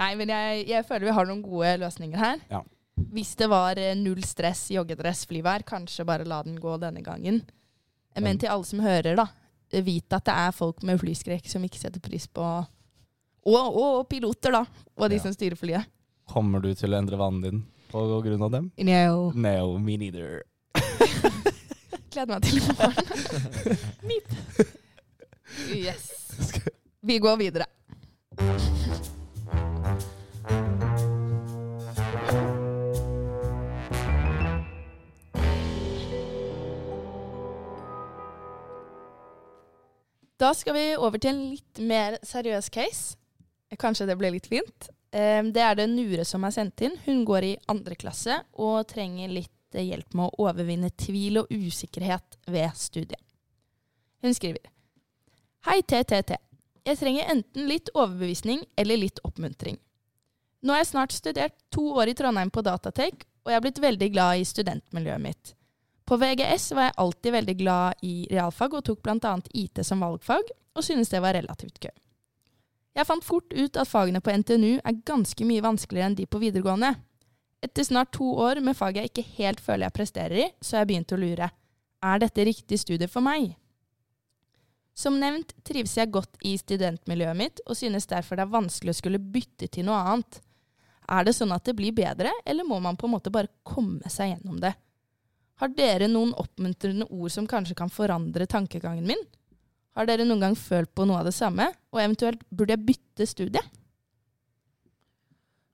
Nei, 0.00 0.10
men 0.18 0.28
jeg, 0.32 0.64
jeg 0.68 0.86
føler 0.88 1.06
vi 1.10 1.14
har 1.16 1.28
noen 1.28 1.42
gode 1.44 1.74
løsninger 1.84 2.18
her. 2.18 2.40
Ja. 2.50 2.62
Hvis 3.14 3.32
det 3.38 3.48
var 3.50 3.78
eh, 3.78 3.94
null 3.98 4.22
stress, 4.26 4.68
joggedress, 4.74 5.24
flyvær, 5.30 5.64
kanskje 5.66 6.06
bare 6.06 6.26
la 6.26 6.40
den 6.46 6.56
gå 6.62 6.76
denne 6.82 7.02
gangen. 7.06 7.42
Men 8.22 8.38
til 8.38 8.50
alle 8.52 8.66
som 8.66 8.82
hører, 8.84 9.16
da. 9.18 9.26
Vit 9.74 10.12
at 10.14 10.26
det 10.28 10.34
er 10.38 10.52
folk 10.54 10.82
med 10.86 11.00
flyskrekk 11.02 11.48
som 11.50 11.64
ikke 11.66 11.80
setter 11.80 11.98
pris 12.04 12.28
på 12.30 12.42
Og, 12.44 13.56
og, 13.58 13.78
og 14.00 14.04
piloter, 14.08 14.54
da. 14.54 14.60
Og 14.94 15.10
de 15.10 15.16
Ja. 15.18 15.22
som 15.24 15.34
styrer 15.34 15.58
flyet. 15.58 15.88
Kommer 16.30 16.62
du 16.62 16.70
til 16.78 16.94
å 16.94 16.98
endre 17.00 17.18
vanen 17.20 17.42
din 17.42 17.64
på 17.90 18.04
grunn 18.24 18.42
av 18.46 18.50
dem? 18.54 18.70
No. 18.78 19.32
No, 19.34 19.78
me 19.78 19.96
neither. 20.00 20.42
Gleder 22.14 22.30
meg 22.38 22.46
til 22.46 22.62
i 22.62 22.66
morgen. 22.70 23.78
Mitt. 24.10 24.30
Yes. 25.70 26.08
Vi 27.04 27.18
går 27.22 27.36
videre. 27.38 27.66
Da 40.38 40.50
skal 40.54 40.74
vi 40.74 40.86
over 40.96 41.20
til 41.22 41.30
en 41.30 41.42
litt 41.54 41.80
mer 41.80 42.18
seriøs 42.26 42.66
case. 42.74 43.16
Kanskje 43.80 44.06
det 44.10 44.16
ble 44.20 44.32
litt 44.34 44.48
fint. 44.50 44.90
Eh, 45.14 45.42
Det 45.42 45.62
er 45.62 45.74
det 45.78 45.88
Nure 45.90 46.24
som 46.24 46.44
er 46.44 46.50
sendt 46.50 46.80
inn. 46.82 46.96
Hun 47.06 47.24
går 47.24 47.42
i 47.42 47.58
andre 47.68 47.94
klasse 47.94 48.42
og 48.52 48.86
trenger 48.90 49.28
litt 49.28 49.50
hjelp 49.74 50.14
med 50.14 50.30
å 50.30 50.46
overvinne 50.46 50.90
tvil 50.90 51.38
og 51.38 51.50
usikkerhet 51.50 52.36
ved 52.46 52.70
studiet. 52.78 53.20
Hun 54.22 54.34
skriver 54.34 54.70
Hei, 55.64 55.80
TTT. 55.82 56.36
Jeg 56.84 57.00
trenger 57.00 57.30
enten 57.32 57.68
litt 57.68 57.88
overbevisning 57.94 58.64
eller 58.76 59.00
litt 59.00 59.20
oppmuntring. 59.24 59.78
Nå 60.64 60.72
har 60.72 60.82
jeg 60.82 60.90
snart 60.92 61.12
studert 61.16 61.56
to 61.72 61.86
år 61.96 62.12
i 62.12 62.14
Trondheim 62.16 62.50
på 62.52 62.64
Datatech, 62.64 63.24
og 63.44 63.52
jeg 63.52 63.56
har 63.56 63.64
blitt 63.64 63.80
veldig 63.80 64.08
glad 64.12 64.40
i 64.40 64.46
studentmiljøet 64.48 65.20
mitt. 65.20 65.54
På 66.04 66.18
VGS 66.20 66.70
var 66.76 66.90
jeg 66.90 66.98
alltid 67.00 67.32
veldig 67.32 67.56
glad 67.56 68.04
i 68.04 68.14
realfag 68.30 68.76
og 68.76 68.84
tok 68.84 69.00
bl.a. 69.04 69.34
IT 69.56 69.80
som 69.84 70.04
valgfag, 70.04 70.52
og 70.76 70.84
syntes 70.84 71.12
det 71.12 71.22
var 71.24 71.36
relativt 71.36 71.80
gøy. 71.80 71.92
Jeg 72.94 73.08
fant 73.08 73.24
fort 73.26 73.50
ut 73.52 73.80
at 73.80 73.90
fagene 73.90 74.20
på 74.22 74.32
NTNU 74.36 74.76
er 74.78 75.00
ganske 75.08 75.48
mye 75.48 75.64
vanskeligere 75.64 76.12
enn 76.12 76.18
de 76.20 76.28
på 76.30 76.40
videregående. 76.42 76.92
Etter 77.64 77.88
snart 77.88 78.12
to 78.14 78.28
år 78.44 78.60
med 78.62 78.76
fag 78.76 79.00
jeg 79.00 79.10
ikke 79.10 79.28
helt 79.38 79.64
føler 79.64 79.88
jeg 79.88 79.96
presterer 79.96 80.40
i, 80.44 80.48
så 80.60 80.76
har 80.76 80.84
jeg 80.84 80.92
begynt 80.92 81.16
å 81.16 81.20
lure. 81.20 81.48
Er 82.04 82.20
dette 82.20 82.44
riktig 82.44 82.78
studie 82.84 83.08
for 83.08 83.24
meg? 83.24 83.54
Som 84.94 85.18
nevnt 85.18 85.52
trives 85.66 85.96
jeg 85.98 86.12
godt 86.14 86.38
i 86.46 86.54
studentmiljøet 86.58 87.38
mitt, 87.38 87.62
og 87.66 87.76
synes 87.78 88.06
derfor 88.10 88.38
det 88.38 88.46
er 88.46 88.54
vanskelig 88.54 88.94
å 88.94 88.98
skulle 89.00 89.18
bytte 89.18 89.66
til 89.66 89.88
noe 89.88 89.98
annet. 89.98 90.38
Er 91.10 91.26
det 91.26 91.34
sånn 91.36 91.52
at 91.52 91.66
det 91.66 91.74
blir 91.76 91.94
bedre, 91.96 92.30
eller 92.46 92.66
må 92.66 92.78
man 92.80 92.96
på 92.96 93.08
en 93.08 93.16
måte 93.16 93.32
bare 93.34 93.50
komme 93.66 94.08
seg 94.10 94.32
gjennom 94.32 94.60
det? 94.62 94.72
Har 95.60 95.70
dere 95.74 96.08
noen 96.10 96.32
oppmuntrende 96.38 97.06
ord 97.10 97.30
som 97.30 97.46
kanskje 97.50 97.76
kan 97.78 97.92
forandre 97.92 98.46
tankegangen 98.50 99.06
min? 99.06 99.20
Har 99.94 100.08
dere 100.08 100.26
noen 100.26 100.42
gang 100.42 100.56
følt 100.58 100.90
på 100.94 101.06
noe 101.06 101.20
av 101.20 101.28
det 101.28 101.34
samme, 101.36 101.68
og 101.94 102.02
eventuelt 102.02 102.42
burde 102.50 102.74
jeg 102.74 102.86
bytte 102.88 103.28
studie? 103.30 103.62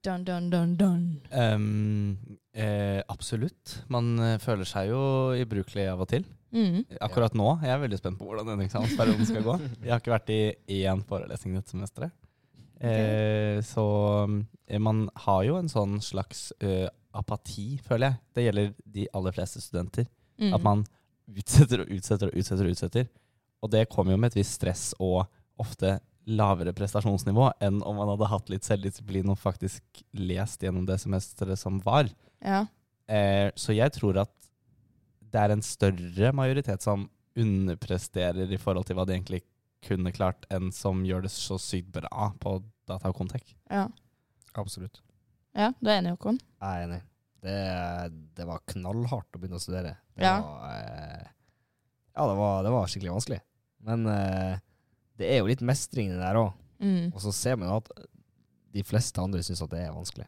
Dun, 0.04 0.24
dun, 0.24 0.48
dun, 0.52 0.76
dun. 0.80 1.00
Um, 1.28 2.38
eh, 2.56 3.00
absolutt. 3.12 3.82
Man 3.92 4.14
eh, 4.24 4.38
føler 4.40 4.68
seg 4.68 4.92
jo 4.94 5.00
ubrukelig 5.36 5.90
av 5.92 6.04
og 6.04 6.08
til. 6.12 6.24
Mm. 6.50 6.82
Akkurat 7.00 7.34
nå 7.38 7.52
jeg 7.62 7.70
er 7.70 7.82
veldig 7.84 7.98
spent 8.00 8.18
på 8.18 8.26
hvordan 8.26 8.48
denne 8.48 8.66
eksamensperioden 8.66 9.28
skal 9.28 9.44
gå. 9.46 9.54
Jeg 9.84 9.92
har 9.92 10.02
ikke 10.02 10.16
vært 10.16 10.32
i 10.34 10.40
én 10.82 11.04
forelesning 11.06 11.54
dette 11.58 11.74
semesteret. 11.74 12.16
Eh, 12.80 13.60
så 13.66 13.84
eh, 14.66 14.80
man 14.80 15.04
har 15.26 15.42
jo 15.44 15.58
en 15.60 15.68
sånn 15.68 15.98
slags 16.00 16.46
uh, 16.64 16.88
apati, 17.12 17.74
føler 17.84 18.08
jeg. 18.08 18.18
Det 18.32 18.44
gjelder 18.46 18.70
de 18.94 19.04
aller 19.18 19.34
fleste 19.36 19.60
studenter. 19.60 20.06
Mm. 20.40 20.54
At 20.56 20.64
man 20.64 20.84
utsetter 21.28 21.84
og 21.84 21.92
utsetter 21.92 22.30
og 22.30 22.40
utsetter 22.40 22.64
og 22.64 22.74
utsetter. 22.74 23.10
Og 23.60 23.72
det 23.74 23.88
kommer 23.92 24.14
jo 24.14 24.22
med 24.22 24.32
et 24.32 24.40
visst 24.40 24.56
stress 24.56 24.86
og 24.96 25.26
ofte 25.60 25.98
lavere 26.30 26.72
prestasjonsnivå 26.76 27.50
enn 27.64 27.80
om 27.86 27.98
man 27.98 28.10
hadde 28.12 28.28
hatt 28.30 28.50
litt 28.52 28.66
selvdisiplin 28.66 29.28
og 29.32 29.40
faktisk 29.40 30.02
lest 30.16 30.62
gjennom 30.64 30.86
det 30.88 31.00
semesteret 31.02 31.60
som 31.60 31.80
var. 31.84 32.08
Ja. 32.40 32.64
Eh, 33.10 33.48
så 33.58 33.74
jeg 33.76 33.92
tror 33.96 34.22
at 34.22 34.32
det 35.30 35.40
er 35.40 35.54
en 35.54 35.62
større 35.64 36.32
majoritet 36.36 36.82
som 36.84 37.08
underpresterer 37.38 38.50
i 38.52 38.58
forhold 38.60 38.88
til 38.88 38.98
hva 38.98 39.06
de 39.08 39.14
egentlig 39.16 39.42
kunne 39.86 40.12
klart, 40.12 40.44
enn 40.52 40.68
som 40.74 41.04
gjør 41.06 41.24
det 41.24 41.32
så 41.32 41.56
sykt 41.60 41.88
bra 41.94 42.30
på 42.42 42.58
data 42.90 43.08
og 43.12 43.16
Contek. 43.20 43.54
ja. 43.70 43.88
Absolutt. 44.58 44.98
Ja, 45.54 45.68
du 45.78 45.86
er 45.86 46.00
enig, 46.00 46.10
Håkon? 46.16 46.40
Jeg 46.58 46.80
er 46.80 46.88
enig. 46.88 46.96
Det, 47.40 47.58
det 48.34 48.46
var 48.48 48.58
knallhardt 48.72 49.36
å 49.36 49.38
begynne 49.38 49.60
å 49.60 49.62
studere. 49.62 49.92
Det 50.18 50.24
Ja. 50.26 50.40
Var, 50.42 50.72
eh, 50.74 51.28
ja, 52.16 52.26
det 52.26 52.34
var, 52.40 52.64
det 52.66 52.72
var 52.74 52.90
skikkelig 52.90 53.12
vanskelig. 53.14 53.38
Men 53.86 54.06
eh, 54.10 54.58
det 55.22 55.30
er 55.30 55.38
jo 55.38 55.46
litt 55.52 55.62
mestring 55.62 56.10
i 56.10 56.16
det 56.16 56.20
der 56.20 56.40
òg. 56.40 56.50
Mm. 56.82 57.12
Og 57.14 57.22
så 57.22 57.32
ser 57.36 57.56
man 57.60 57.70
jo 57.70 57.78
at 57.78 57.92
de 58.74 58.82
fleste 58.86 59.22
andre 59.22 59.42
syns 59.46 59.62
at 59.62 59.70
det 59.70 59.84
er 59.86 59.94
vanskelig. 59.94 60.26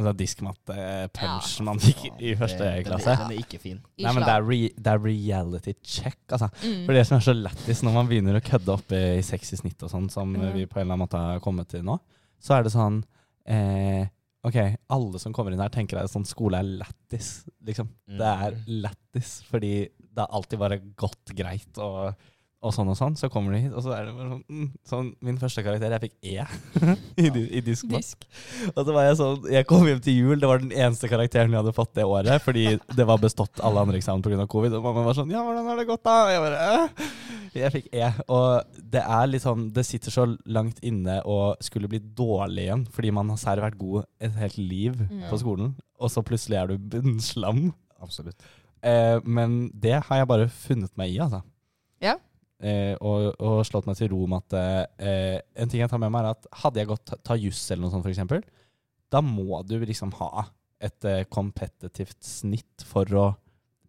Altså 0.00 0.14
diskmatte-punch 0.16 1.48
Ja. 1.58 1.64
man 1.66 1.80
fikk 1.82 2.06
i 2.16 2.32
første 2.38 2.64
det, 2.64 2.84
klasse. 2.86 3.16
Den 3.20 3.34
er 3.34 3.42
ikke 3.42 3.60
fin. 3.60 3.80
Nei, 4.00 4.12
men 4.16 4.24
det 4.24 4.32
er, 4.32 4.46
re, 4.46 4.60
det 4.72 4.94
er 4.94 5.02
reality 5.04 5.74
check, 5.84 6.20
altså. 6.30 6.48
Mm. 6.62 6.86
For 6.86 6.96
det 6.96 7.02
som 7.08 7.18
er 7.18 7.26
så 7.26 7.34
lættis 7.36 7.82
når 7.84 7.98
man 7.98 8.08
begynner 8.08 8.38
å 8.38 8.44
kødde 8.44 8.72
opp 8.72 8.94
i 8.96 9.02
i 9.20 9.22
snitt 9.44 9.84
og 9.84 9.92
sånn, 9.92 10.08
som 10.12 10.32
mm. 10.32 10.46
vi 10.56 10.64
på 10.64 10.80
en 10.80 10.86
eller 10.86 10.96
annen 10.96 11.04
måte 11.04 11.20
har 11.20 11.44
kommet 11.44 11.68
til 11.68 11.84
nå, 11.84 11.98
så 12.40 12.56
er 12.56 12.64
det 12.64 12.72
sånn 12.72 13.02
eh, 13.44 14.08
Ok, 14.40 14.56
alle 14.88 15.20
som 15.20 15.34
kommer 15.36 15.52
inn 15.52 15.60
her, 15.60 15.68
tenker 15.68 15.98
at 16.00 16.08
sånn 16.08 16.24
skole 16.24 16.62
er 16.62 16.68
lættis, 16.80 17.42
liksom. 17.68 17.90
Det 18.08 18.30
er 18.46 18.54
lættis, 18.72 19.34
fordi 19.44 19.74
det 20.00 20.22
har 20.22 20.32
alltid 20.32 20.62
bare 20.62 20.78
gått 20.96 21.34
greit 21.36 21.80
og, 21.84 22.14
og 22.62 22.74
sånn 22.76 22.90
og 22.92 22.96
sånn. 22.98 23.14
Så 23.16 23.30
kommer 23.32 23.54
du 23.54 23.58
hit, 23.62 23.72
og 23.72 23.80
så 23.86 23.94
er 23.96 24.04
det 24.04 24.12
bare 24.14 24.28
sånn, 24.34 24.42
mm, 24.52 24.66
sånn 24.84 25.06
Min 25.24 25.38
første 25.40 25.62
karakter, 25.64 25.94
jeg 25.96 26.02
fikk 26.02 26.16
E 26.22 26.34
i, 27.24 27.30
i 27.56 27.62
disk, 27.64 27.86
Disk. 27.88 28.26
Og 28.74 28.82
så 28.84 28.92
var 28.92 29.06
jeg 29.08 29.16
sånn 29.16 29.46
Jeg 29.54 29.66
kom 29.70 29.86
hjem 29.88 30.02
til 30.04 30.18
jul, 30.18 30.36
det 30.42 30.50
var 30.50 30.60
den 30.60 30.74
eneste 30.76 31.08
karakteren 31.08 31.50
jeg 31.54 31.62
hadde 31.62 31.72
fått 31.76 31.94
det 31.96 32.04
året, 32.04 32.42
fordi 32.44 32.66
det 32.96 33.06
var 33.08 33.18
bestått 33.22 33.62
alle 33.64 33.80
andre 33.80 33.96
eksamen 34.00 34.20
pga. 34.26 34.44
covid. 34.46 34.76
Og 34.76 34.84
mamma 34.84 35.06
var 35.08 35.16
sånn 35.16 35.32
Ja, 35.32 35.40
hvordan 35.46 35.70
har 35.72 35.80
det 35.80 35.88
gått, 35.88 36.04
da? 36.04 36.18
Og 36.26 36.34
jeg 36.34 36.44
bare 36.44 36.62
«Øh». 36.68 37.10
Jeg 37.50 37.72
fikk 37.74 37.86
E. 37.98 38.12
Og 38.30 38.76
det 38.92 39.00
er 39.02 39.26
litt 39.26 39.42
sånn 39.42 39.64
Det 39.74 39.82
sitter 39.88 40.12
så 40.14 40.28
langt 40.46 40.78
inne 40.86 41.16
å 41.26 41.56
skulle 41.64 41.88
bli 41.90 41.98
dårlig 41.98 42.68
igjen, 42.68 42.84
fordi 42.94 43.10
man 43.16 43.32
har 43.32 43.40
særlig 43.42 43.64
vært 43.70 43.80
god 43.80 44.04
et 44.20 44.36
helt 44.38 44.58
liv 44.60 45.00
Mm. 45.00 45.24
på 45.32 45.38
skolen, 45.40 45.72
og 45.98 46.10
så 46.12 46.22
plutselig 46.22 46.58
er 46.60 46.66
du 46.70 46.78
bunnslam. 46.92 47.72
Absolutt. 48.04 48.36
Eh, 48.82 49.18
men 49.24 49.70
det 49.74 49.96
har 50.06 50.20
jeg 50.20 50.28
bare 50.28 50.46
funnet 50.48 50.92
meg 51.00 51.10
i, 51.14 51.18
altså. 51.24 51.40
Ja. 52.00 52.14
Eh, 52.60 52.92
og, 53.00 53.30
og 53.40 53.62
slått 53.64 53.86
meg 53.88 53.96
til 53.96 54.10
ro 54.12 54.26
med 54.28 54.42
at 54.52 54.56
eh, 55.00 55.36
En 55.56 55.70
ting 55.72 55.80
jeg 55.80 55.88
tar 55.88 56.00
med 56.02 56.12
meg, 56.12 56.26
er 56.26 56.34
at 56.34 56.48
hadde 56.60 56.82
jeg 56.82 56.90
gått 56.90 57.06
ta, 57.08 57.16
ta 57.30 57.36
juss 57.40 57.62
eller 57.70 57.86
noe 57.86 57.94
sånt, 57.94 58.04
f.eks., 58.04 58.50
da 59.10 59.22
må 59.24 59.62
du 59.66 59.78
liksom 59.80 60.12
ha 60.20 60.44
et 60.80 61.04
eh, 61.08 61.22
kompetitivt 61.32 62.18
snitt 62.24 62.84
for 62.86 63.08
å 63.16 63.28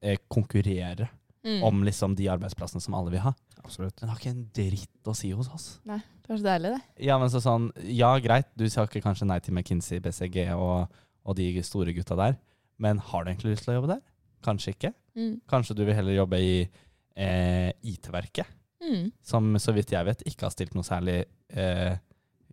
eh, 0.01 0.17
konkurrere 0.31 1.10
Mm. 1.41 1.63
om 1.65 1.79
liksom 1.81 2.13
de 2.13 2.27
arbeidsplassene 2.29 2.77
som 2.86 2.93
alle 2.93 3.10
vil 3.10 3.23
ha. 3.23 3.31
Absolutt. 3.63 3.95
Men 3.97 4.12
det 4.12 4.12
har 4.12 4.19
ikke 4.19 4.29
en 4.36 4.43
dritt 4.53 5.07
å 5.10 5.13
si 5.17 5.31
hos 5.34 5.47
oss. 5.49 5.63
Nei, 5.89 5.97
det 6.21 6.29
var 6.29 6.38
så 6.38 6.45
deilig, 6.45 6.71
det. 6.75 7.05
Ja, 7.07 7.15
men 7.17 7.31
så 7.34 7.39
sånn, 7.41 7.63
ja 7.97 8.12
greit, 8.21 8.51
du 8.53 8.67
sa 8.69 8.84
ikke 8.86 9.01
kanskje 9.01 9.25
nei 9.25 9.39
til 9.41 9.55
McKinsey, 9.55 9.97
BCG 10.05 10.43
og, 10.53 10.91
og 11.25 11.38
de 11.39 11.47
store 11.65 11.95
gutta 11.97 12.13
der, 12.19 12.38
men 12.77 13.01
har 13.07 13.25
du 13.25 13.31
egentlig 13.31 13.55
lyst 13.55 13.65
til 13.65 13.73
å 13.73 13.79
jobbe 13.79 13.89
der? 13.95 14.03
Kanskje 14.45 14.75
ikke. 14.75 14.93
Mm. 15.17 15.34
Kanskje 15.49 15.79
du 15.79 15.81
vil 15.88 15.97
heller 15.97 16.19
jobbe 16.19 16.43
i 16.45 16.53
eh, 16.62 17.71
IT-verket, 17.89 18.53
Mm. 18.82 19.12
som 19.22 19.52
så 19.62 19.74
vidt 19.76 19.91
jeg 19.94 20.06
vet 20.08 20.24
ikke 20.26 20.48
har 20.48 20.54
stilt 20.56 20.74
noe 20.74 20.82
særlig 20.84 21.20
eh, 21.54 21.91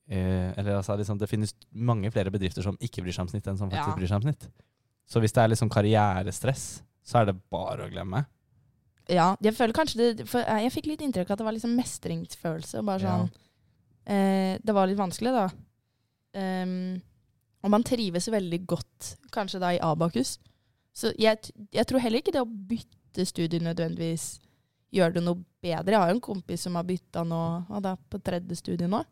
eh, 0.08 0.52
Eller 0.60 0.76
altså, 0.76 0.96
liksom, 1.00 1.16
det 1.18 1.28
finnes 1.30 1.54
mange 1.72 2.10
flere 2.12 2.30
bedrifter 2.30 2.62
som 2.62 2.76
ikke 2.80 3.00
bryr 3.02 3.12
seg 3.16 3.22
om 3.24 3.28
snitt, 3.32 3.46
enn 3.48 3.56
som 3.56 3.70
faktisk 3.70 3.88
Ja. 3.88 3.96
bryr 3.96 4.06
seg 4.10 4.16
om 4.16 4.26
snitt. 4.28 4.48
Så 5.08 5.20
hvis 5.24 5.32
det 5.32 5.42
er 5.42 5.48
liksom 5.48 5.70
karrierestress, 5.72 6.82
så 7.02 7.20
er 7.22 7.30
det 7.30 7.36
bare 7.50 7.86
å 7.86 7.90
glemme. 7.90 8.26
Ja, 9.08 9.30
jeg 9.40 9.54
føler 9.56 9.72
kanskje 9.72 9.96
det 10.18 10.26
for 10.28 10.40
Jeg 10.44 10.70
fikk 10.74 10.86
litt 10.90 11.00
inntrykk 11.00 11.30
av 11.30 11.32
at 11.32 11.38
det 11.38 11.46
var 11.48 11.56
liksom 11.56 11.76
mestringsfølelse. 11.80 12.84
Bare 12.84 13.00
sånn, 13.00 13.30
Ja. 14.06 14.12
eh, 14.12 14.58
Det 14.62 14.74
var 14.74 14.86
litt 14.86 14.98
vanskelig, 14.98 15.32
da. 15.32 15.48
Um, 16.34 17.00
og 17.64 17.70
man 17.70 17.82
trives 17.82 18.28
veldig 18.28 18.66
godt 18.66 19.16
kanskje 19.32 19.60
da 19.60 19.70
i 19.72 19.78
Abakus. 19.80 20.38
Så 20.94 21.12
jeg, 21.18 21.38
jeg 21.72 21.86
tror 21.86 22.00
heller 22.00 22.18
ikke 22.20 22.32
det 22.32 22.42
å 22.42 22.44
bytte 22.68 23.24
studie 23.26 23.60
nødvendigvis 23.60 24.38
gjør 24.94 25.12
det 25.14 25.22
noe 25.22 25.42
bedre. 25.62 25.92
Jeg 25.92 26.00
har 26.00 26.08
jo 26.10 26.14
en 26.16 26.20
kompis 26.24 26.60
som 26.64 26.74
har 26.78 26.84
bytta 26.88 27.24
nå, 27.24 27.40
og 27.68 27.84
er 27.86 27.96
på 28.10 28.20
tredje 28.24 28.56
studie 28.56 28.88
nå. 28.88 29.02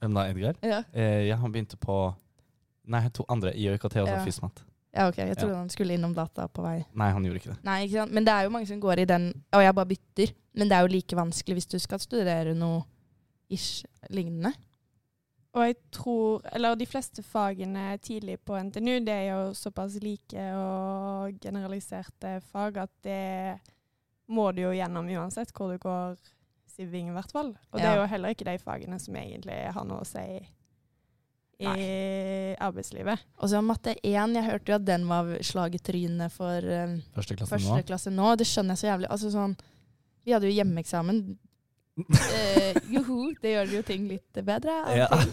Hvem 0.00 0.14
da, 0.14 0.26
Edgar? 0.30 0.56
Ja, 0.62 0.82
Eh, 0.92 1.26
ja, 1.28 1.36
han 1.36 1.52
begynte 1.52 1.76
på 1.80 2.14
Nei, 2.86 3.08
to 3.10 3.24
andre. 3.28 3.50
I 3.56 3.64
ØKT 3.72 3.96
og 4.02 4.06
så 4.06 4.12
Ja. 4.14 4.24
FISMAT. 4.24 4.60
ja 4.94 5.08
ok. 5.08 5.16
Jeg 5.16 5.36
trodde 5.36 5.52
Ja. 5.54 5.58
han 5.58 5.68
skulle 5.68 5.94
innom 5.94 6.14
data 6.14 6.46
på 6.46 6.62
vei. 6.62 6.84
Nei, 6.94 7.10
han 7.10 7.24
gjorde 7.24 7.36
ikke 7.40 7.54
det. 7.54 7.64
Nei, 7.64 7.86
ikke 7.86 7.92
sant? 7.98 8.12
Men 8.12 8.24
det 8.24 8.32
er 8.32 8.42
jo 8.44 8.50
mange 8.50 8.66
som 8.68 8.80
går 8.80 8.98
i 9.00 9.04
den 9.04 9.42
Og 9.52 9.60
jeg 9.62 9.74
bare 9.74 9.86
bytter. 9.86 10.32
Men 10.54 10.68
det 10.68 10.72
er 10.76 10.80
jo 10.82 10.86
like 10.94 11.16
vanskelig 11.16 11.54
hvis 11.56 11.66
du 11.68 11.78
skal 11.78 11.98
studere 11.98 12.54
noe 12.54 12.84
ish 13.50 13.84
lignende. 14.10 14.52
Og 15.54 15.64
jeg 15.64 15.76
tror, 15.90 16.42
eller 16.52 16.74
de 16.76 16.86
fleste 16.86 17.22
fagene 17.24 17.98
tidlig 17.98 18.38
på 18.44 18.54
NTNU, 18.60 18.98
det 19.04 19.08
er 19.08 19.32
jo 19.32 19.52
såpass 19.54 19.98
like 20.02 20.36
og 20.54 21.32
generaliserte 21.40 22.40
fag 22.52 22.76
at 22.76 22.90
det 23.02 23.58
må 24.28 24.50
du 24.54 24.62
jo 24.64 24.74
gjennom 24.74 25.08
uansett 25.16 25.52
hvor 25.54 25.72
du 25.72 25.78
går 25.82 26.16
siving 26.76 27.10
i 27.10 27.14
hvert 27.16 27.32
fall. 27.32 27.54
Og 27.72 27.80
det 27.80 27.88
er 27.88 28.00
jo 28.00 28.08
heller 28.10 28.34
ikke 28.34 28.48
de 28.48 28.58
fagene 28.60 28.98
som 29.00 29.16
egentlig 29.16 29.58
har 29.72 29.86
noe 29.88 30.02
å 30.02 30.08
si 30.08 30.26
i 31.56 31.70
arbeidslivet. 32.60 33.22
Og 33.40 33.48
så 33.48 33.62
matte 33.64 33.94
1, 34.04 34.34
jeg 34.36 34.44
hørte 34.44 34.72
jo 34.72 34.76
at 34.76 34.84
den 34.84 35.06
var 35.08 35.30
slag 35.46 35.78
i 35.78 35.80
trynet 35.80 36.34
for 36.34 36.60
eh, 36.60 36.98
Første 37.16 37.36
klasse 37.38 37.54
første 37.54 37.72
nå. 37.72 37.86
klasse 37.88 38.12
nå. 38.12 38.34
Det 38.36 38.48
skjønner 38.48 38.76
jeg 38.76 38.82
så 38.82 38.90
jævlig. 38.90 39.08
Altså 39.14 39.30
sånn, 39.32 39.56
vi 40.26 40.36
hadde 40.36 40.50
jo 40.50 40.56
hjemmeeksamen. 40.58 41.24
Eh, 42.36 42.76
joho, 42.92 43.30
det 43.40 43.54
gjør 43.54 43.70
jo 43.78 43.78
ting 43.88 44.02
litt 44.10 44.40
bedre. 44.44 44.74
Ja. 44.92 45.06
og. 45.16 45.30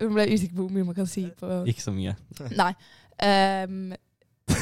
Jeg 0.00 0.10
ble 0.10 0.24
usikker 0.32 0.56
på 0.56 0.64
hvor 0.64 0.72
mye 0.74 0.86
man 0.88 0.96
kan 0.96 1.06
si 1.06 1.22
på 1.38 1.60
Ikke 1.70 1.84
så 1.84 1.92
mye. 1.94 2.16
Nei. 2.58 2.72
Ehm, 3.22 3.94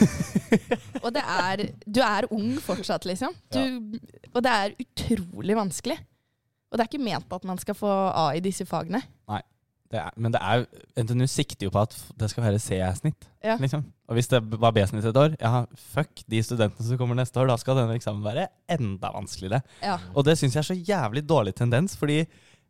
og 1.05 1.11
det 1.15 1.23
er 1.23 1.65
Du 1.87 2.01
er 2.05 2.29
ung 2.35 2.55
fortsatt, 2.63 3.07
liksom. 3.09 3.35
Du, 3.53 3.99
Og 4.35 4.45
det 4.45 4.53
er 4.53 4.77
utrolig 4.85 5.57
vanskelig. 5.59 5.99
Og 6.71 6.79
det 6.79 6.85
er 6.85 6.91
ikke 6.91 7.07
ment 7.07 7.35
at 7.37 7.45
man 7.47 7.59
skal 7.63 7.77
få 7.79 7.91
A 7.91 8.33
i 8.35 8.43
disse 8.45 8.67
fagene. 8.67 9.03
Det 9.95 10.01
er, 10.01 10.15
men 10.19 10.33
det 10.35 10.41
er 10.43 10.65
NTNU 10.99 11.27
sikter 11.31 11.69
jo 11.69 11.73
på 11.75 11.83
at 11.85 11.93
det 12.19 12.27
skal 12.33 12.43
være 12.49 12.59
C-snitt. 12.59 13.29
Ja. 13.45 13.55
Liksom. 13.63 13.85
Og 14.09 14.17
hvis 14.19 14.31
det 14.33 14.41
var 14.59 14.73
B-snitt 14.75 15.07
et 15.07 15.21
år, 15.21 15.37
ja, 15.39 15.61
fuck 15.93 16.25
de 16.31 16.41
studentene 16.43 16.87
som 16.89 16.99
kommer 16.99 17.19
neste 17.19 17.39
år. 17.39 17.47
Da 17.53 17.57
skal 17.61 17.79
denne 17.79 17.95
eksamen 17.95 18.25
være 18.25 18.49
enda 18.75 19.13
vanskeligere. 19.15 19.63
Ja. 19.85 20.01
Og 20.17 20.27
det 20.27 20.35
syns 20.41 20.57
jeg 20.57 20.65
er 20.65 20.71
så 20.73 20.79
jævlig 20.79 21.23
dårlig 21.29 21.55
tendens, 21.61 21.95
fordi 22.01 22.25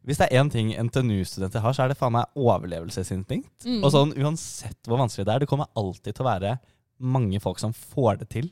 hvis 0.04 0.20
det 0.20 0.28
er 0.28 0.42
én 0.42 0.50
ting 0.52 0.74
NTNU-studenter 0.76 1.64
har, 1.64 1.72
så 1.72 1.86
er 1.86 1.94
det 1.94 1.96
faen 1.96 2.12
meg 2.18 2.36
overlevelsesinstinkt. 2.36 3.64
Mm. 3.64 3.80
Og 3.80 3.94
sånn 3.94 4.12
uansett 4.20 4.90
hvor 4.90 5.00
vanskelig 5.00 5.24
det 5.24 5.32
er, 5.32 5.44
det 5.46 5.48
kommer 5.48 5.72
alltid 5.80 6.12
til 6.12 6.26
å 6.26 6.28
være 6.28 6.58
mange 7.00 7.40
folk 7.42 7.58
som 7.58 7.72
får 7.72 8.20
det 8.22 8.28
til. 8.30 8.50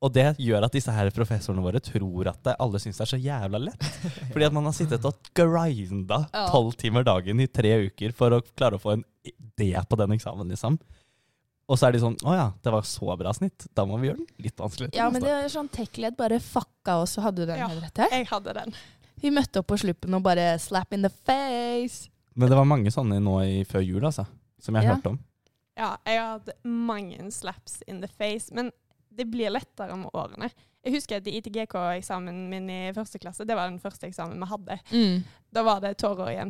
Og 0.00 0.12
det 0.14 0.36
gjør 0.38 0.62
at 0.68 0.74
disse 0.76 0.92
her 0.94 1.08
professorene 1.10 1.62
våre 1.64 1.80
tror 1.82 2.28
at 2.30 2.38
det, 2.46 2.52
alle 2.62 2.78
syns 2.78 3.00
det 3.00 3.02
er 3.02 3.10
så 3.10 3.18
jævla 3.18 3.58
lett. 3.64 3.82
Fordi 4.32 4.46
at 4.46 4.54
man 4.54 4.68
har 4.68 4.76
sittet 4.76 5.04
og 5.08 5.16
grinda 5.34 6.20
tolv 6.52 6.76
timer 6.78 7.02
dagen 7.08 7.40
i 7.42 7.48
tre 7.50 7.72
uker 7.88 8.12
for 8.14 8.36
å 8.36 8.42
klare 8.54 8.78
å 8.78 8.82
få 8.82 8.92
en 8.94 9.04
idé 9.26 9.72
på 9.88 9.98
den 9.98 10.14
eksamen, 10.14 10.48
liksom. 10.54 10.78
Og 11.68 11.76
så 11.76 11.88
er 11.88 11.92
de 11.92 12.00
sånn 12.00 12.14
Å 12.24 12.32
ja, 12.32 12.44
det 12.64 12.70
var 12.72 12.86
så 12.88 13.12
bra 13.20 13.32
snitt. 13.36 13.66
Da 13.76 13.84
må 13.84 13.98
vi 14.00 14.08
gjøre 14.08 14.22
den 14.22 14.44
litt 14.46 14.56
vanskeligere. 14.62 14.96
Ja, 14.96 15.10
men 15.12 15.20
det 15.20 15.34
er 15.34 15.50
sånn 15.52 15.68
Tech-led 15.68 16.14
bare 16.16 16.38
fucka 16.40 17.00
oss, 17.02 17.18
og 17.18 17.26
hadde 17.26 17.42
du 17.42 17.50
den 17.50 17.58
Ja. 17.60 17.66
rett 17.82 17.98
her? 18.00 18.08
Jeg 18.14 18.30
hadde 18.30 18.54
den. 18.56 18.72
Vi 19.20 19.32
møtte 19.34 19.60
opp 19.60 19.66
på 19.74 19.76
sluppen 19.82 20.14
og 20.14 20.22
bare 20.24 20.52
slap 20.62 20.94
in 20.94 21.02
the 21.02 21.10
face. 21.10 22.06
Men 22.38 22.48
det 22.48 22.56
var 22.56 22.64
mange 22.70 22.88
sånne 22.94 23.18
nå 23.20 23.34
i, 23.44 23.64
før 23.68 23.82
jul, 23.84 24.00
altså. 24.06 24.24
Som 24.62 24.78
jeg 24.78 24.84
Ja. 24.86 24.94
hørte 24.94 25.10
om. 25.12 25.18
Ja, 25.78 25.92
jeg 26.02 26.18
har 26.18 26.32
hatt 26.38 26.48
mange 26.66 27.30
slaps 27.30 27.82
in 27.86 28.00
the 28.02 28.08
face, 28.10 28.50
men 28.54 28.72
det 29.14 29.28
blir 29.30 29.52
lettere 29.52 29.94
med 29.98 30.10
årene. 30.12 30.50
Jeg 30.82 30.94
husker 30.94 31.20
at 31.20 31.28
i 31.30 31.36
ITGK-eksamen 31.38 32.40
min 32.50 32.66
i 32.70 32.80
første 32.96 33.20
klasse, 33.22 33.46
det 33.46 33.54
var 33.54 33.70
den 33.70 33.80
første 33.82 34.08
eksamen 34.08 34.40
vi 34.42 34.48
hadde. 34.50 34.78
Mm. 34.90 35.22
Da 35.54 35.64
var 35.66 35.82
det 35.84 35.94
tårer 36.02 36.42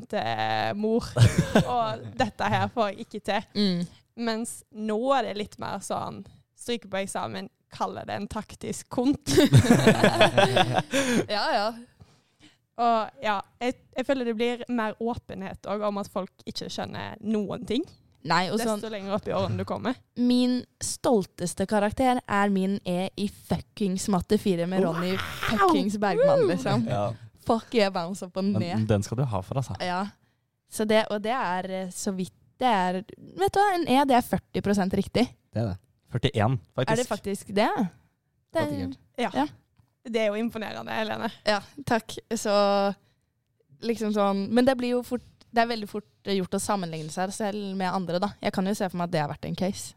mor, 0.77 1.05
og 1.75 2.09
dette 2.17 2.51
her 2.55 2.73
får 2.73 2.91
jeg 2.93 3.07
ikke 3.07 3.23
til. 3.29 3.47
Mm. 3.57 3.85
Mens 4.29 4.57
nå 4.73 4.99
er 5.19 5.29
det 5.29 5.39
litt 5.43 5.59
mer 5.61 5.85
sånn 5.85 6.25
stryke 6.59 6.89
på 6.91 7.03
eksamen, 7.05 7.53
kalle 7.73 8.07
det 8.09 8.17
en 8.17 8.29
taktisk 8.33 8.89
kont. 8.89 9.37
ja, 11.37 11.45
ja. 11.53 11.69
Og 12.79 13.25
ja, 13.25 13.39
jeg, 13.61 13.77
jeg 13.97 14.07
føler 14.07 14.29
det 14.29 14.39
blir 14.39 14.69
mer 14.73 14.97
åpenhet 15.03 15.67
òg 15.69 15.85
om 15.89 16.01
at 16.01 16.11
folk 16.13 16.49
ikke 16.49 16.71
skjønner 16.73 17.19
noen 17.27 17.67
ting. 17.69 17.85
Nei, 18.29 18.49
og 18.51 18.59
sånn 18.59 18.81
lenger 18.91 19.15
opp 19.15 19.29
i 19.29 19.33
årene 19.33 19.63
du 19.63 19.65
kommer. 19.69 19.95
Min 20.19 20.59
stolteste 20.83 21.67
karakter 21.71 22.19
er 22.27 22.51
min 22.51 22.79
E 22.85 23.09
i 23.17 23.29
fuckings 23.29 24.09
matte 24.11 24.39
4 24.43 24.67
med 24.67 24.83
Ronny 24.83 25.13
fuckings 25.47 25.97
Bergman, 26.03 26.47
liksom. 26.51 26.85
Ja. 26.91 27.13
Fuck 27.47 27.73
jeg 27.79 27.93
bounce 27.95 28.27
opp 28.27 28.37
og 28.37 28.45
Men 28.45 28.61
ned. 28.61 28.89
den 28.91 29.03
skal 29.07 29.21
du 29.21 29.25
ha 29.25 29.41
for, 29.41 29.61
altså. 29.63 29.77
Ja. 29.81 30.03
Så 30.69 30.85
det, 30.85 31.05
og 31.11 31.23
det 31.25 31.33
er 31.33 31.71
eh, 31.71 31.91
så 31.95 32.13
vidt 32.13 32.35
det 32.59 32.67
er 32.67 32.97
Vet 33.39 33.55
du 33.55 33.61
hva, 33.61 33.69
en 33.77 33.87
E 33.87 34.03
det 34.11 34.17
er 34.19 34.27
40% 34.27 34.97
riktig. 34.99 35.25
Det 35.55 35.63
er 35.63 35.71
det. 35.71 35.79
41, 36.11 36.59
faktisk. 36.75 36.91
Er 36.93 36.97
det 36.97 37.07
faktisk 37.07 37.47
det? 37.55 37.71
det 38.53 38.63
er. 38.65 38.93
Ja. 39.21 39.31
Ja. 39.35 39.47
Det 40.09 40.21
er 40.23 40.31
jo 40.33 40.39
imponerende, 40.41 40.93
Helene. 40.93 41.29
ja, 41.47 41.61
takk. 41.87 42.17
Så 42.35 42.53
liksom 43.85 44.11
sånn 44.17 44.47
Men 44.51 44.67
det 44.67 44.75
blir 44.81 44.97
jo 44.97 45.03
fort 45.07 45.23
Det 45.53 45.63
er 45.63 45.71
veldig 45.71 45.89
fort 45.89 46.29
gjort 46.29 46.55
å 46.59 46.61
sammenligne 46.61 47.11
seg 47.11 47.33
selv 47.33 47.77
med 47.77 47.89
andre, 47.93 48.19
da. 48.21 48.29
Jeg 48.43 48.53
kan 48.53 48.67
jo 48.69 48.75
se 48.77 48.89
for 48.91 48.99
meg 49.01 49.09
at 49.09 49.15
det 49.15 49.21
har 49.23 49.31
vært 49.33 49.49
en 49.49 49.57
case. 49.57 49.95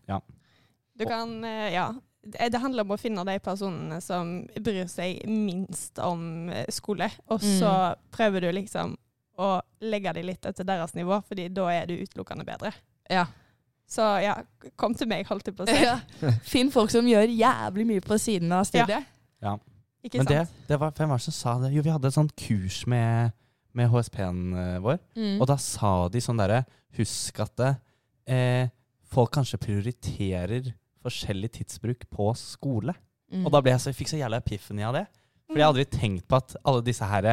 Du 0.97 1.05
kan, 1.05 1.43
eh, 1.45 1.73
ja. 1.73 1.89
Det 2.23 2.59
handler 2.61 2.83
om 2.85 2.91
å 2.93 2.99
finne 3.01 3.23
de 3.25 3.39
personene 3.41 3.97
som 4.05 4.45
bryr 4.61 4.85
seg 4.87 5.23
minst 5.27 5.97
om 5.99 6.49
eh, 6.53 6.65
skole, 6.69 7.09
og 7.27 7.41
Mm. 7.41 7.59
så 7.59 7.95
prøver 8.13 8.41
du 8.41 8.51
liksom 8.51 8.95
å 9.41 9.59
legge 9.81 10.13
dem 10.13 10.25
litt 10.27 10.45
etter 10.45 10.63
deres 10.63 10.93
nivå, 10.93 11.17
fordi 11.25 11.47
da 11.49 11.67
er 11.73 11.87
du 11.87 11.95
utelukkende 11.97 12.45
bedre. 12.45 12.71
Ja. 13.09 13.25
Så 13.89 14.05
ja, 14.23 14.35
kom 14.77 14.93
til 14.95 15.07
meg, 15.07 15.25
holdt 15.27 15.47
jeg 15.49 15.55
på 15.57 15.65
å 15.65 15.67
si. 15.67 15.81
ja. 15.83 15.97
Finn 16.43 16.69
folk 16.71 16.91
som 16.93 17.03
gjør 17.09 17.25
jævlig 17.27 17.87
mye 17.89 18.01
på 18.05 18.17
siden 18.21 18.51
av 18.55 18.63
studiet. 18.69 19.03
Ja. 19.41 19.57
Ikke 20.05 20.17
Men 20.21 20.25
det, 20.29 20.37
sant? 20.47 20.67
det 20.69 20.79
var, 20.79 20.91
hvem 20.91 21.09
var 21.09 21.17
det 21.17 21.25
som 21.25 21.33
sa 21.33 21.57
det? 21.59 21.73
Jo, 21.73 21.81
vi 21.81 21.89
hadde 21.91 22.07
et 22.07 22.13
sånt 22.15 22.35
kurs 22.39 22.85
med, 22.87 23.33
med 23.77 23.89
HSP-en 23.91 24.41
eh, 24.57 24.77
vår. 24.83 24.99
Mm. 25.15 25.37
Og 25.41 25.47
da 25.49 25.57
sa 25.61 26.07
de 26.11 26.21
sånn 26.23 26.39
derre 26.41 26.63
Husk 26.97 27.37
at 27.39 27.53
det, 27.55 27.69
eh, 28.27 28.67
folk 29.11 29.31
kanskje 29.31 29.59
prioriterer 29.63 30.73
forskjellig 31.01 31.51
tidsbruk 31.55 32.03
på 32.11 32.31
skole. 32.37 32.93
Mm. 33.31 33.45
Og 33.45 33.53
da 33.53 33.61
ble 33.63 33.71
jeg 33.71 33.79
så, 33.83 33.91
jeg 33.93 33.99
fikk 34.01 34.11
så 34.11 34.19
jævla 34.19 34.41
epiphany 34.43 34.83
av 34.83 34.97
det. 34.97 35.05
For 35.47 35.59
jeg 35.59 35.65
hadde 35.65 35.71
aldri 35.73 35.85
tenkt 35.91 36.27
på 36.31 36.37
at 36.39 36.53
alle 36.67 36.83
disse 36.83 37.07
her 37.07 37.25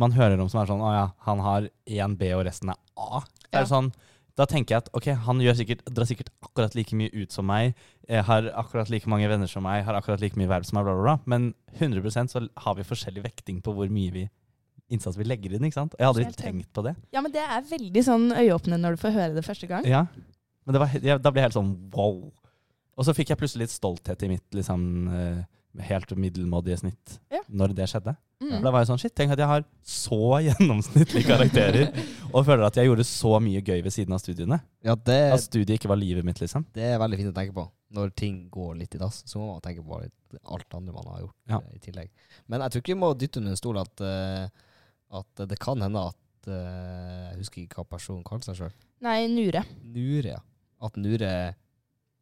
man 0.00 0.12
hører 0.16 0.40
om 0.40 0.48
som 0.48 0.62
er 0.62 0.68
sånn 0.70 0.80
Å 0.84 0.92
ja, 0.94 1.06
han 1.26 1.40
har 1.44 1.66
én 1.88 2.14
B 2.20 2.30
og 2.36 2.46
resten 2.48 2.70
er 2.72 2.78
A. 2.96 3.20
Så 3.48 3.48
er 3.52 3.64
Ja. 3.64 3.68
sånn, 3.68 3.90
da 4.38 4.46
tenker 4.46 4.74
jeg 4.76 4.84
at 4.84 4.90
ok, 4.94 5.06
han 5.26 5.40
gjør 5.42 5.56
sikkert, 5.58 5.82
drar 5.84 6.06
sikkert 6.06 6.28
akkurat 6.44 6.74
like 6.78 6.94
mye 6.96 7.10
ut 7.12 7.32
som 7.32 7.44
meg, 7.48 7.74
eh, 8.08 8.22
har 8.22 8.42
akkurat 8.54 8.88
like 8.88 9.08
mange 9.08 9.28
venner 9.28 9.46
som 9.50 9.64
meg, 9.64 9.84
har 9.84 9.94
akkurat 9.98 10.20
like 10.20 10.36
mye 10.36 10.46
verv 10.48 10.64
som 10.64 10.78
meg, 10.78 10.84
bla, 10.86 10.94
bla, 10.94 11.02
bla. 11.02 11.18
Men 11.26 11.54
100% 11.80 12.30
så 12.30 12.48
har 12.56 12.74
vi 12.78 12.82
forskjellig 12.86 13.24
vekting 13.24 13.60
på 13.60 13.74
hvor 13.74 13.88
mye 13.90 14.12
vi, 14.14 14.28
innsats 14.90 15.18
vi 15.20 15.24
legger 15.28 15.54
inn. 15.56 15.64
ikke 15.68 15.78
sant? 15.80 15.94
Jeg 15.98 16.06
hadde 16.08 16.24
ikke 16.24 16.40
tenkt 16.42 16.72
på 16.76 16.84
det. 16.86 16.94
Ja, 17.12 17.20
men 17.24 17.32
det 17.34 17.42
er 17.44 17.62
veldig 17.68 18.04
sånn 18.06 18.30
øyeåpnende 18.32 18.80
når 18.84 18.96
du 18.96 19.02
får 19.04 19.14
høre 19.18 19.34
det 19.36 19.44
første 19.46 19.68
gang. 19.70 19.84
Ja, 19.88 20.06
men 20.64 20.76
det 20.76 20.80
var, 20.82 20.94
jeg, 20.96 21.20
da 21.24 21.30
ble 21.32 21.40
jeg 21.42 21.48
helt 21.50 21.58
sånn 21.58 21.74
wow. 21.94 22.18
Og 22.98 23.06
så 23.06 23.14
fikk 23.14 23.30
jeg 23.30 23.38
plutselig 23.40 23.66
litt 23.68 23.74
stolthet 23.76 24.22
i 24.26 24.28
mitt 24.32 24.56
liksom 24.58 24.80
eh, 25.14 25.44
helt 25.86 26.10
middelmådige 26.18 26.80
snitt 26.80 27.18
Ja. 27.30 27.40
når 27.48 27.74
det 27.78 27.86
skjedde. 27.92 28.16
Mm. 28.42 28.56
Da 28.64 28.70
var 28.70 28.82
jeg 28.82 28.88
sånn, 28.90 28.98
shit, 29.02 29.14
tenk 29.18 29.32
at 29.34 29.38
jeg 29.42 29.50
har 29.50 29.64
så 29.86 30.18
gjennomsnittlige 30.48 31.26
karakterer, 31.28 31.88
og 32.32 32.44
føler 32.46 32.64
at 32.68 32.76
jeg 32.78 32.86
gjorde 32.88 33.04
så 33.06 33.32
mye 33.42 33.62
gøy 33.66 33.80
ved 33.86 33.94
siden 33.94 34.14
av 34.16 34.20
studiene. 34.22 34.58
Ja, 34.86 34.94
det, 34.94 35.18
At 35.34 35.42
studiet 35.46 35.76
ikke 35.78 35.90
var 35.90 35.98
livet 36.00 36.26
mitt, 36.26 36.40
liksom. 36.42 36.64
det 36.74 36.86
er 36.92 37.00
veldig 37.02 37.18
fint 37.20 37.32
å 37.32 37.36
tenke 37.38 37.54
på. 37.56 37.64
Når 37.94 38.10
ting 38.18 38.36
går 38.52 38.74
litt 38.82 38.94
i 38.94 39.00
dass, 39.00 39.22
så 39.26 39.40
må 39.40 39.52
man 39.54 39.62
tenke 39.64 39.82
på 39.86 39.98
alt 40.52 40.74
andre 40.76 40.92
man 40.94 41.06
har 41.12 41.20
gjort 41.24 41.36
Ja. 41.54 41.58
eh, 41.62 41.76
i 41.78 41.82
tillegg. 41.86 42.10
Men 42.46 42.60
jeg 42.66 42.70
tror 42.74 42.82
ikke 42.84 42.94
vi 42.94 43.00
må 43.00 43.12
dytte 43.18 43.40
under 43.42 43.54
en 43.54 43.60
stol 43.62 43.78
at, 43.80 44.02
eh, 44.04 44.48
at 45.10 45.42
det 45.48 45.58
kan 45.62 45.80
hende 45.80 46.02
at 46.10 46.48
uh, 46.50 47.30
Jeg 47.30 47.38
husker 47.40 47.62
ikke 47.62 47.80
hva 47.80 47.88
personen 47.96 48.24
kalte 48.26 48.50
seg 48.50 48.58
sjøl. 48.60 48.74
Nei, 49.04 49.22
Nure. 49.30 49.62
Nure, 49.84 50.34
ja. 50.36 50.40
At 50.84 50.98
Nure 51.00 51.32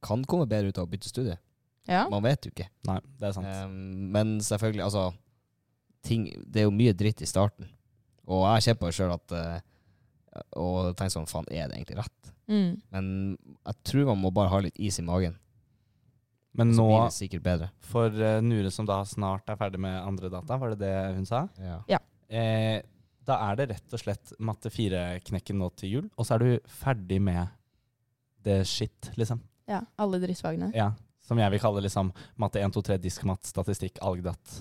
kan 0.07 0.25
komme 0.29 0.47
bedre 0.49 0.71
ut 0.71 0.79
av 0.79 0.87
å 0.87 0.91
bytte 0.91 1.11
studie. 1.11 1.39
Ja. 1.89 2.05
Man 2.11 2.25
vet 2.27 2.47
jo 2.47 2.53
ikke. 2.53 2.69
Nei, 2.89 2.99
det 3.21 3.29
er 3.29 3.35
sant. 3.37 3.49
Um, 3.49 4.11
men 4.15 4.37
selvfølgelig, 4.43 4.85
altså 4.85 5.09
ting, 6.07 6.29
Det 6.47 6.63
er 6.63 6.69
jo 6.69 6.75
mye 6.75 6.95
dritt 6.99 7.23
i 7.23 7.31
starten. 7.31 7.71
Og 8.27 8.45
jeg 8.57 8.67
kjenner 8.67 8.81
på 8.81 8.91
det 8.91 8.97
sjøl 8.99 9.15
at 9.15 9.35
uh, 9.39 9.59
Og 10.59 10.97
tenker 10.99 11.15
sånn 11.15 11.29
Faen, 11.31 11.47
er 11.51 11.71
det 11.71 11.79
egentlig 11.79 12.01
rett? 12.01 12.33
Mm. 12.51 12.73
Men 12.95 13.11
jeg 13.39 13.83
tror 13.87 14.09
man 14.13 14.23
må 14.23 14.31
bare 14.35 14.51
ha 14.53 14.63
litt 14.63 14.79
is 14.79 14.99
i 15.01 15.07
magen. 15.07 15.39
Men 16.57 16.73
nå, 16.73 16.87
blir 16.89 17.05
det 17.05 17.17
sikkert 17.17 17.45
bedre. 17.45 17.71
for 17.85 18.09
eh, 18.09 18.39
Nure 18.41 18.71
som 18.73 18.87
da 18.89 19.03
snart 19.05 19.49
er 19.53 19.59
ferdig 19.61 19.81
med 19.83 19.97
andre 20.01 20.31
data, 20.33 20.57
var 20.57 20.73
det 20.73 20.79
det 20.87 20.95
hun 21.19 21.27
sa? 21.29 21.43
Ja. 21.61 21.99
Eh, 22.29 22.83
da 23.27 23.39
er 23.49 23.59
det 23.59 23.69
rett 23.73 23.95
og 23.97 24.01
slett 24.03 24.33
matte 24.39 24.71
4-knekken 24.71 25.59
nå 25.59 25.71
til 25.79 25.97
jul, 25.97 26.05
og 26.15 26.27
så 26.27 26.37
er 26.37 26.45
du 26.45 26.71
ferdig 26.71 27.19
med 27.23 27.51
det 28.47 28.61
shit, 28.71 29.11
liksom. 29.19 29.41
ja. 29.67 29.81
Alle 29.99 30.21
drittfagene. 30.23 30.71
Ja. 30.77 30.93
Som 31.27 31.41
jeg 31.43 31.51
vil 31.51 31.63
kalle 31.63 31.83
liksom 31.83 32.13
matte 32.39 32.61
1, 32.63 32.71
2, 32.77 32.83
3, 32.87 32.99
diskmat, 33.03 33.43
statistikk, 33.49 33.99
algdat. 34.07 34.61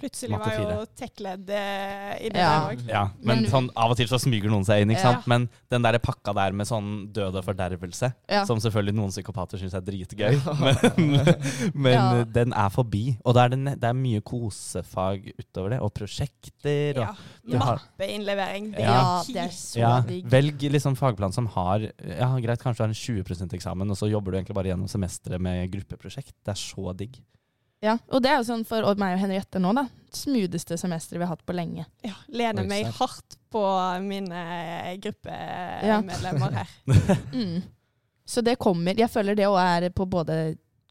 Plutselig 0.00 0.38
var 0.40 0.54
jo 0.56 0.86
tech-ledd 0.96 1.50
eh, 1.50 2.26
i 2.26 2.28
det 2.32 2.40
Ja. 2.40 2.50
der 2.68 2.76
òg. 2.76 2.84
Ja, 2.88 3.02
men, 3.22 3.42
Men- 3.42 3.50
sånn, 3.50 3.68
av 3.76 3.90
og 3.92 3.96
til 3.98 4.06
så 4.08 4.18
smyger 4.18 4.48
noen 4.50 4.64
seg 4.64 4.82
inn, 4.82 4.90
ikke 4.94 5.04
Ja. 5.04 5.12
sant? 5.12 5.26
Men 5.26 5.48
den 5.70 5.82
der 5.82 5.98
pakka 5.98 6.34
der 6.34 6.52
med 6.52 6.66
sånn 6.66 7.12
død 7.12 7.36
og 7.36 7.44
fordervelse, 7.44 8.12
Ja. 8.28 8.44
som 8.44 8.58
selvfølgelig 8.58 8.94
noen 8.94 9.10
psykopater 9.12 9.58
syns 9.60 9.74
er 9.74 9.80
dritgøy, 9.82 10.40
men, 10.96 11.36
men 11.74 11.92
Ja. 11.92 12.24
den 12.24 12.52
er 12.52 12.70
forbi. 12.70 13.18
Og 13.24 13.34
da 13.34 13.44
er 13.44 13.48
det, 13.50 13.80
det 13.80 13.84
er 13.84 13.94
mye 13.94 14.20
kosefag 14.22 15.32
utover 15.38 15.70
det, 15.70 15.80
og 15.80 15.92
prosjekter. 15.94 16.96
Og, 16.98 17.16
Ja. 17.50 17.58
Mappeinnlevering. 17.58 18.70
Det 18.72 18.80
Ja, 18.80 19.20
er 19.20 19.24
det 19.26 19.36
er 19.36 19.48
så 19.54 19.78
ja, 19.78 20.00
digg. 20.02 20.24
velg 20.30 20.58
liksom 20.70 20.96
fagplan 20.96 21.32
som 21.34 21.46
har 21.46 21.80
Ja, 21.80 22.36
greit, 22.38 22.58
kanskje 22.62 22.76
du 22.76 22.82
har 22.84 22.88
en 22.88 22.94
20% 22.94 23.52
eksamen, 23.54 23.90
og 23.90 23.96
så 23.96 24.08
jobber 24.10 24.32
du 24.32 24.38
egentlig 24.38 24.54
bare 24.54 24.70
gjennom 24.70 24.88
semesteret 24.88 25.40
med 25.40 25.70
gruppeprosjekt. 25.70 26.32
Det 26.44 26.48
er 26.54 26.54
så 26.54 26.96
digg. 26.96 27.18
Ja, 27.80 27.94
og 28.12 28.20
det 28.22 28.28
er 28.30 28.36
jo 28.42 28.44
sånn 28.50 28.64
for 28.68 28.84
meg 29.00 29.14
og 29.16 29.22
Henriette 29.22 29.60
nå, 29.62 29.70
da. 29.76 29.86
Smootheste 30.12 30.76
semesteret 30.76 31.20
vi 31.20 31.24
har 31.24 31.30
hatt 31.32 31.44
på 31.46 31.54
lenge. 31.56 31.86
Ja, 32.04 32.12
lener 32.28 32.66
meg 32.68 32.90
hardt 32.98 33.36
på 33.50 33.62
mine 34.04 34.40
gruppemedlemmer 35.02 36.58
her. 36.60 36.74
Mm. 37.32 37.62
Så 38.30 38.42
det 38.46 38.56
kommer 38.62 38.94
Jeg 38.94 39.10
føler 39.10 39.34
det 39.34 39.46
òg 39.48 39.56
er 39.58 39.88
på 39.90 40.04
både 40.06 40.34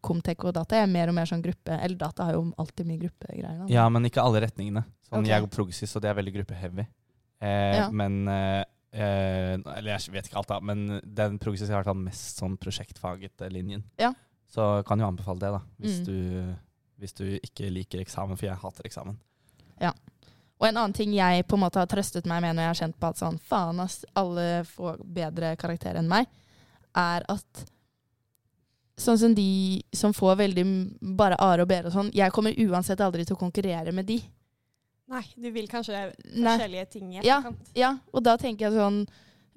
Comtech 0.03 0.41
og 0.47 0.53
data. 0.55 0.75
Jeg 0.79 0.87
er 0.87 0.91
mer 0.91 1.11
og 1.11 1.15
mer 1.15 1.27
sånn 1.27 1.41
gruppe 1.43 1.75
Eller 1.75 1.95
data 1.99 2.25
har 2.27 2.35
jo 2.37 2.41
alltid 2.59 2.87
mye 2.87 2.99
gruppegreier. 3.03 3.61
Ja, 3.71 3.85
men 3.91 4.07
ikke 4.07 4.23
alle 4.23 4.41
retningene. 4.45 4.83
Sånn, 5.07 5.21
okay. 5.21 5.31
Jeg 5.33 5.43
går 5.45 5.51
progsis, 5.55 5.93
og 5.95 6.03
det 6.03 6.09
er 6.11 6.17
veldig 6.19 6.33
gruppeheavy. 6.39 6.85
Eh, 7.41 7.75
Ja. 7.79 7.85
Men 7.91 8.17
eh, 8.27 8.63
eh, 8.91 9.55
Eller 9.77 9.93
jeg 9.97 10.11
vet 10.15 10.27
ikke 10.31 10.39
alt, 10.41 10.51
da. 10.51 10.59
Men 10.63 10.99
den 11.03 11.37
progsis 11.39 11.67
har 11.69 11.77
i 11.77 11.79
hvert 11.81 11.91
fall 11.93 12.01
mest 12.03 12.39
sånn 12.41 12.57
prosjektfaget 12.59 13.45
linjen. 13.51 13.83
Ja. 13.99 14.13
Så 14.49 14.69
kan 14.87 14.99
jo 14.99 15.07
anbefale 15.11 15.39
det, 15.43 15.51
da. 15.55 15.61
Hvis, 15.79 15.99
Mm. 15.99 16.05
du, 16.05 16.55
hvis 16.99 17.15
du 17.17 17.25
ikke 17.39 17.71
liker 17.71 18.03
eksamen, 18.03 18.37
for 18.37 18.49
jeg 18.49 18.59
hater 18.59 18.87
eksamen. 18.89 19.17
Ja. 19.81 19.93
Og 20.59 20.67
en 20.67 20.75
annen 20.75 20.95
ting 20.95 21.13
jeg 21.15 21.45
på 21.47 21.55
en 21.55 21.63
måte 21.63 21.79
har 21.79 21.87
trøstet 21.87 22.27
meg 22.27 22.43
med 22.43 22.57
når 22.57 22.65
jeg 22.65 22.73
har 22.73 22.79
kjent 22.81 22.97
på 22.99 23.09
at 23.09 23.21
sånn 23.21 23.39
faen 23.49 23.79
ass, 23.79 24.01
alle 24.19 24.65
får 24.67 24.99
bedre 25.03 25.53
karakter 25.59 25.99
enn 25.99 26.09
meg, 26.11 26.27
er 26.99 27.23
at 27.31 27.63
sånn 28.99 29.19
som 29.21 29.35
de 29.35 29.79
som 29.95 30.11
får 30.15 30.35
veldig 30.41 30.65
bare 31.15 31.37
A-er 31.39 31.63
og 31.63 31.69
B-er 31.71 31.87
og 31.87 31.95
sånn, 31.95 32.11
jeg 32.15 32.35
kommer 32.35 32.57
uansett 32.59 32.99
aldri 32.99 33.23
til 33.23 33.37
å 33.37 33.39
konkurrere 33.39 33.93
med 33.95 34.09
de. 34.09 34.19
Nei, 35.09 35.23
du 35.39 35.47
vil 35.55 35.69
kanskje 35.71 36.09
Nei. 36.35 36.53
forskjellige 36.53 36.85
ting 36.91 37.13
i 37.13 37.21
etterkant. 37.21 37.71
Ja, 37.77 37.95
og 38.11 38.25
da 38.27 38.35
tenker 38.41 38.67
jeg 38.67 38.77
sånn 38.77 39.03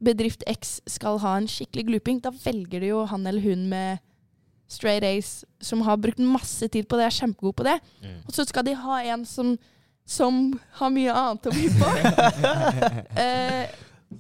Bedrift 0.03 0.43
X 0.51 0.78
skal 0.90 1.20
ha 1.22 1.36
en 1.38 1.47
skikkelig 1.51 1.84
glooping. 1.90 2.22
Da 2.24 2.32
velger 2.34 2.82
de 2.82 2.88
jo 2.90 3.05
han 3.07 3.26
eller 3.28 3.45
hun 3.45 3.68
med 3.70 4.01
straight 4.73 5.05
A's 5.07 5.45
som 5.62 5.83
har 5.87 6.01
brukt 6.01 6.20
masse 6.25 6.68
tid 6.73 6.89
på 6.89 6.99
det, 6.99 7.07
er 7.07 7.16
kjempegod 7.20 7.55
på 7.59 7.66
det. 7.66 7.79
Og 8.27 8.35
så 8.35 8.47
skal 8.49 8.66
de 8.66 8.75
ha 8.79 8.99
en 9.14 9.25
som, 9.29 9.55
som 10.09 10.43
har 10.81 10.93
mye 10.95 11.14
annet 11.14 11.49
å 11.49 11.55
by 11.55 11.66
på. 11.79 11.91
eh, 13.25 13.75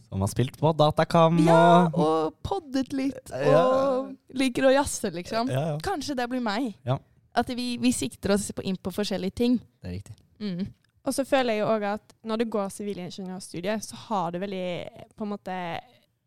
Som 0.08 0.24
har 0.24 0.30
spilt 0.32 0.58
på 0.60 0.72
datakam 0.76 1.40
ja, 1.44 1.88
og 1.92 2.36
poddet 2.46 2.92
litt. 2.96 3.32
Ja. 3.52 3.64
Og 3.64 4.38
liker 4.38 4.68
å 4.68 4.74
jazze, 4.76 5.10
liksom. 5.14 5.50
ja, 5.52 5.64
ja. 5.72 5.80
Kanskje 5.84 6.16
det 6.18 6.28
blir 6.32 6.44
meg. 6.44 6.72
Ja. 6.88 6.98
At 7.34 7.48
vi, 7.56 7.74
vi 7.80 7.92
sikter 7.96 8.36
oss 8.36 8.50
på 8.52 8.64
inn 8.68 8.76
på 8.76 8.92
forskjellige 8.92 9.36
ting. 9.42 9.58
Det 9.80 9.88
er 9.90 9.96
riktig. 9.98 10.16
Mm. 10.42 10.70
Og 11.02 11.14
så 11.16 11.24
føler 11.26 11.56
jeg 11.56 11.64
jo 11.64 11.70
òg 11.72 11.84
at 11.96 12.14
når 12.28 12.42
du 12.42 12.44
går 12.52 12.68
sivilingeniørstudiet, 12.76 13.82
så 13.82 13.98
har 14.06 14.30
du 14.30 14.38
veldig 14.42 14.66
på 15.18 15.26
en 15.26 15.32
måte 15.32 15.56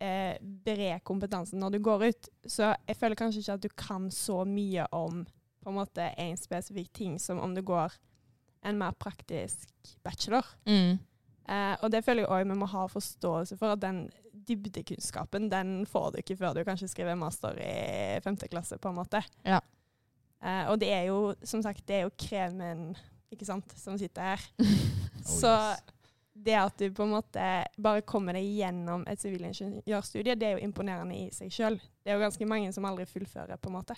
eh, 0.02 0.36
bred 0.40 1.02
kompetanse 1.06 1.56
når 1.56 1.76
du 1.76 1.80
går 1.84 2.06
ut. 2.10 2.28
Så 2.46 2.72
jeg 2.86 2.98
føler 2.98 3.18
kanskje 3.18 3.42
ikke 3.42 3.58
at 3.58 3.66
du 3.66 3.72
kan 3.76 4.10
så 4.14 4.42
mye 4.48 4.86
om 4.96 5.24
på 5.62 5.72
en 5.72 5.78
måte 5.80 6.12
en 6.22 6.36
spesifikk 6.38 6.92
ting 6.94 7.16
som 7.18 7.40
om 7.42 7.54
du 7.54 7.62
går 7.66 7.94
en 8.66 8.78
mer 8.78 8.94
praktisk 8.98 9.68
bachelor. 10.04 10.46
Mm. 10.66 10.98
Eh, 11.46 11.74
og 11.82 11.90
det 11.94 12.02
føler 12.06 12.24
jeg 12.24 12.32
òg 12.34 12.48
vi 12.50 12.58
må 12.58 12.68
ha 12.70 12.86
forståelse 12.90 13.58
for, 13.58 13.74
at 13.76 13.82
den 13.82 14.06
dybdekunnskapen 14.46 15.48
den 15.50 15.80
får 15.88 16.12
du 16.12 16.20
ikke 16.20 16.36
før 16.38 16.54
du 16.56 16.64
kanskje 16.66 16.90
skriver 16.90 17.18
master 17.18 17.58
i 17.62 18.18
femte 18.24 18.48
klasse, 18.50 18.78
på 18.78 18.90
en 18.90 18.98
måte. 18.98 19.22
Ja. 19.46 19.60
Eh, 20.42 20.64
og 20.70 20.80
det 20.82 20.90
er 20.92 21.06
jo, 21.10 21.34
som 21.46 21.62
sagt, 21.64 21.86
det 21.88 22.00
er 22.00 22.06
jo 22.06 22.14
kremen, 22.18 22.90
ikke 23.32 23.46
sant, 23.48 23.74
som 23.78 23.98
sitter 24.00 24.34
her. 24.34 24.48
Oh, 25.26 25.32
Så 25.40 25.48
yes. 25.50 25.95
Det 26.44 26.56
at 26.58 26.76
du 26.78 26.90
på 26.94 27.06
en 27.06 27.14
måte 27.16 27.46
bare 27.82 28.04
kommer 28.06 28.36
deg 28.36 28.46
gjennom 28.58 29.06
et 29.08 29.22
sivilingeniørstudie, 29.22 30.36
det 30.38 30.48
er 30.48 30.58
jo 30.58 30.66
imponerende 30.68 31.16
i 31.16 31.30
seg 31.34 31.52
sjøl. 31.54 31.78
Det 32.04 32.12
er 32.12 32.18
jo 32.18 32.26
ganske 32.26 32.48
mange 32.48 32.72
som 32.76 32.86
aldri 32.88 33.06
fullfører, 33.08 33.58
på 33.60 33.72
en 33.72 33.78
måte. 33.78 33.96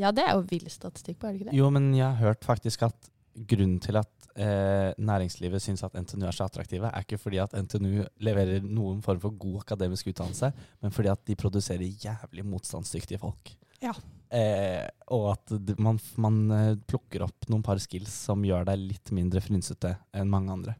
Ja, 0.00 0.12
det 0.14 0.24
er 0.24 0.36
jo 0.38 0.46
vill 0.48 0.68
statistikk 0.70 1.20
på, 1.20 1.28
er 1.28 1.34
det 1.34 1.40
ikke 1.40 1.50
det? 1.50 1.58
Jo, 1.58 1.68
men 1.74 1.90
jeg 1.94 2.06
har 2.06 2.30
hørt 2.30 2.46
faktisk 2.46 2.86
at 2.88 3.10
grunnen 3.50 3.78
til 3.82 3.98
at 4.00 4.30
eh, 4.40 4.90
næringslivet 4.98 5.62
syns 5.62 5.84
at 5.86 5.94
NTNU 5.94 6.26
er 6.26 6.34
så 6.34 6.46
attraktive, 6.48 6.90
er 6.90 7.04
ikke 7.04 7.20
fordi 7.20 7.40
at 7.42 7.54
NTNU 7.54 8.04
leverer 8.24 8.64
noen 8.66 9.00
form 9.04 9.20
for 9.22 9.36
god 9.44 9.60
akademisk 9.64 10.10
utdannelse, 10.10 10.52
men 10.82 10.94
fordi 10.94 11.12
at 11.12 11.24
de 11.28 11.38
produserer 11.38 11.86
jævlig 11.86 12.46
motstandsdyktige 12.46 13.20
folk. 13.22 13.54
Ja. 13.80 13.94
Eh, 14.30 14.86
og 15.14 15.32
at 15.32 15.54
man, 15.80 15.98
man 16.20 16.42
eh, 16.54 16.76
plukker 16.86 17.24
opp 17.26 17.48
noen 17.50 17.64
par 17.66 17.80
skills 17.82 18.12
som 18.28 18.44
gjør 18.46 18.68
deg 18.68 18.82
litt 18.82 19.12
mindre 19.14 19.42
frynsete 19.42 19.96
enn 20.16 20.30
mange 20.30 20.54
andre. 20.54 20.76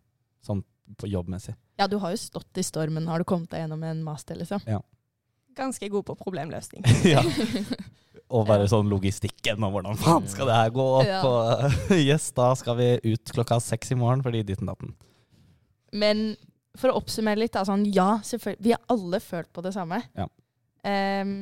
Sånn 0.51 0.65
på 0.99 1.07
jobbmessig. 1.07 1.55
Ja, 1.79 1.87
du 1.87 1.97
har 2.03 2.13
jo 2.13 2.19
stått 2.19 2.59
i 2.59 2.65
stormen. 2.67 3.07
Har 3.09 3.23
du 3.23 3.29
kommet 3.29 3.53
deg 3.53 3.63
gjennom 3.63 3.83
en 3.87 4.03
master, 4.05 4.39
liksom? 4.41 4.61
Ganske 5.57 5.89
god 5.89 6.07
på 6.11 6.17
problemløsning. 6.19 6.85
ja. 7.15 7.23
Og 8.31 8.47
bare 8.47 8.69
sånn 8.71 8.87
logistikken 8.91 9.65
og 9.67 9.73
hvordan 9.75 9.97
faen 9.99 10.27
skal 10.31 10.47
det 10.47 10.55
her 10.55 10.69
gå 10.75 10.85
opp? 11.01 11.07
Ja. 11.09 11.21
Og 11.27 11.95
yes, 11.99 12.29
da 12.37 12.53
skal 12.59 12.77
vi 12.79 12.91
ut 13.11 13.33
klokka 13.35 13.59
seks 13.63 13.91
i 13.91 13.99
morgen 13.99 14.23
fordi 14.23 14.45
ditten 14.47 14.71
datten. 14.71 14.93
Men 15.91 16.37
for 16.79 16.93
å 16.93 17.01
oppsummere 17.01 17.43
litt, 17.43 17.57
da, 17.57 17.65
sånn, 17.67 17.83
ja, 17.91 18.21
selvfølgelig. 18.23 18.63
Vi 18.63 18.75
har 18.77 18.85
alle 18.95 19.19
følt 19.25 19.51
på 19.51 19.65
det 19.67 19.73
samme. 19.75 19.99
Ja. 20.15 20.29
Um, 20.87 21.33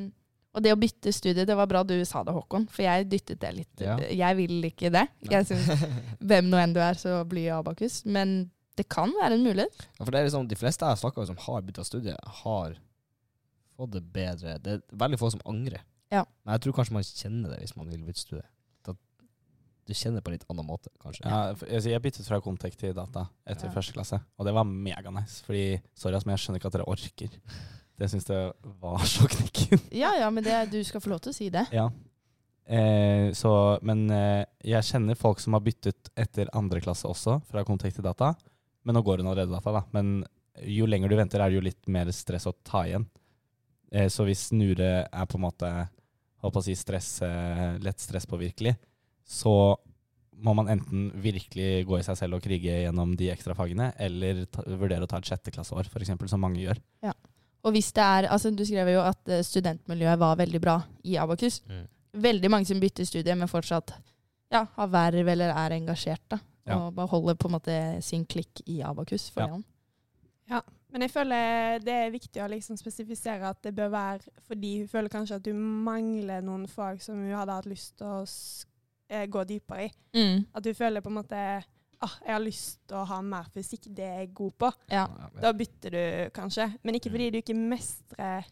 og 0.57 0.65
det 0.65 0.73
å 0.73 0.79
bytte 0.81 1.13
studie, 1.13 1.45
det 1.45 1.57
var 1.59 1.69
bra 1.69 1.83
du 1.85 1.93
sa 2.09 2.23
det, 2.25 2.33
Håkon, 2.33 2.65
for 2.73 2.87
jeg 2.87 3.11
dyttet 3.13 3.43
det 3.45 3.51
litt. 3.53 3.85
Ja. 3.85 3.99
Jeg 4.01 4.39
vil 4.41 4.71
ikke 4.71 4.89
det. 4.95 5.05
Jeg 5.29 5.45
synes, 5.51 5.85
hvem 6.25 6.49
nå 6.49 6.63
enn 6.63 6.73
du 6.73 6.81
er, 6.81 6.97
så 6.99 7.21
bli 7.29 7.45
Abakus. 7.53 8.01
Men 8.09 8.49
det 8.79 8.87
kan 8.93 9.13
være 9.19 9.37
en 9.37 9.45
mulighet. 9.47 9.87
Ja, 9.99 10.05
for 10.05 10.13
det 10.15 10.21
er 10.21 10.29
liksom, 10.29 10.49
De 10.51 10.59
fleste 10.59 10.87
jeg 10.89 11.01
snakker 11.03 11.23
med 11.25 11.31
som 11.33 11.41
har 11.47 11.65
bytta 11.67 11.85
studie, 11.87 12.15
har 12.43 12.77
fått 13.79 13.93
det 13.97 14.05
bedre. 14.15 14.57
Det 14.63 14.79
er 14.79 14.85
veldig 15.03 15.19
få 15.21 15.33
som 15.35 15.43
angrer. 15.51 15.83
Ja. 16.15 16.23
Men 16.45 16.57
jeg 16.57 16.65
tror 16.67 16.79
kanskje 16.79 16.97
man 16.97 17.05
kjenner 17.07 17.53
det 17.53 17.61
hvis 17.65 17.77
man 17.77 17.91
vil 17.93 18.07
bytte 18.07 18.25
studie. 18.25 18.47
Du 19.89 19.95
kjenner 19.97 20.21
på 20.21 20.29
en 20.29 20.35
litt 20.37 20.45
annen 20.53 20.67
måte, 20.69 20.91
kanskje. 21.01 21.23
Ja, 21.25 21.79
jeg 21.81 22.03
byttet 22.05 22.27
fra 22.29 22.37
Contec 22.45 22.75
til 22.77 22.91
data 22.93 23.23
etter 23.49 23.71
Ja. 23.71 23.73
første 23.73 23.95
klasse, 23.97 24.19
og 24.37 24.45
det 24.45 24.53
var 24.53 24.67
mega 24.69 25.09
nice. 25.09 25.39
Fordi, 25.47 25.81
sorry, 25.97 26.19
men 26.27 26.35
jeg 26.37 26.43
skjønner 26.43 26.61
ikke 26.61 26.69
at 26.69 26.75
dere 26.77 26.89
orker. 26.93 27.39
Det 27.99 28.11
syns 28.13 28.29
jeg 28.29 28.53
var 28.83 28.99
så 29.09 29.25
knekken. 29.33 29.81
Ja, 30.03 30.11
ja, 30.21 30.29
men 30.29 30.45
det, 30.45 30.59
du 30.75 30.77
skal 30.85 31.01
få 31.01 31.09
lov 31.15 31.23
til 31.25 31.33
å 31.33 31.39
si 31.39 31.49
det. 31.49 31.65
Ja. 31.73 31.87
Eh, 32.69 33.33
så, 33.33 33.79
men 33.81 34.11
eh, 34.13 34.45
jeg 34.61 34.85
kjenner 34.91 35.17
folk 35.17 35.41
som 35.41 35.57
har 35.57 35.65
byttet 35.65 36.13
etter 36.21 36.53
andre 36.53 36.85
klasse 36.85 37.09
også, 37.09 37.39
fra 37.49 37.65
Contec 37.65 37.97
til 37.97 38.05
data. 38.05 38.35
Men 38.89 38.97
nå 38.97 39.05
går 39.05 39.21
hun 39.21 39.29
allerede 39.29 39.53
derfra, 39.53 39.75
da. 39.77 39.85
Men 39.93 40.23
jo 40.65 40.89
lenger 40.89 41.13
du 41.13 41.19
venter, 41.19 41.43
er 41.45 41.53
det 41.53 41.59
jo 41.59 41.67
litt 41.67 41.91
mer 41.93 42.09
stress 42.17 42.49
å 42.49 42.57
ta 42.65 42.87
igjen. 42.89 43.05
Eh, 43.93 44.09
så 44.13 44.25
hvis 44.25 44.49
Nure 44.57 45.05
er 45.05 45.29
på 45.29 45.37
en 45.37 45.45
måte 45.45 45.69
håper 46.43 46.63
å 46.63 46.65
si 46.65 46.75
stress, 46.79 47.21
eh, 47.27 47.77
lett 47.85 48.01
stresspåvirkelig, 48.01 48.75
så 49.29 49.77
må 50.39 50.55
man 50.55 50.71
enten 50.71 51.09
virkelig 51.19 51.85
gå 51.87 51.99
i 51.99 52.05
seg 52.07 52.17
selv 52.17 52.39
og 52.39 52.45
krige 52.45 52.75
gjennom 52.85 53.17
de 53.19 53.31
ekstra 53.33 53.57
fagene, 53.59 53.91
eller 53.99 54.45
ta, 54.47 54.63
vurdere 54.63 55.05
å 55.05 55.11
ta 55.11 55.19
et 55.19 55.31
sjetteklasseår, 55.31 55.91
f.eks., 55.91 56.15
som 56.31 56.41
mange 56.41 56.63
gjør. 56.63 56.81
Og 57.67 57.75
hvis 57.75 57.91
det 57.93 58.05
er, 58.05 58.29
altså 58.33 58.53
Du 58.55 58.65
skrev 58.67 58.93
jo 58.93 59.01
at 59.05 59.33
eh, 59.35 59.45
studentmiljøet 59.47 60.21
var 60.21 60.39
veldig 60.39 60.61
bra 60.63 60.77
i 61.05 61.19
Abakus. 61.21 61.61
Mm. 61.67 61.87
Veldig 62.29 62.51
mange 62.51 62.71
som 62.71 62.81
bytter 62.81 63.05
studie, 63.09 63.35
men 63.35 63.51
fortsatt 63.51 63.93
ja, 64.55 64.65
har 64.79 64.93
verv 64.93 65.29
eller 65.29 65.53
er 65.53 65.77
engasjert. 65.77 66.25
da. 66.31 66.39
Ja. 66.69 66.79
Og 66.89 67.09
holder 67.15 67.39
på 67.39 67.49
en 67.49 67.57
måte 67.57 67.79
sin 68.05 68.27
klikk 68.27 68.63
i 68.67 68.81
Abakus. 68.85 69.31
For 69.35 69.47
Ja. 69.47 69.61
ja, 70.55 70.61
Men 70.93 71.03
jeg 71.05 71.11
føler 71.13 71.79
det 71.85 71.95
er 71.95 72.11
viktig 72.11 72.41
å 72.41 72.49
liksom 72.49 72.79
spesifisere 72.81 73.51
at 73.51 73.63
det 73.63 73.75
bør 73.77 73.91
være 73.93 74.21
fordi 74.49 74.79
hun 74.81 74.89
føler 74.89 75.13
kanskje 75.13 75.37
at 75.37 75.51
hun 75.51 75.59
mangler 75.85 76.41
noen 76.41 76.67
fag 76.67 77.03
som 77.05 77.19
hun 77.21 77.35
hadde 77.37 77.53
hatt 77.59 77.69
lyst 77.69 77.99
til 77.99 78.07
å 78.07 78.23
eh, 79.11 79.27
gå 79.27 79.45
dypere 79.45 79.85
i. 79.85 79.91
Mm. 80.17 80.47
At 80.55 80.65
hun 80.65 80.75
føler 80.75 81.05
på 81.05 81.13
en 81.13 81.19
måte 81.19 81.43
ah, 82.01 82.15
jeg 82.25 82.33
har 82.33 82.43
lyst 82.43 82.81
til 82.89 82.99
å 82.99 83.05
ha 83.11 83.21
mer 83.25 83.49
fysikk, 83.55 83.89
det 83.95 84.07
er 84.07 84.19
jeg 84.23 84.35
god 84.39 84.57
på. 84.65 84.73
Ja. 84.93 85.07
Da 85.43 85.53
bytter 85.53 85.95
du 85.95 86.03
kanskje. 86.35 86.71
Men 86.83 86.99
ikke 86.99 87.11
fordi 87.11 87.31
du 87.31 87.39
ikke 87.43 87.57
mestrer 87.59 88.47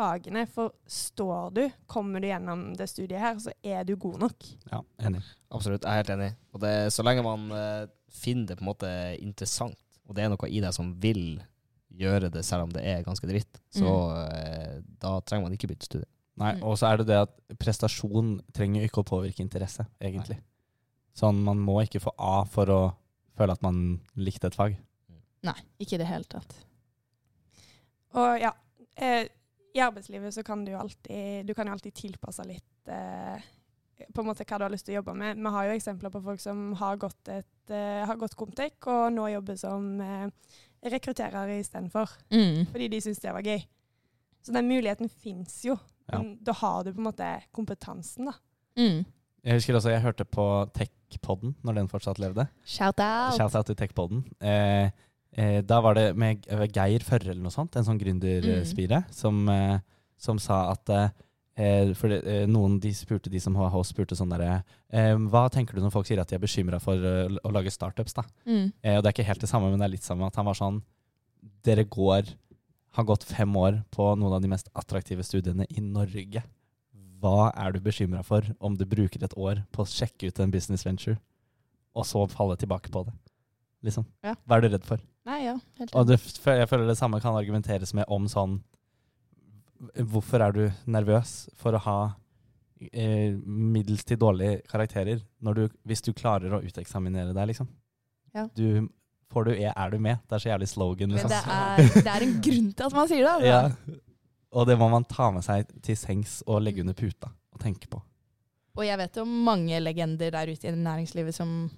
fagene. 0.00 0.46
For 0.48 0.72
står 0.90 1.52
du, 1.56 1.62
kommer 1.90 2.24
du 2.24 2.26
gjennom 2.30 2.64
det 2.78 2.88
studiet 2.90 3.20
her, 3.20 3.38
så 3.44 3.52
er 3.62 3.84
du 3.88 3.94
god 4.00 4.18
nok. 4.24 4.48
Ja, 4.72 4.80
enig. 5.04 5.20
Absolutt, 5.52 5.84
jeg 5.84 5.92
er 5.92 6.00
helt 6.02 6.14
enig. 6.16 6.30
Og 6.56 6.64
det, 6.64 6.74
så 6.96 7.04
lenge 7.06 7.24
man 7.26 7.46
eh, 7.54 7.84
finner 8.10 8.48
det 8.50 8.58
på 8.58 8.64
en 8.64 8.72
måte 8.72 8.90
interessant, 9.20 9.78
og 10.08 10.16
det 10.18 10.24
er 10.26 10.32
noe 10.32 10.48
i 10.50 10.60
deg 10.64 10.74
som 10.74 10.94
vil 11.02 11.24
gjøre 12.00 12.28
det 12.32 12.44
selv 12.46 12.68
om 12.68 12.70
det 12.72 12.82
er 12.86 13.02
ganske 13.06 13.26
dritt, 13.26 13.58
så 13.74 13.90
eh, 14.24 14.76
da 15.02 15.16
trenger 15.26 15.48
man 15.48 15.54
ikke 15.56 15.68
bytte 15.72 15.88
studie. 15.90 16.08
Nei, 16.40 16.54
Mm. 16.56 16.62
og 16.70 16.76
så 16.80 16.86
er 16.88 17.00
det 17.02 17.08
det 17.10 17.16
at 17.26 17.32
prestasjon 17.60 18.28
trenger 18.56 18.86
ikke 18.86 19.02
å 19.02 19.08
påvirke 19.10 19.42
interesse, 19.44 19.84
egentlig. 20.00 20.38
Sånn, 21.18 21.42
man 21.44 21.58
må 21.60 21.74
ikke 21.82 22.00
få 22.00 22.14
A 22.16 22.44
for 22.48 22.70
å 22.72 22.78
føle 23.36 23.52
at 23.58 23.60
man 23.66 23.98
likte 24.16 24.48
et 24.48 24.56
fag. 24.56 24.78
Nei, 25.44 25.56
ikke 25.82 25.98
i 25.98 26.00
det 26.00 26.06
hele 26.08 26.24
tatt. 26.30 26.54
Og 28.16 28.40
ja, 28.40 28.54
eh, 28.96 29.26
i 29.74 29.80
arbeidslivet 29.84 30.34
så 30.34 30.42
kan 30.46 30.64
du 30.64 30.72
jo 30.72 30.80
alltid, 30.80 31.46
du 31.46 31.54
kan 31.54 31.68
jo 31.68 31.74
alltid 31.76 31.94
tilpasse 31.94 32.44
litt 32.48 32.90
eh, 32.90 33.48
på 34.14 34.22
en 34.22 34.30
måte 34.30 34.46
hva 34.48 34.58
du 34.58 34.64
har 34.64 34.72
lyst 34.72 34.86
til 34.88 34.96
å 34.96 35.00
jobbe 35.00 35.14
med. 35.18 35.40
Vi 35.40 35.52
har 35.54 35.68
jo 35.68 35.76
eksempler 35.76 36.12
på 36.14 36.22
folk 36.24 36.42
som 36.42 36.72
har 36.80 36.98
gått, 37.00 37.20
et, 37.28 37.70
eh, 37.70 38.00
har 38.08 38.18
gått 38.20 38.36
Comtec 38.38 38.88
og 38.90 39.10
nå 39.14 39.28
jobber 39.34 39.58
som 39.60 39.92
eh, 40.00 40.56
rekrutterer 40.90 41.52
istedenfor. 41.58 42.16
Mm. 42.32 42.66
Fordi 42.72 42.88
de 42.92 43.02
syns 43.04 43.22
det 43.22 43.34
var 43.36 43.46
gøy. 43.46 43.62
Så 44.40 44.56
den 44.56 44.70
muligheten 44.70 45.10
fins 45.12 45.60
jo. 45.66 45.76
Ja. 46.10 46.22
Da 46.40 46.54
har 46.62 46.84
du 46.84 46.94
på 46.94 47.02
en 47.02 47.10
måte 47.10 47.28
kompetansen, 47.54 48.30
da. 48.30 48.38
Mm. 48.80 49.04
Jeg 49.44 49.56
husker 49.56 49.76
også 49.76 49.92
jeg 49.92 50.04
hørte 50.04 50.26
på 50.28 50.46
Tech-poden 50.76 51.54
når 51.64 51.78
den 51.78 51.88
fortsatt 51.92 52.18
levde. 52.20 52.46
Shout 52.64 53.00
out! 53.00 53.36
Shout 53.36 53.54
out 53.56 53.68
til 53.68 53.78
Tech-poden. 53.78 54.24
Eh, 54.40 54.90
eh, 55.36 55.60
da 55.66 55.80
var 55.84 55.96
det 55.98 56.06
med 56.18 56.46
Geir 56.74 57.04
Førre 57.06 57.32
eller 57.32 57.42
noe 57.44 57.54
sånt, 57.54 57.76
en 57.76 57.86
sånn 57.86 58.00
gründerspire, 58.00 59.04
som, 59.14 59.42
eh, 59.48 59.78
som 60.20 60.40
sa 60.42 60.62
at 60.72 60.92
eh, 60.94 61.08
eh, 61.60 61.92
for 61.98 62.12
det, 62.12 62.20
eh, 62.24 62.46
noen 62.50 62.78
de 62.82 62.92
spurte, 62.96 63.32
de 63.32 63.40
som 63.42 63.56
HH 63.58 63.80
spurte 63.90 64.18
sånn 64.18 64.32
derre 64.32 64.60
eh, 64.92 65.14
Hva 65.30 65.46
tenker 65.52 65.76
du 65.76 65.84
når 65.84 65.94
folk 65.94 66.08
sier 66.08 66.20
at 66.22 66.30
de 66.30 66.38
er 66.38 66.44
bekymra 66.44 66.80
for 66.82 66.96
eh, 66.98 67.40
å 67.44 67.54
lage 67.54 67.72
startups, 67.74 68.16
da? 68.16 68.26
Mm. 68.46 68.70
Eh, 68.82 68.96
og 68.96 69.02
det 69.02 69.10
er 69.10 69.16
ikke 69.16 69.28
helt 69.30 69.44
det 69.44 69.50
samme, 69.50 69.70
men 69.70 69.80
det 69.82 69.88
er 69.88 69.96
litt 69.96 70.06
samme. 70.06 70.28
At 70.28 70.38
han 70.40 70.48
var 70.48 70.58
sånn 70.58 70.82
Dere 71.64 71.86
går 71.88 72.28
har 72.96 73.06
gått 73.06 73.24
fem 73.24 73.52
år 73.56 73.82
på 73.94 74.08
noen 74.18 74.34
av 74.36 74.42
de 74.42 74.50
mest 74.50 74.68
attraktive 74.76 75.24
studiene 75.24 75.66
i 75.70 75.80
Norge. 75.84 76.42
Hva 77.20 77.50
er 77.52 77.74
du 77.74 77.80
bekymra 77.84 78.22
for 78.26 78.44
om 78.58 78.76
du 78.76 78.86
bruker 78.88 79.22
et 79.24 79.36
år 79.38 79.62
på 79.72 79.84
å 79.84 79.88
sjekke 79.88 80.30
ut 80.30 80.40
en 80.40 80.52
business 80.52 80.86
venture, 80.86 81.18
og 81.94 82.06
så 82.08 82.24
falle 82.32 82.56
tilbake 82.60 82.92
på 82.92 83.04
det? 83.06 83.14
Liksom. 83.86 84.06
Ja. 84.24 84.34
Hva 84.44 84.58
er 84.58 84.64
du 84.64 84.74
redd 84.74 84.86
for? 84.88 85.00
Nei, 85.28 85.42
ja. 85.44 85.56
Helt 85.78 85.94
Og 85.94 86.06
det, 86.08 86.16
jeg 86.20 86.68
føler 86.70 86.88
det 86.88 86.96
samme 86.98 87.20
kan 87.20 87.36
argumenteres 87.36 87.92
med 87.96 88.08
om 88.08 88.28
sånn 88.30 88.60
Hvorfor 90.12 90.42
er 90.44 90.52
du 90.56 90.62
nervøs 90.92 91.48
for 91.56 91.76
å 91.76 91.80
ha 91.86 91.98
eh, 92.92 93.32
middels 93.44 94.04
til 94.04 94.18
dårlige 94.20 94.58
karakterer 94.68 95.22
når 95.40 95.56
du, 95.56 95.62
hvis 95.88 96.04
du 96.04 96.10
klarer 96.16 96.52
å 96.52 96.60
uteksaminere 96.60 97.32
deg, 97.32 97.48
liksom? 97.52 97.68
Ja. 98.36 98.44
Du, 98.52 98.88
får 99.32 99.48
du 99.48 99.52
E, 99.54 99.70
er 99.70 99.90
du 99.94 99.98
med. 100.02 100.20
Det 100.28 100.36
er 100.36 100.44
så 100.44 100.50
jævlig 100.50 100.68
slogan. 100.68 101.08
Men 101.08 101.16
Liksom. 101.16 101.32
det 101.32 101.40
er, 101.56 102.02
det 102.06 102.12
er 102.12 102.26
en 102.26 102.36
grunn 102.44 102.70
til 102.76 102.86
at 102.90 102.96
man 102.98 103.08
sier 103.10 103.24
det. 103.24 103.32
Altså. 103.32 103.48
Ja. 103.48 103.98
Og 104.60 104.66
det 104.66 104.76
må 104.80 104.88
man 104.90 105.06
ta 105.08 105.30
med 105.32 105.46
seg 105.46 105.70
til 105.86 105.96
sengs 105.98 106.40
og 106.46 106.60
legge 106.66 106.82
under 106.84 106.96
puta 106.98 107.30
og 107.30 107.62
tenke 107.62 107.88
på. 107.90 108.00
Og 108.76 108.86
jeg 108.86 108.98
vet 109.00 109.18
om 109.22 109.32
mange 109.46 109.80
legender 109.82 110.32
der 110.34 110.50
ute 110.50 110.68
i 110.68 110.74
næringslivet 110.76 111.34
som 111.36 111.70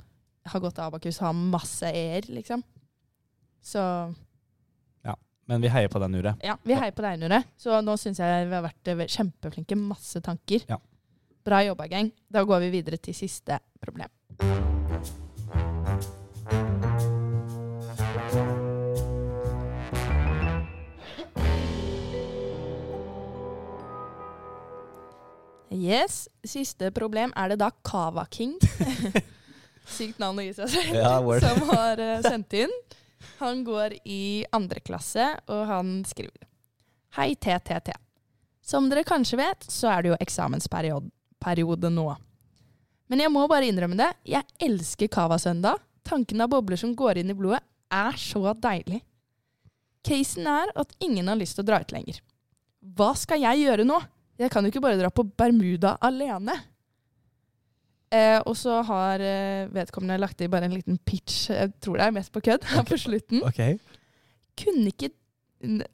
har 0.49 0.61
gått 0.63 0.75
til 0.75 0.85
Abakus, 0.89 1.21
har 1.23 1.37
masse 1.37 1.87
e-er, 1.87 2.27
liksom. 2.35 2.65
Så 3.63 3.83
Men 5.47 5.61
vi 5.61 5.69
heier 5.69 5.91
på 5.91 5.99
deg, 6.01 6.09
Nure. 6.09 6.37
ja, 6.41 6.55
vi 6.63 6.75
heier 6.79 6.95
på 6.95 7.03
deg, 7.03 7.19
Nure. 7.19 7.43
Så 7.59 7.81
nå 7.85 7.97
syns 7.99 8.21
jeg 8.23 8.47
vi 8.49 8.55
har 8.55 8.63
vært 8.65 8.89
eh, 8.89 9.03
kjempeflinke. 9.11 9.77
Masse 9.77 10.23
tanker. 10.25 10.63
Ja. 10.71 10.79
Bra 11.45 11.59
jobba, 11.67 11.89
gang. 11.91 12.13
Da 12.31 12.45
går 12.47 12.63
vi 12.63 12.71
videre 12.79 12.97
til 13.03 13.15
siste 13.15 13.59
problem. 13.83 14.09
Yes. 25.73 26.29
Siste 26.47 26.93
problem 26.95 27.33
er 27.37 27.53
det 27.53 27.61
da 27.61 27.73
Kava 27.85 28.25
King. 28.31 28.55
Sykt 29.99 30.21
navn 30.23 30.39
å 30.39 30.47
gi 30.47 30.55
seg 30.57 30.71
selv. 30.71 31.33
Som 31.43 31.71
har 31.75 32.01
eh, 32.01 32.21
sendt 32.25 32.61
inn. 32.63 32.73
Han 33.41 33.63
går 33.67 33.97
i 34.05 34.45
andre 34.55 34.81
klasse, 34.85 35.29
og 35.51 35.67
han 35.71 36.01
skriver 36.09 36.49
Hei, 37.17 37.35
TTT. 37.37 37.93
Som 38.65 38.87
dere 38.89 39.05
kanskje 39.05 39.37
vet, 39.41 39.67
så 39.69 39.91
er 39.93 40.03
det 40.03 40.13
jo 40.13 40.21
eksamensperiode 40.23 41.91
nå. 41.93 42.07
Men 43.13 43.21
jeg 43.21 43.33
må 43.35 43.43
bare 43.51 43.69
innrømme 43.69 43.99
det. 43.99 44.09
Jeg 44.25 44.47
elsker 44.65 45.11
Cava 45.13 45.37
Søndag. 45.43 45.83
Tanken 46.07 46.41
av 46.41 46.49
bobler 46.55 46.81
som 46.81 46.95
går 46.97 47.21
inn 47.21 47.35
i 47.35 47.37
blodet, 47.37 47.61
er 47.93 48.17
så 48.17 48.55
deilig. 48.57 49.03
Casen 50.03 50.49
er 50.49 50.73
at 50.79 50.95
ingen 51.05 51.29
har 51.29 51.39
lyst 51.39 51.59
til 51.59 51.67
å 51.67 51.69
dra 51.69 51.83
ut 51.83 51.93
lenger. 51.95 52.23
Hva 52.97 53.13
skal 53.19 53.45
jeg 53.45 53.67
gjøre 53.67 53.85
nå? 53.87 54.01
Jeg 54.41 54.51
kan 54.51 54.65
jo 54.65 54.73
ikke 54.73 54.83
bare 54.83 54.99
dra 54.99 55.11
på 55.13 55.27
Bermuda 55.29 55.99
alene. 56.03 56.57
Eh, 58.13 58.39
og 58.45 58.57
så 58.61 58.83
har 58.85 59.23
eh, 59.25 59.71
vedkommende 59.73 60.21
lagt 60.21 60.43
i 60.45 60.51
bare 60.53 60.69
en 60.69 60.75
liten 60.77 60.99
pitch, 61.01 61.49
jeg 61.51 61.73
tror 61.81 61.97
det 61.97 62.07
er 62.07 62.17
mest 62.19 62.33
på 62.35 62.43
kødd, 62.45 62.67
okay. 62.77 62.89
på 62.91 63.01
slutten. 63.01 63.43
Okay. 63.49 63.79
Kunne 64.59 64.93
ikke 64.93 65.15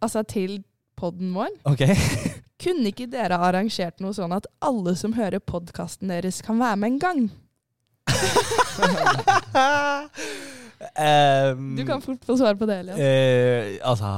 Altså 0.00 0.22
til 0.24 0.62
podden 0.96 1.34
vår. 1.36 1.52
Okay. 1.68 1.92
Kunne 2.62 2.88
ikke 2.88 3.06
dere 3.12 3.36
arrangert 3.36 4.00
noe 4.00 4.16
sånn 4.16 4.32
at 4.32 4.48
alle 4.64 4.94
som 4.96 5.12
hører 5.14 5.44
podkasten 5.44 6.08
deres, 6.08 6.40
kan 6.42 6.58
være 6.58 6.80
med 6.80 6.94
en 6.94 6.98
gang? 7.04 7.20
Um, 10.78 11.74
Du 11.76 11.82
kan 11.84 12.00
fort 12.02 12.24
få 12.24 12.36
svar 12.38 12.56
på 12.58 12.66
det, 12.70 12.80
Elias. 12.84 12.98
Uh, 12.98 13.90
altså 13.90 14.10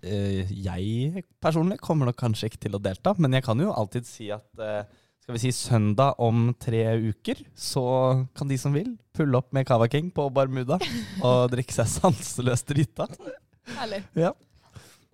uh, 0.00 0.52
Jeg 0.64 1.24
personlig 1.44 1.78
kommer 1.84 2.08
nok 2.08 2.18
kanskje 2.20 2.50
ikke 2.50 2.62
til 2.66 2.76
å 2.76 2.82
delta, 2.82 3.14
men 3.20 3.36
jeg 3.36 3.44
kan 3.46 3.60
jo 3.60 3.72
alltid 3.72 4.08
si 4.08 4.30
at 4.34 4.64
eh, 4.64 4.82
skal 5.24 5.38
vi 5.38 5.40
si 5.40 5.50
søndag 5.56 6.18
om 6.20 6.50
tre 6.60 6.82
uker, 7.00 7.38
så 7.56 7.82
kan 8.36 8.50
de 8.50 8.58
som 8.60 8.74
vil, 8.76 8.90
pulle 9.16 9.38
opp 9.40 9.54
med 9.56 9.64
Cava 9.64 9.86
King 9.88 10.10
på 10.12 10.26
Barmuda 10.36 10.76
og 11.24 11.46
drikke 11.54 11.72
seg 11.72 11.88
sanseløst 11.88 12.68
drita. 12.68 13.06
Herlig. 13.78 14.02
Ja. 14.20 14.34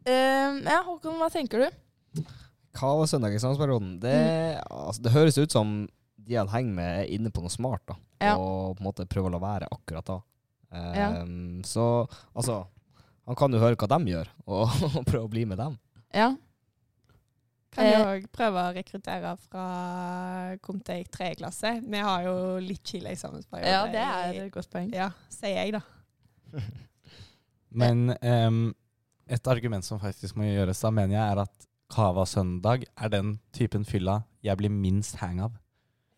Uh, 0.02 0.58
ja, 0.66 0.80
Håkon, 0.82 1.14
hva 1.20 1.28
tenker 1.30 1.62
du? 1.62 2.24
Cava 2.74 3.06
søndag 3.06 3.36
i 3.36 3.38
eksamensperioden? 3.38 3.92
Det, 4.02 4.16
altså, 4.66 5.04
det 5.06 5.14
høres 5.14 5.38
ut 5.38 5.54
som 5.54 5.76
de 6.26 6.40
han 6.40 6.50
henger 6.50 6.74
med, 6.74 6.90
er 7.04 7.14
inne 7.14 7.30
på 7.30 7.46
noe 7.46 7.54
smart, 7.54 7.86
da. 7.86 8.00
Ja. 8.32 8.34
Og 8.34 8.74
på 8.74 8.82
en 8.82 8.90
måte 8.90 9.06
prøver 9.06 9.30
å 9.30 9.36
la 9.36 9.42
være 9.46 9.70
akkurat 9.70 10.10
da. 10.10 10.18
Ja. 10.74 11.06
Ehm, 11.20 11.62
Så 11.66 11.84
altså 12.34 12.60
Han 13.26 13.38
kan 13.38 13.50
jo 13.54 13.58
høre 13.62 13.78
hva 13.78 13.88
de 13.94 14.10
gjør, 14.10 14.28
og, 14.50 14.74
og 14.90 15.04
prøve 15.08 15.28
å 15.28 15.30
bli 15.30 15.46
med 15.46 15.62
dem. 15.62 15.78
Ja. 16.10 16.32
Kan 17.70 17.86
jo 17.86 17.98
Eh. 18.00 18.06
òg 18.16 18.24
prøve 18.34 18.62
å 18.66 18.72
rekruttere 18.74 19.36
fra 19.38 19.64
Comtec 20.62 21.08
3. 21.14 21.34
klasse. 21.38 21.70
Vi 21.86 21.98
har 22.02 22.24
jo 22.26 22.34
litt 22.58 22.82
chile 22.84 23.12
eksamensperiode. 23.14 23.70
ja, 23.70 23.84
det 23.86 24.02
er 24.02 24.44
et 24.46 24.52
godt 24.52 24.70
poeng. 24.72 24.90
Ja, 24.92 25.10
sier 25.30 25.54
jeg, 25.64 25.72
da. 25.78 25.80
Men 27.70 28.10
um, 28.22 28.74
et 29.30 29.46
argument 29.46 29.86
som 29.86 30.00
faktisk 30.02 30.36
må 30.36 30.48
gjøres 30.48 30.80
da, 30.82 30.90
mener 30.90 31.14
jeg, 31.14 31.24
er 31.36 31.42
at 31.44 31.66
Cava 31.90 32.24
søndag 32.26 32.84
er 32.98 33.08
den 33.10 33.36
typen 33.54 33.84
fylla 33.86 34.20
jeg 34.46 34.56
blir 34.60 34.70
minst 34.70 35.16
hang 35.22 35.40
av. 35.42 35.56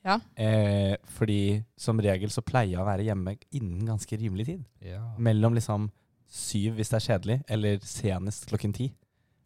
Ja. 0.04 0.16
Eh, 0.36 0.96
fordi 1.14 1.62
som 1.78 2.00
regel 2.02 2.28
så 2.34 2.42
pleier 2.42 2.72
jeg 2.74 2.80
å 2.82 2.86
være 2.88 3.04
hjemme 3.06 3.36
innen 3.54 3.86
ganske 3.86 4.18
rimelig 4.18 4.46
tid. 4.48 4.64
Ja. 4.84 5.00
Mellom 5.18 5.54
liksom 5.56 5.90
syv 6.32 6.74
hvis 6.78 6.90
det 6.92 6.98
er 6.98 7.06
kjedelig, 7.06 7.38
eller 7.52 7.78
senest 7.86 8.48
klokken 8.50 8.72
ti. 8.76 8.88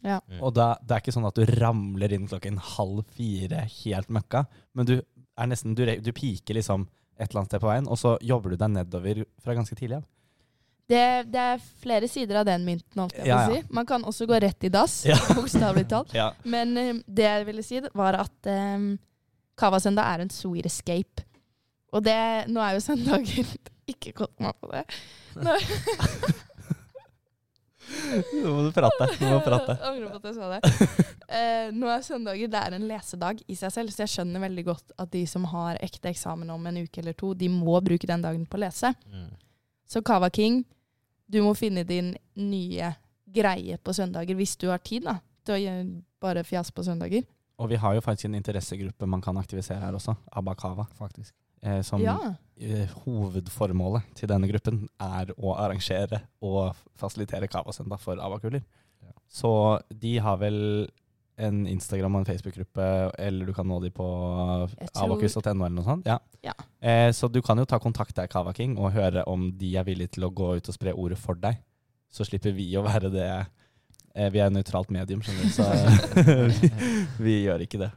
Ja. 0.04 0.18
Mm. 0.28 0.40
Og 0.44 0.52
da, 0.56 0.72
det 0.82 0.96
er 0.96 1.02
ikke 1.04 1.14
sånn 1.16 1.28
at 1.28 1.38
du 1.38 1.46
ramler 1.56 2.12
inn 2.12 2.26
klokken 2.28 2.58
halv 2.76 3.04
fire 3.16 3.64
helt 3.82 4.10
møkka, 4.12 4.44
men 4.76 4.88
du 4.88 4.96
er 5.00 5.48
nesten, 5.50 5.74
du, 5.76 5.84
du 5.86 6.12
piker 6.16 6.56
liksom 6.58 6.84
et 7.16 7.30
eller 7.30 7.42
annet 7.42 7.50
sted 7.54 7.62
på 7.62 7.70
veien, 7.70 7.88
og 7.88 7.96
så 8.00 8.16
jobber 8.24 8.52
du 8.52 8.58
deg 8.60 8.74
nedover 8.74 9.22
fra 9.42 9.54
ganske 9.56 9.76
tidlig 9.78 9.98
av. 10.02 10.04
Det, 10.86 11.00
det 11.32 11.40
er 11.42 11.62
flere 11.82 12.06
sider 12.06 12.38
av 12.42 12.44
den 12.46 12.62
mynten, 12.62 13.00
Alt 13.02 13.16
jeg 13.16 13.26
Ja, 13.26 13.40
ja. 13.48 13.56
si. 13.56 13.62
Man 13.74 13.86
kan 13.88 14.04
også 14.06 14.26
gå 14.30 14.36
rett 14.44 14.66
i 14.68 14.70
dass, 14.70 15.00
Ja. 15.08 15.16
bokstavelig 15.38 15.88
talt. 15.90 16.12
Ja. 16.14 16.28
Men 16.44 16.76
um, 16.78 17.00
det 17.08 17.24
jeg 17.26 17.46
ville 17.48 17.64
si, 17.66 17.80
var 17.96 18.20
at 18.20 18.50
um, 18.52 18.92
Kavasøndag 19.58 20.12
er 20.14 20.22
en 20.26 20.30
sweet 20.30 20.68
escape. 20.68 21.24
Og 21.96 22.04
det, 22.06 22.14
nå 22.52 22.60
er 22.62 22.76
jo 22.76 22.84
søndager 22.84 23.48
Ikke 23.90 24.12
kått 24.18 24.34
meg 24.42 24.54
på 24.60 24.68
det. 24.74 24.84
Nå, 25.42 25.52
Nå 28.42 28.52
må 28.52 28.64
du 28.66 28.70
prate. 28.74 29.08
Nå 29.20 29.30
må 29.30 29.38
du 29.40 29.44
prate. 29.46 29.76
Angrer 29.88 30.12
på 30.12 30.20
at 30.20 30.28
jeg 30.30 30.36
sa 30.36 30.50
det. 30.52 31.06
Eh, 31.26 31.72
nå 31.74 31.88
er 31.90 32.04
søndager 32.06 32.50
det 32.52 32.60
er 32.60 32.76
en 32.76 32.86
lesedag 32.86 33.40
i 33.50 33.56
seg 33.58 33.72
selv, 33.74 33.90
så 33.90 34.04
jeg 34.04 34.12
skjønner 34.12 34.44
veldig 34.46 34.64
godt 34.68 34.92
at 35.02 35.10
de 35.10 35.24
som 35.26 35.46
har 35.50 35.80
ekte 35.82 36.12
eksamen 36.12 36.52
om 36.54 36.68
en 36.70 36.78
uke 36.84 37.02
eller 37.02 37.16
to, 37.18 37.32
de 37.34 37.48
må 37.50 37.80
bruke 37.82 38.06
den 38.06 38.22
dagen 38.22 38.44
på 38.46 38.58
å 38.58 38.62
lese. 38.62 38.92
Mm. 39.10 39.32
Så 39.90 40.02
Kava 40.06 40.30
King, 40.30 40.60
du 41.26 41.40
må 41.42 41.54
finne 41.58 41.82
din 41.86 42.12
nye 42.38 42.92
greie 43.26 43.78
på 43.82 43.94
søndager, 43.96 44.38
hvis 44.38 44.54
du 44.60 44.68
har 44.70 44.78
tid 44.86 45.08
da, 45.08 45.18
til 45.46 45.56
å 45.56 45.62
gjøre 45.64 45.88
bare 46.22 46.46
fjas 46.46 46.70
på 46.74 46.84
søndager. 46.86 47.26
Og 47.58 47.70
vi 47.72 47.78
har 47.80 47.96
jo 47.96 48.04
faktisk 48.04 48.28
en 48.28 48.38
interessegruppe 48.38 49.08
man 49.08 49.22
kan 49.24 49.36
aktivisere 49.40 49.80
her 49.82 49.96
også, 49.96 50.14
Abakava. 50.36 50.86
Faktisk. 50.98 51.34
Eh, 51.62 51.82
som 51.82 52.02
Ja. 52.02 52.16
Eh, 52.60 52.92
hovedformålet 53.04 54.12
til 54.18 54.30
denne 54.30 54.48
gruppen 54.50 54.84
er 55.02 55.32
å 55.36 55.56
arrangere 55.56 56.22
og 56.44 56.76
fasilitere 56.98 57.48
Kavasøndag 57.52 58.00
for 58.02 58.20
abakuler. 58.22 58.64
Ja. 59.04 59.12
Så 59.28 59.52
de 59.90 60.16
har 60.22 60.38
vel 60.40 60.88
en 61.36 61.66
Instagram 61.68 62.16
og 62.16 62.22
en 62.22 62.28
Facebook-gruppe, 62.30 62.84
eller 63.20 63.48
du 63.48 63.52
kan 63.56 63.68
nå 63.68 63.76
de 63.82 63.90
på 63.92 64.06
abakus.no 64.96 65.52
eller 65.52 65.74
noe 65.76 65.84
sånt. 65.84 66.08
Ja. 66.08 66.16
Ja. 66.44 66.54
Eh, 66.80 67.10
så 67.12 67.28
du 67.28 67.42
kan 67.44 67.58
jo 67.60 67.66
ta 67.68 67.78
kontakt 67.82 68.16
der, 68.16 68.30
Kava 68.32 68.54
King, 68.56 68.78
og 68.80 68.94
høre 68.96 69.24
om 69.28 69.50
de 69.58 69.74
er 69.76 69.84
villige 69.84 70.16
til 70.16 70.28
å 70.28 70.32
gå 70.32 70.54
ut 70.56 70.70
og 70.72 70.76
spre 70.76 70.96
ordet 70.96 71.20
for 71.20 71.38
deg. 71.40 71.60
Så 72.12 72.24
slipper 72.24 72.54
vi 72.56 72.70
å 72.78 72.84
være 72.86 73.10
det 73.12 73.28
eh, 73.28 74.30
Vi 74.32 74.40
er 74.40 74.52
nøytralt 74.54 74.92
medium, 74.94 75.20
skjønner 75.20 75.44
du, 75.44 75.52
så 75.52 75.68
vi 77.26 77.42
gjør 77.44 77.66
ikke 77.66 77.82
det. 77.84 77.92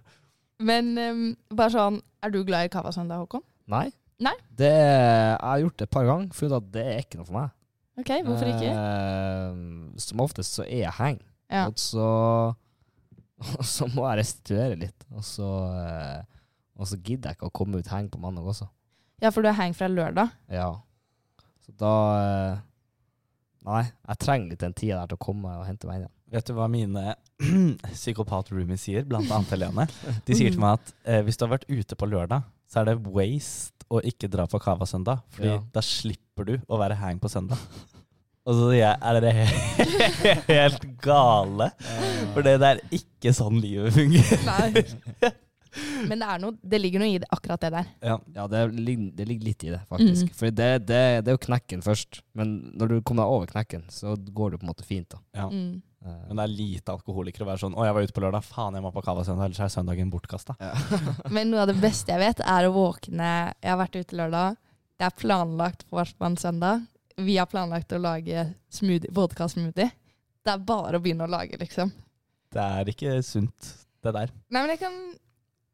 Men 0.59 0.91
um, 0.99 1.25
bare 1.55 1.71
sånn, 1.71 2.01
er 2.19 2.35
du 2.35 2.41
glad 2.43 2.67
i 2.67 2.73
Kavasøndag, 2.73 3.23
Håkon? 3.23 3.45
Nei. 3.71 3.87
Nei? 4.19 4.35
Det, 4.59 4.69
jeg 4.73 5.39
har 5.39 5.61
gjort 5.63 5.77
det 5.79 5.85
et 5.87 5.93
par 5.95 6.07
ganger, 6.09 6.33
funnet 6.35 6.57
at 6.59 6.71
det 6.73 6.85
er 6.91 7.01
ikke 7.05 7.19
noe 7.21 7.27
for 7.29 7.37
meg. 7.37 7.53
Ok, 7.99 8.09
hvorfor 8.27 8.49
ikke? 8.51 8.71
Eh, 8.71 9.61
som 10.03 10.23
oftest 10.23 10.55
så 10.59 10.65
er 10.65 10.83
jeg 10.85 10.95
heng. 10.99 11.21
Ja. 11.49 11.63
og 11.65 11.79
så, 11.81 12.03
og 13.41 13.63
så 13.75 13.87
må 13.95 14.03
jeg 14.09 14.19
restituere 14.21 14.75
litt. 14.79 15.07
Og 15.15 15.23
så, 15.25 15.47
eh, 15.81 16.19
og 16.79 16.87
så 16.91 16.99
gidder 16.99 17.31
jeg 17.31 17.39
ikke 17.39 17.49
å 17.49 17.55
komme 17.61 17.81
ut 17.81 17.89
heng 17.91 18.11
på 18.11 18.21
mandag 18.21 18.47
også. 18.53 18.69
ja, 19.23 19.31
for 19.35 19.43
du 19.43 19.49
er 19.51 19.57
heng 19.57 19.73
fra 19.75 19.89
lørdag. 19.91 20.35
Ja. 20.53 20.71
Så 21.65 21.75
da 21.79 21.93
eh, 22.23 22.65
Nei, 23.69 23.81
jeg 23.83 24.19
trenger 24.23 24.53
litt 24.53 24.61
den 24.63 24.73
tida 24.73 25.01
der 25.01 25.09
til 25.11 25.17
å 25.19 25.21
komme 25.25 25.51
og 25.59 25.65
hente 25.67 25.85
meg 25.85 25.97
inn 25.97 26.05
igjen. 26.05 26.13
Vet 26.31 26.47
du 26.47 26.53
hva 26.55 26.67
mine 26.71 27.01
psykopat-roomies 27.97 28.85
sier, 28.87 29.03
blant 29.09 29.27
annet 29.35 29.51
Helene? 29.51 29.85
De 30.25 30.37
sier 30.37 30.53
til 30.53 30.61
meg 30.63 30.77
at 30.77 30.93
eh, 31.03 31.19
hvis 31.27 31.37
du 31.37 31.43
har 31.43 31.51
vært 31.57 31.67
ute 31.67 31.97
på 31.99 32.07
lørdag, 32.07 32.45
så 32.69 32.81
er 32.83 32.91
det 32.91 32.97
waste 33.09 33.87
å 33.89 34.01
ikke 34.05 34.29
dra 34.29 34.45
på 34.49 34.59
Cava 34.61 34.85
søndag, 34.85 35.23
fordi 35.33 35.49
Ja. 35.55 35.59
da 35.73 35.81
slipper 35.81 36.45
du 36.45 36.55
å 36.69 36.77
være 36.77 36.95
hang 37.01 37.19
på 37.19 37.29
søndag. 37.31 37.57
Og 38.49 38.55
så 38.55 38.69
sier 38.71 38.79
jeg, 38.81 38.97
er 39.03 39.19
dere 39.19 39.31
he- 39.35 40.35
helt 40.53 40.85
gale? 41.03 41.67
For 42.33 42.45
det 42.45 42.55
er 42.65 42.79
ikke 42.95 43.33
sånn 43.35 43.59
livet 43.61 43.93
fungerer. 43.93 44.45
Nei. 44.47 45.29
Men 46.09 46.17
det, 46.23 46.25
er 46.33 46.39
noe, 46.41 46.55
det 46.65 46.79
ligger 46.81 47.03
noe 47.03 47.11
i 47.13 47.19
det, 47.21 47.27
akkurat 47.35 47.61
det 47.61 47.69
der. 47.75 47.89
Ja. 48.01 48.15
Ja, 48.33 48.47
det 48.49 48.61
ligger, 48.73 49.11
det 49.19 49.27
ligger 49.29 49.49
litt 49.51 49.65
i 49.67 49.73
det, 49.75 49.81
faktisk. 49.91 50.31
Mm. 50.31 50.37
For 50.39 50.49
det, 50.55 50.69
det, 50.89 51.01
det 51.25 51.29
er 51.29 51.35
jo 51.37 51.41
knekken 51.43 51.83
først. 51.85 52.23
Men 52.33 52.55
når 52.79 52.89
du 52.89 52.95
kommer 53.05 53.27
deg 53.27 53.35
over 53.35 53.51
knekken, 53.51 53.83
så 53.93 54.15
går 54.17 54.55
det 54.55 54.61
på 54.63 54.65
en 54.65 54.71
måte 54.71 54.87
fint. 54.87 55.09
da. 55.13 55.19
Ja. 55.37 55.45
Mm. 55.53 55.75
Eh, 56.05 56.19
Men 56.29 56.37
det 56.39 56.43
er 56.45 56.53
lite 56.55 56.93
alkoholikere 56.93 57.43
å 57.43 57.49
være 57.51 57.59
sånn 57.63 57.75
'Å, 57.75 57.85
jeg 57.85 57.93
var 57.93 58.01
ute 58.03 58.13
på 58.15 58.21
lørdag. 58.23 58.43
Faen, 58.43 58.73
jeg 58.73 58.83
må 58.83 58.91
på 58.93 59.03
Cava 59.03 59.23
søndag, 59.23 59.45
ellers 59.49 59.59
er 59.59 59.73
søndagen 59.73 60.11
bortkasta'. 60.11 60.55
Men 61.35 61.51
noe 61.51 61.61
av 61.65 61.67
det 61.67 61.81
beste 61.81 62.13
jeg 62.13 62.19
vet, 62.19 62.39
er 62.39 62.67
å 62.69 62.73
våkne 62.73 63.53
Jeg 63.61 63.69
har 63.71 63.77
vært 63.81 63.99
ute 63.99 64.15
lørdag. 64.15 64.57
Det 64.99 65.05
er 65.07 65.15
planlagt 65.15 65.85
på 65.89 66.03
søndag. 66.37 66.87
Vi 67.17 67.37
har 67.37 67.47
planlagt 67.47 67.91
å 67.91 67.99
lage 67.99 68.55
smoothie, 68.71 69.11
vodka-smoothie. 69.11 69.91
Det 70.43 70.53
er 70.53 70.57
bare 70.63 70.97
å 70.97 71.01
begynne 71.03 71.27
å 71.27 71.29
lage, 71.31 71.57
liksom. 71.59 71.91
Det 72.51 72.61
er 72.63 72.85
ikke 72.91 73.17
sunt, 73.23 73.73
det 74.03 74.13
der. 74.13 74.31
Nei, 74.49 74.61
men 74.61 74.69
jeg 74.69 74.79
kan 74.79 74.99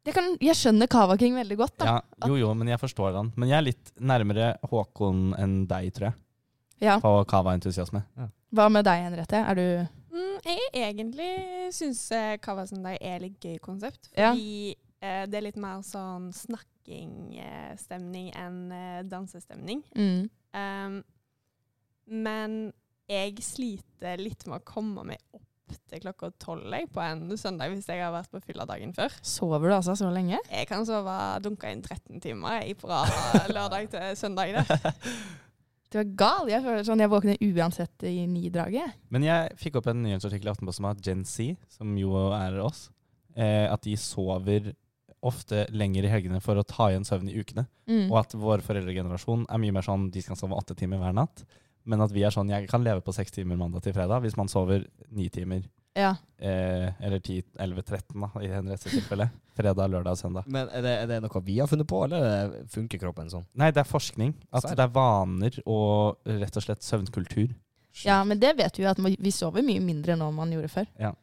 Jeg, 0.06 0.14
kan, 0.14 0.36
jeg 0.38 0.54
skjønner 0.54 0.86
Kava 0.86 1.16
King 1.18 1.34
veldig 1.34 1.56
godt, 1.58 1.72
da. 1.78 1.84
Ja, 1.84 2.28
jo, 2.28 2.36
jo, 2.38 2.54
men 2.54 2.68
jeg 2.68 2.78
forstår 2.78 3.16
han. 3.16 3.32
Men 3.34 3.48
jeg 3.48 3.56
er 3.58 3.64
litt 3.66 3.88
nærmere 3.98 4.52
Håkon 4.70 5.32
enn 5.34 5.66
deg, 5.66 5.88
tror 5.96 6.06
jeg, 6.12 6.14
Ja. 6.80 7.00
på 7.00 7.26
Cava-entusiasme. 7.26 8.04
Hva 8.54 8.68
med 8.70 8.84
deg, 8.84 9.02
Henriette? 9.02 9.34
Er 9.34 9.54
du 9.58 9.88
Mm, 10.16 10.38
jeg 10.46 10.70
egentlig 10.72 11.30
syns 11.76 12.00
eh, 12.16 12.38
Kavasøndag 12.42 12.96
er 13.04 13.20
litt 13.24 13.42
gøy 13.42 13.58
konsept. 13.62 14.08
Fordi 14.14 14.72
eh, 14.72 15.24
det 15.28 15.36
er 15.38 15.44
litt 15.44 15.60
mer 15.60 15.82
sånn 15.84 16.30
snakkingstemning 16.36 18.30
eh, 18.32 18.40
enn 18.46 18.58
eh, 18.72 19.04
dansestemning. 19.08 19.84
mm. 19.96 20.24
Um, 20.56 21.02
men 22.06 22.52
jeg 23.10 23.42
sliter 23.44 24.20
litt 24.22 24.46
med 24.46 24.62
å 24.62 24.66
komme 24.66 25.02
meg 25.04 25.18
opp 25.36 25.42
til 25.90 26.00
klokka 26.02 26.30
tolv 26.42 26.74
på 26.94 27.02
en 27.02 27.24
søndag 27.38 27.72
hvis 27.72 27.88
jeg 27.90 28.02
har 28.02 28.12
vært 28.14 28.30
på 28.30 28.40
fylla 28.44 28.66
dagen 28.68 28.94
før. 28.94 29.14
Sover 29.26 29.66
du 29.66 29.74
altså 29.74 29.96
så 29.98 30.10
lenge? 30.14 30.38
Jeg 30.50 30.68
kan 30.70 30.86
sove 30.86 31.16
dunka 31.42 31.70
inn 31.74 31.82
13 31.82 32.22
timer 32.22 32.60
jeg, 32.62 32.78
fra 32.80 33.02
lørdag 33.56 33.90
til 33.92 34.16
søndag. 34.18 34.54
Det. 34.54 34.94
Du 35.92 36.00
er 36.00 36.08
gal. 36.18 36.48
Jeg 36.50 36.64
føler 36.64 36.86
sånn, 36.86 37.02
jeg 37.02 37.12
våkner 37.12 37.42
uansett 37.46 38.06
i 38.08 38.26
ni-draget. 38.30 38.96
Men 39.14 39.26
jeg 39.26 39.54
fikk 39.60 39.78
opp 39.80 39.90
en 39.92 40.02
nyhetsartikkel 40.02 40.50
i 40.50 40.52
Aftenposten 40.52 40.86
om 40.86 40.90
at 40.90 41.04
Gen 41.04 41.22
Z, 41.28 41.54
som 41.70 41.92
jo 41.98 42.16
er 42.34 42.58
oss, 42.64 42.88
eh, 43.36 43.66
at 43.70 43.86
de 43.86 43.94
sover 44.00 44.72
ofte 45.26 45.64
lenger 45.74 46.06
i 46.06 46.10
helgene 46.10 46.40
for 46.44 46.58
å 46.58 46.66
ta 46.66 46.90
igjen 46.90 47.06
søvn 47.06 47.30
i 47.30 47.38
ukene. 47.38 47.66
Mm. 47.88 48.08
Og 48.10 48.18
at 48.20 48.34
vår 48.36 48.64
foreldregenerasjon 48.66 49.46
er 49.50 49.62
mye 49.62 49.74
mer 49.74 49.86
sånn 49.86 50.10
de 50.12 50.22
skal 50.22 50.38
sove 50.38 50.58
åtte 50.58 50.76
timer 50.78 51.00
hver 51.02 51.16
natt. 51.16 51.46
Men 51.86 52.02
at 52.02 52.10
vi 52.10 52.24
er 52.26 52.34
sånn 52.34 52.50
Jeg 52.50 52.66
kan 52.66 52.82
leve 52.82 53.04
på 53.06 53.14
seks 53.14 53.30
timer 53.30 53.58
mandag 53.58 53.84
til 53.84 53.94
fredag 53.94 54.24
hvis 54.24 54.36
man 54.38 54.50
sover 54.50 54.84
ni 55.14 55.28
timer. 55.30 55.62
Ja. 55.96 56.12
Eh, 56.38 56.90
eller 57.00 57.18
10, 57.18 57.42
11, 57.64 57.82
13 57.82 58.20
da, 58.20 58.30
i 58.44 58.50
Henriette 58.52 58.92
tilfelle. 58.92 59.30
Fredag, 59.56 59.88
lørdag 59.88 60.12
og 60.12 60.20
søndag. 60.20 60.48
Men 60.52 60.68
er 60.68 60.82
det, 60.84 60.94
er 61.00 61.06
det 61.08 61.20
noe 61.24 61.40
vi 61.46 61.54
har 61.62 61.70
funnet 61.70 61.88
på, 61.88 62.02
eller 62.04 62.58
funker 62.68 63.00
kroppen 63.00 63.30
sånn? 63.32 63.46
Nei, 63.56 63.70
det 63.72 63.80
er 63.80 63.88
forskning. 63.88 64.34
At 64.52 64.68
det 64.68 64.84
er 64.84 64.92
vaner 64.92 65.56
og 65.64 66.18
rett 66.28 66.58
og 66.60 66.66
slett 66.66 66.84
søvnkultur. 66.84 67.54
ja, 68.04 68.18
men 68.28 68.38
det 68.38 68.52
vet 68.58 68.76
vi 68.76 68.84
jo 68.84 68.90
at 68.90 69.00
vi 69.00 69.16
vi 69.16 69.32
sover 69.32 69.64
mye 69.64 69.80
mindre 69.80 70.18
nå 70.20 70.28
enn 70.28 70.36
man 70.36 70.52
gjorde 70.52 70.68
før. 70.68 70.90
Ja. 71.00 71.14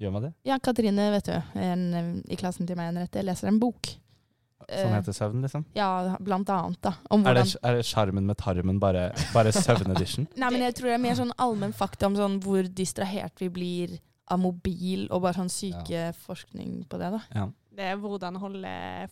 Gjør 0.00 0.14
man 0.14 0.24
det? 0.24 0.32
Ja, 0.48 0.56
Katrine, 0.58 1.10
vet 1.12 1.28
du, 1.28 1.34
en, 1.60 1.82
eh, 1.94 2.32
i 2.32 2.40
klassen 2.40 2.66
til 2.66 2.78
meg 2.80 2.96
jeg 2.96 3.28
leser 3.28 3.52
en 3.52 3.60
bok. 3.60 3.92
Som 4.68 4.92
Eh, 4.92 4.94
heter 4.94 5.12
søvn, 5.16 5.40
liksom? 5.42 5.64
Ja, 5.74 6.16
blant 6.20 6.48
annet, 6.50 6.80
da. 6.82 6.92
Om 7.10 7.24
Er 7.26 7.34
det, 7.40 7.84
sjarmen 7.86 8.26
med 8.26 8.36
tarmen 8.38 8.78
bare, 8.78 9.12
bare 9.34 9.52
søvnedition? 9.52 10.28
Nei, 10.36 10.50
men 10.50 10.60
jeg 10.62 10.74
tror 10.78 10.90
det 10.92 10.94
er 10.94 11.02
mer 11.08 11.14
sånn 11.18 11.32
allmenn 11.38 11.72
fakta 11.74 12.06
om 12.06 12.14
sånn 12.18 12.38
hvor 12.44 12.62
distrahert 12.68 13.40
vi 13.40 13.48
blir 13.48 13.96
av 14.30 14.38
mobil, 14.38 15.08
og 15.10 15.22
bare 15.22 15.34
sånn 15.34 15.50
syke 15.50 16.12
forskning 16.26 16.84
på 16.88 16.98
det, 17.00 17.10
da. 17.16 17.20
Ja. 17.34 17.48
Det 17.74 17.86
er 17.92 17.96
hvordan 17.98 18.36
holde 18.38 19.08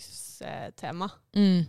fokus-tema. 0.00 1.08
Mm. 1.34 1.66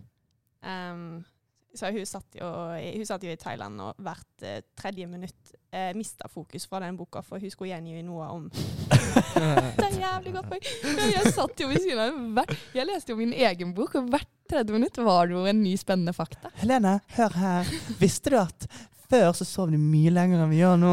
Um, 0.61 1.25
så 1.73 1.89
hun 1.91 2.05
satt, 2.05 2.27
jo, 2.36 2.45
i- 2.75 2.97
hun 2.97 3.05
satt 3.05 3.23
jo 3.23 3.32
i 3.32 3.38
Thailand 3.39 3.79
og 3.82 3.95
hvert 3.97 4.43
eh, 4.43 4.61
tredje 4.75 5.07
minutt 5.07 5.53
eh, 5.72 5.91
mista 5.97 6.28
fokus 6.32 6.65
fra 6.67 6.80
den 6.84 6.97
boka, 6.99 7.22
for 7.26 7.39
hun 7.41 7.51
skulle 7.53 7.72
gjengi 7.74 8.03
noe 8.05 8.28
om 8.36 8.49
Det 8.51 9.88
er 9.88 9.97
jævlig 10.01 10.34
godt 10.36 10.49
poeng. 10.51 10.65
Jeg 11.11 11.32
satt 11.36 11.59
jo 11.63 11.67
ved 11.72 11.82
siden 11.84 11.99
av 12.03 12.19
hvert 12.38 12.53
Jeg 12.76 12.88
leste 12.88 13.13
jo 13.13 13.17
min 13.19 13.34
egen 13.34 13.74
bok, 13.78 13.95
og 13.99 14.09
hvert 14.13 14.30
tredje 14.51 14.76
minutt 14.76 14.97
var 15.03 15.28
det 15.30 15.36
jo 15.38 15.45
en 15.49 15.61
ny 15.63 15.74
spennende 15.80 16.13
fakta. 16.15 16.51
Helene, 16.61 16.97
hør 17.15 17.36
her. 17.39 17.69
Visste 18.01 18.34
du 18.34 18.38
at 18.41 18.67
før 19.11 19.32
så 19.36 19.47
sov 19.47 19.72
de 19.74 19.80
mye 19.80 20.11
lenger 20.13 20.43
enn 20.43 20.51
vi 20.51 20.59
gjør 20.61 20.78
nå? 20.80 20.91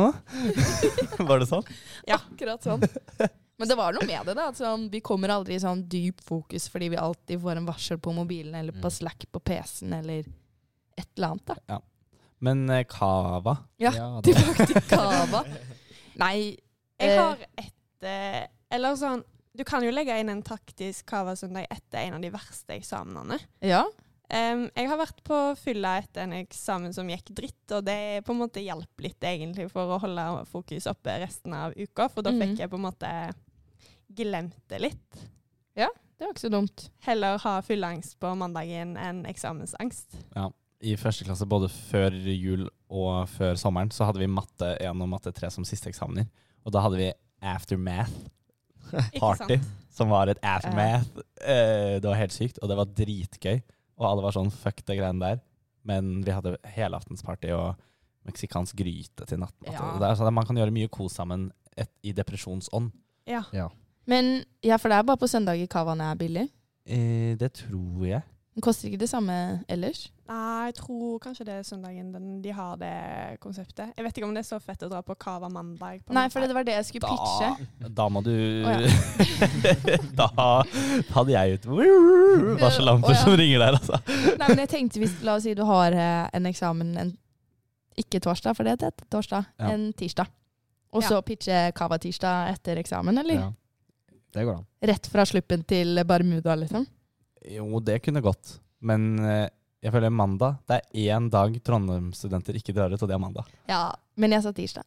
Var 1.29 1.43
det 1.43 1.47
sånn? 1.51 1.67
Ja, 2.09 2.17
Akkurat 2.19 2.65
sånn. 2.67 2.83
Men 3.59 3.71
det 3.71 3.75
var 3.79 3.95
noe 3.95 4.07
med 4.07 4.27
det, 4.27 4.35
da. 4.39 4.49
At 4.53 4.59
sånn, 4.59 4.85
vi 4.91 5.01
kommer 5.03 5.33
aldri 5.35 5.57
i 5.59 5.63
sånn 5.63 5.81
dyp 5.91 6.21
fokus 6.27 6.69
fordi 6.71 6.93
vi 6.95 6.99
alltid 6.99 7.41
får 7.43 7.59
en 7.59 7.67
varsel 7.67 7.99
på 8.03 8.15
mobilen 8.15 8.55
eller 8.59 8.75
på 8.75 8.87
Mm. 8.87 8.95
Slack 9.01 9.27
på 9.35 9.41
PC-en 9.43 9.97
eller 10.01 10.27
et 10.99 11.09
eller 11.17 11.29
annet. 11.35 11.55
da. 11.67 11.81
Men 12.41 12.69
eh, 12.71 12.85
kava 12.87 13.57
Ja, 13.83 13.91
det- 14.23 14.35
Tilbake 14.35 14.67
til 14.67 14.83
Cava. 14.91 15.45
Nei 16.23 16.57
Jeg 16.99 17.11
eh, 17.13 17.19
har 17.19 17.39
et 17.59 18.07
eh, 18.07 18.47
Eller 18.75 18.95
sånn 18.99 19.25
Du 19.55 19.65
kan 19.67 19.83
jo 19.83 19.91
legge 19.91 20.15
inn 20.21 20.29
en 20.31 20.43
taktisk 20.47 21.07
Cava-søndag 21.11 21.67
etter 21.71 22.05
en 22.05 22.15
av 22.15 22.23
de 22.23 22.31
verste 22.31 22.77
eksamenene. 22.77 23.39
Ja. 23.65 23.85
Um, 24.29 24.67
jeg 24.77 24.87
har 24.91 24.99
vært 25.01 25.23
på 25.25 25.37
fylla 25.57 25.95
etter 26.03 26.27
en 26.27 26.35
eksamen 26.37 26.93
som 26.95 27.09
gikk 27.09 27.31
dritt, 27.35 27.73
og 27.73 27.87
det 27.87 28.21
på 28.27 28.35
en 28.35 28.39
måte 28.43 28.61
hjalp 28.61 29.01
litt 29.01 29.25
egentlig 29.25 29.71
for 29.73 29.95
å 29.95 29.99
holde 30.03 30.27
fokus 30.51 30.85
oppe 30.87 31.15
resten 31.25 31.55
av 31.57 31.73
uka, 31.81 32.11
for 32.13 32.23
da 32.23 32.31
Mhm. 32.31 32.43
fikk 32.45 32.59
jeg 32.61 32.71
på 32.71 32.77
en 32.77 32.85
måte 32.85 33.13
glemt 34.15 34.61
det 34.69 34.81
litt. 34.85 35.25
Ja, 35.75 35.89
Det 36.19 36.27
var 36.27 36.33
ikke 36.35 36.45
så 36.45 36.51
dumt. 36.51 36.91
Heller 37.07 37.39
ha 37.39 37.57
fylleangst 37.63 38.19
på 38.21 38.35
mandagen 38.37 38.97
enn 38.99 39.25
eksamensangst. 39.31 40.17
I 40.81 40.95
første 40.99 41.27
klasse, 41.27 41.47
både 41.49 41.71
før 41.73 42.15
jul 42.33 42.69
og 42.89 43.29
før 43.33 43.59
sommeren, 43.59 43.91
så 43.95 44.07
hadde 44.07 44.23
vi 44.23 44.31
matte 44.31 44.75
1 44.79 45.03
og 45.03 45.11
matte 45.11 45.33
3 45.35 45.51
som 45.51 45.67
siste 45.67 45.91
eksamener. 45.91 46.29
Og 46.67 46.75
da 46.75 46.83
hadde 46.85 47.01
vi 47.01 47.09
aftermath 47.43 48.15
Ikke 48.93 49.21
party, 49.21 49.59
som 49.95 50.13
var 50.13 50.31
et 50.31 50.41
aftermath. 50.43 51.11
Uh, 51.43 51.99
det 51.99 52.07
var 52.07 52.21
helt 52.21 52.35
sykt, 52.35 52.61
og 52.63 52.71
det 52.71 52.79
var 52.79 52.95
dritgøy. 53.01 53.61
Og 53.99 54.07
alle 54.07 54.25
var 54.25 54.37
sånn 54.37 54.53
fuck 54.55 54.85
det 54.87 55.01
greiene 55.01 55.23
der. 55.25 55.43
Men 55.89 56.19
vi 56.27 56.35
hadde 56.35 56.57
helaftensparty 56.77 57.51
og 57.57 57.79
meksikansk 58.29 58.77
gryte 58.79 59.27
til 59.27 59.41
nattmat. 59.43 59.75
Ja. 59.75 59.93
Det 59.99 60.07
er 60.07 60.19
sånn 60.19 60.31
at 60.31 60.37
Man 60.37 60.47
kan 60.47 60.59
gjøre 60.61 60.75
mye 60.75 60.91
kos 60.93 61.17
sammen 61.19 61.49
et, 61.79 61.91
i 62.07 62.15
depresjonsånd. 62.15 62.93
Ja. 63.29 63.43
Ja. 63.57 63.69
Men 64.09 64.43
ja, 64.65 64.79
for 64.81 64.93
det 64.93 64.99
er 64.99 65.09
bare 65.09 65.21
på 65.21 65.29
søndager 65.31 65.69
Cavaen 65.71 66.03
er 66.05 66.19
billig. 66.19 66.47
Eh, 66.89 67.35
det 67.41 67.53
tror 67.61 68.07
jeg. 68.09 68.23
Den 68.59 68.65
koster 68.67 68.89
ikke 68.89 68.99
det 68.99 69.07
samme 69.07 69.35
ellers. 69.71 70.09
Nei, 70.27 70.65
jeg 70.67 70.75
tror 70.81 71.21
kanskje 71.23 71.45
det 71.47 71.53
er 71.61 71.67
søndagen 71.67 72.09
den, 72.11 72.25
de 72.43 72.51
har 72.51 72.73
det 72.81 72.89
konseptet. 73.39 73.93
Jeg 73.95 74.03
vet 74.03 74.19
ikke 74.19 74.27
om 74.27 74.33
det 74.35 74.43
er 74.43 74.49
så 74.49 74.59
fett 74.59 74.83
å 74.83 74.89
dra 74.91 74.99
på 75.07 75.15
Cava 75.15 75.47
mandag. 75.47 76.01
på 76.03 76.17
Nei, 76.17 76.25
for 76.33 76.43
det 76.43 76.57
var 76.57 76.67
det 76.67 76.75
jeg 76.75 76.89
skulle 76.89 77.13
pitche. 77.13 77.69
Da, 77.85 77.93
da 78.01 78.07
må 78.11 78.25
du 78.27 78.35
Å, 78.67 78.75
Da 80.19 80.27
hadde 81.15 81.37
jeg 81.37 81.55
ut 81.61 81.71
varsellamper 82.59 83.13
oh, 83.13 83.15
ja. 83.15 83.23
som 83.23 83.39
ringer 83.39 83.63
der, 83.63 83.79
altså. 83.79 84.03
Nei, 84.43 84.51
men 84.51 84.65
jeg 84.65 84.73
tenkte 84.75 85.05
hvis, 85.05 85.15
La 85.23 85.39
oss 85.39 85.47
si 85.47 85.55
du 85.55 85.63
har 85.71 85.95
eh, 85.95 86.27
en 86.35 86.51
eksamen 86.51 86.93
en, 87.05 87.15
ikke 87.95 88.19
torsdag, 88.27 88.59
for 88.59 88.67
det 88.67 88.75
er 88.75 88.91
et 88.91 89.07
torsdag, 89.07 89.47
Ja. 89.55 89.71
en 89.71 89.93
tirsdag. 89.95 90.35
Og 90.99 91.07
Ja. 91.07 91.15
så 91.15 91.23
pitche 91.23 91.63
Cava-tirsdag 91.79 92.57
etter 92.59 92.83
eksamen, 92.83 93.23
eller? 93.23 93.39
Ja. 93.47 93.51
Det 94.35 94.51
går 94.51 94.57
an. 94.59 94.71
Rett 94.83 95.07
fra 95.15 95.31
sluppen 95.31 95.63
til 95.63 96.03
Barmuda, 96.03 96.59
liksom? 96.59 96.91
Jo, 97.49 97.81
det 97.81 98.01
kunne 98.05 98.21
gått. 98.25 98.59
Men 98.81 99.19
eh, 99.25 99.49
jeg 99.83 99.93
føler 99.95 100.11
mandag 100.15 100.59
Det 100.69 100.77
er 100.79 101.15
én 101.17 101.29
dag 101.31 101.55
Trondheim-studenter 101.65 102.57
ikke 102.59 102.75
drar 102.77 102.93
ut, 102.93 103.03
og 103.03 103.09
det 103.09 103.15
er 103.17 103.23
mandag. 103.23 103.49
Ja, 103.71 103.93
men 104.17 104.35
jeg 104.35 104.43
sa 104.45 104.53
tirsdag. 104.55 104.85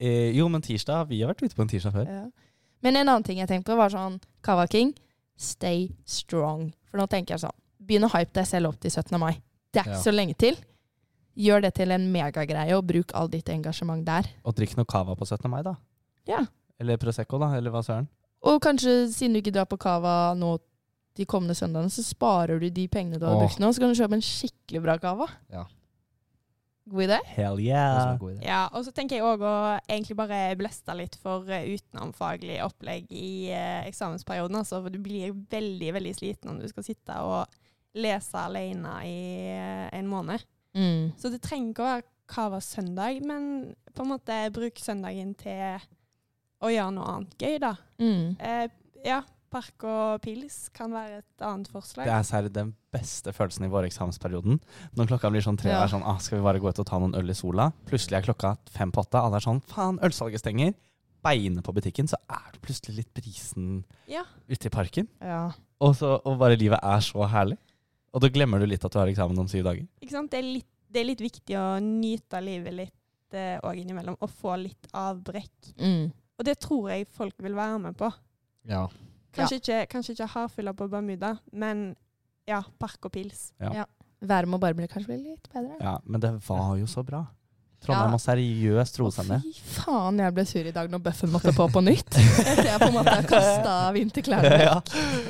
Eh, 0.00 0.30
jo, 0.36 0.46
men 0.48 0.62
tirsdag 0.62 1.08
Vi 1.10 1.20
har 1.22 1.32
vært 1.32 1.42
ute 1.42 1.56
på 1.58 1.64
en 1.64 1.68
tirsdag 1.72 1.92
før. 1.96 2.06
Ja. 2.08 2.24
Men 2.84 2.96
en 3.00 3.08
annen 3.08 3.24
ting 3.26 3.40
jeg 3.40 3.48
tenkte 3.50 3.72
på, 3.72 3.76
var 3.80 3.90
sånn 3.90 4.20
Kava 4.46 4.66
King, 4.70 4.92
stay 5.36 5.88
strong. 6.06 6.68
For 6.90 7.00
nå 7.00 7.08
tenker 7.10 7.34
jeg 7.36 7.42
sånn 7.46 7.56
Begynn 7.88 8.04
å 8.04 8.10
hype 8.12 8.34
deg 8.36 8.46
selv 8.46 8.68
opp 8.72 8.80
til 8.82 8.90
17. 8.92 9.16
mai. 9.18 9.38
Det 9.72 9.80
er 9.80 9.86
ikke 9.88 9.96
Ja. 9.96 10.02
så 10.04 10.12
lenge 10.12 10.36
til. 10.36 10.56
Gjør 11.38 11.62
det 11.62 11.74
til 11.78 11.90
en 11.94 12.08
megagreie, 12.12 12.74
og 12.76 12.84
bruk 12.86 13.12
all 13.14 13.28
ditt 13.28 13.48
engasjement 13.48 14.04
der. 14.04 14.26
Og 14.44 14.54
drikk 14.54 14.76
noe 14.76 14.84
cava 14.84 15.14
på 15.16 15.24
17. 15.24 15.48
mai, 15.48 15.62
da. 15.62 15.74
Ja. 16.26 16.42
Eller 16.78 16.96
Prosecco, 16.98 17.38
da. 17.38 17.52
Eller 17.56 17.70
hva 17.70 17.80
søren. 17.82 18.08
Og 18.42 18.60
kanskje 18.60 19.08
siden 19.10 19.32
du 19.34 19.40
ikke 19.40 19.52
drar 19.54 19.64
på 19.66 19.78
Cava 19.78 20.34
nå 20.36 20.58
de 21.18 21.26
kommende 21.28 21.56
søndagene, 21.58 21.90
så 21.92 22.04
sparer 22.06 22.62
du 22.62 22.68
de 22.70 22.86
pengene 22.90 23.18
du 23.18 23.26
har 23.26 23.40
brukt 23.40 23.58
nå, 23.58 23.72
så 23.74 23.82
kan 23.82 23.90
du 23.90 23.98
kjøpe 23.98 24.18
en 24.18 24.24
skikkelig 24.24 24.84
bra 24.84 24.96
kava. 25.02 25.26
Ja. 25.52 25.64
God 26.88 27.04
idé? 27.04 27.18
Hell 27.34 27.60
yeah. 27.60 28.16
god 28.18 28.36
idé. 28.36 28.44
Ja, 28.46 28.62
og 28.72 28.84
så 28.86 28.92
tenker 28.96 29.18
jeg 29.18 29.26
òg 29.26 29.42
å 29.44 29.56
egentlig 29.82 30.16
bare 30.16 30.40
bleste 30.56 30.94
litt 30.96 31.18
for 31.20 31.44
uh, 31.44 31.66
utenomfaglig 31.68 32.62
opplegg 32.64 33.10
i 33.12 33.50
eh, 33.52 33.82
eksamensperioden. 33.90 34.56
Altså, 34.62 34.80
for 34.84 34.94
du 34.94 35.00
blir 35.02 35.34
veldig, 35.52 35.90
veldig 35.98 36.14
sliten 36.16 36.54
om 36.54 36.62
du 36.62 36.68
skal 36.70 36.86
sitte 36.86 37.18
og 37.26 37.58
lese 37.98 38.40
alene 38.40 38.94
i 39.04 39.18
eh, 39.52 39.84
en 39.98 40.08
måned. 40.08 40.44
Mm. 40.78 41.12
Så 41.20 41.32
det 41.32 41.42
trenger 41.44 41.74
ikke 41.74 41.84
å 41.84 41.90
være 41.90 42.08
kava 42.28 42.60
søndag, 42.64 43.20
men 43.26 43.72
på 43.96 44.04
en 44.04 44.12
måte 44.14 44.36
bruk 44.54 44.80
søndagen 44.80 45.32
til 45.40 45.80
å 46.64 46.72
gjøre 46.72 46.94
noe 46.94 47.12
annet 47.14 47.36
gøy, 47.40 47.56
da. 47.62 47.74
Mm. 48.00 48.24
Eh, 48.38 48.66
ja, 49.06 49.22
park 49.50 49.84
og 49.88 50.20
pils 50.24 50.68
kan 50.76 50.92
være 50.94 51.18
et 51.22 51.44
annet 51.44 51.68
forslag. 51.72 52.06
Det 52.08 52.14
er 52.14 52.26
særlig 52.28 52.52
den 52.54 52.74
beste 52.94 53.32
følelsen 53.36 53.66
i 53.66 53.70
våreksamensperioden. 53.72 54.60
Når 54.96 55.08
klokka 55.10 55.30
blir 55.32 55.44
sånn 55.44 55.58
tre, 55.60 55.70
Ja. 55.70 55.82
er 55.84 55.88
sånn 55.92 56.04
ah, 56.06 56.18
skal 56.18 56.38
vi 56.38 56.44
bare 56.44 56.60
gå 56.60 56.68
ut 56.68 56.78
og 56.78 56.86
ta 56.86 56.98
noen 56.98 57.14
øl 57.18 57.30
i 57.30 57.36
sola? 57.36 57.70
Plutselig 57.86 58.18
er 58.18 58.26
klokka 58.32 58.56
fem 58.70 58.92
på 58.92 59.02
åtte, 59.04 59.20
alle 59.20 59.36
er 59.36 59.44
sånn 59.44 59.62
faen, 59.66 59.98
ølsalget 60.04 60.40
stenger. 60.40 60.74
Beine 61.24 61.62
på 61.66 61.72
butikken, 61.74 62.06
så 62.06 62.14
er 62.30 62.52
du 62.54 62.58
plutselig 62.62 62.96
litt 63.02 63.14
brisen 63.14 63.84
Ja. 64.06 64.22
ute 64.48 64.66
i 64.66 64.70
parken. 64.70 65.08
Ja. 65.20 65.50
Og, 65.80 65.94
så, 65.96 66.20
og 66.24 66.38
bare 66.38 66.56
livet 66.56 66.78
er 66.82 67.00
så 67.00 67.26
herlig. 67.28 67.58
Og 68.14 68.20
da 68.22 68.28
glemmer 68.28 68.58
du 68.60 68.66
litt 68.66 68.84
at 68.84 68.92
du 68.92 68.98
har 68.98 69.06
eksamen 69.10 69.38
om 69.38 69.48
syv 69.48 69.64
dager. 69.64 69.86
Ikke 70.00 70.10
sant? 70.14 70.30
Det, 70.30 70.38
er 70.38 70.42
litt, 70.46 70.66
det 70.90 71.00
er 71.02 71.04
litt 71.10 71.20
viktig 71.20 71.56
å 71.58 71.66
nyte 71.82 72.40
livet 72.42 72.72
litt 72.74 72.94
òg 73.36 73.76
innimellom, 73.76 74.16
og 74.24 74.30
få 74.30 74.54
litt 74.56 74.86
avbrekk. 74.96 75.74
Mm. 75.76 76.06
Og 76.38 76.44
det 76.46 76.54
tror 76.62 76.88
jeg 76.88 77.06
folk 77.12 77.34
vil 77.44 77.52
være 77.58 77.78
med 77.82 77.96
på. 77.98 78.08
Ja. 78.64 78.86
Kanskje, 79.36 79.56
ikke, 79.60 79.86
kanskje 79.92 80.14
ikke 80.16 80.26
hardfylla 80.34 80.72
på 80.74 80.88
Bermuda, 80.90 81.34
men 81.52 81.94
ja, 82.48 82.62
park 82.80 83.04
og 83.04 83.12
pils. 83.12 83.50
Ja. 83.60 83.84
Været 84.20 84.48
må 84.50 84.58
bare 84.58 84.74
bli, 84.74 84.86
kanskje 84.90 85.12
bli 85.14 85.18
litt 85.34 85.50
bedre. 85.52 85.76
Ja, 85.80 85.98
men 86.04 86.20
det 86.20 86.32
var 86.48 86.76
jo 86.80 86.86
så 86.90 87.04
bra. 87.06 87.26
Trondheim 87.78 88.08
Ja. 88.08 88.10
må 88.10 88.18
seriøst 88.18 88.96
roe 88.98 89.12
seg 89.14 89.28
ned. 89.30 89.44
Fy 89.44 89.82
faen, 89.84 90.16
jeg 90.18 90.34
ble 90.34 90.44
sur 90.50 90.66
i 90.66 90.72
dag 90.74 90.88
når 90.90 90.98
bøffen 91.04 91.30
måtte 91.30 91.52
på 91.54 91.68
på 91.70 91.82
nytt. 91.86 92.16
Etter 92.42 92.64
jeg 92.72 92.80
på 92.82 92.88
en 92.88 92.96
måte 92.96 93.12
har 93.14 93.28
kasta 93.30 93.76
vinterklærne. 93.94 94.56
ja. 94.64 94.80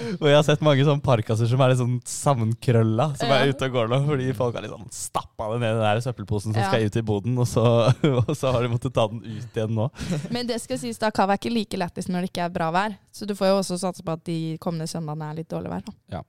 Og 0.21 0.27
jeg 0.31 0.37
har 0.39 0.45
sett 0.47 0.63
mange 0.65 0.85
sånne 0.87 1.05
parkaser 1.05 1.51
som 1.51 1.61
er 1.65 1.73
litt 1.73 1.81
sånn 1.81 1.99
sammenkrølla, 2.09 3.11
som 3.19 3.29
Ja. 3.33 3.41
er 3.43 3.53
ute 3.53 3.69
og 3.69 3.75
går 3.77 3.91
nå, 3.93 3.99
fordi 4.07 4.29
folk 4.37 4.55
har 4.59 4.65
liksom 4.67 4.87
stappa 4.95 5.51
det 5.53 5.61
ned 5.65 5.71
i 5.71 5.75
den 5.79 5.85
der 5.87 6.03
søppelposen 6.07 6.53
som 6.55 6.63
Ja. 6.63 6.69
skal 6.71 6.87
ut 6.89 6.97
i 7.01 7.05
boden, 7.13 7.37
og 7.39 7.47
så, 7.51 7.65
og 8.23 8.33
så 8.37 8.53
har 8.55 8.63
de 8.65 8.73
måttet 8.73 8.95
ta 8.97 9.07
den 9.13 9.21
ut 9.25 9.53
igjen 9.59 9.75
nå. 9.77 9.89
Men 10.35 10.47
det 10.51 10.61
skal 10.65 10.81
sies, 10.81 10.99
da 10.99 11.11
kava 11.15 11.37
er 11.37 11.43
ikke 11.43 11.55
like 11.55 11.77
lættis 11.81 12.09
når 12.09 12.27
det 12.27 12.33
ikke 12.33 12.47
er 12.49 12.57
bra 12.57 12.71
vær. 12.75 12.97
Så 13.13 13.27
du 13.29 13.35
får 13.39 13.53
jo 13.53 13.61
også 13.61 13.79
satse 13.79 14.03
på 14.07 14.13
at 14.17 14.25
de 14.29 14.59
kommende 14.63 14.89
søndagene 14.91 15.31
er 15.31 15.39
litt 15.43 15.51
dårlig 15.53 15.71
vær. 15.73 15.87
Da. 16.09 16.25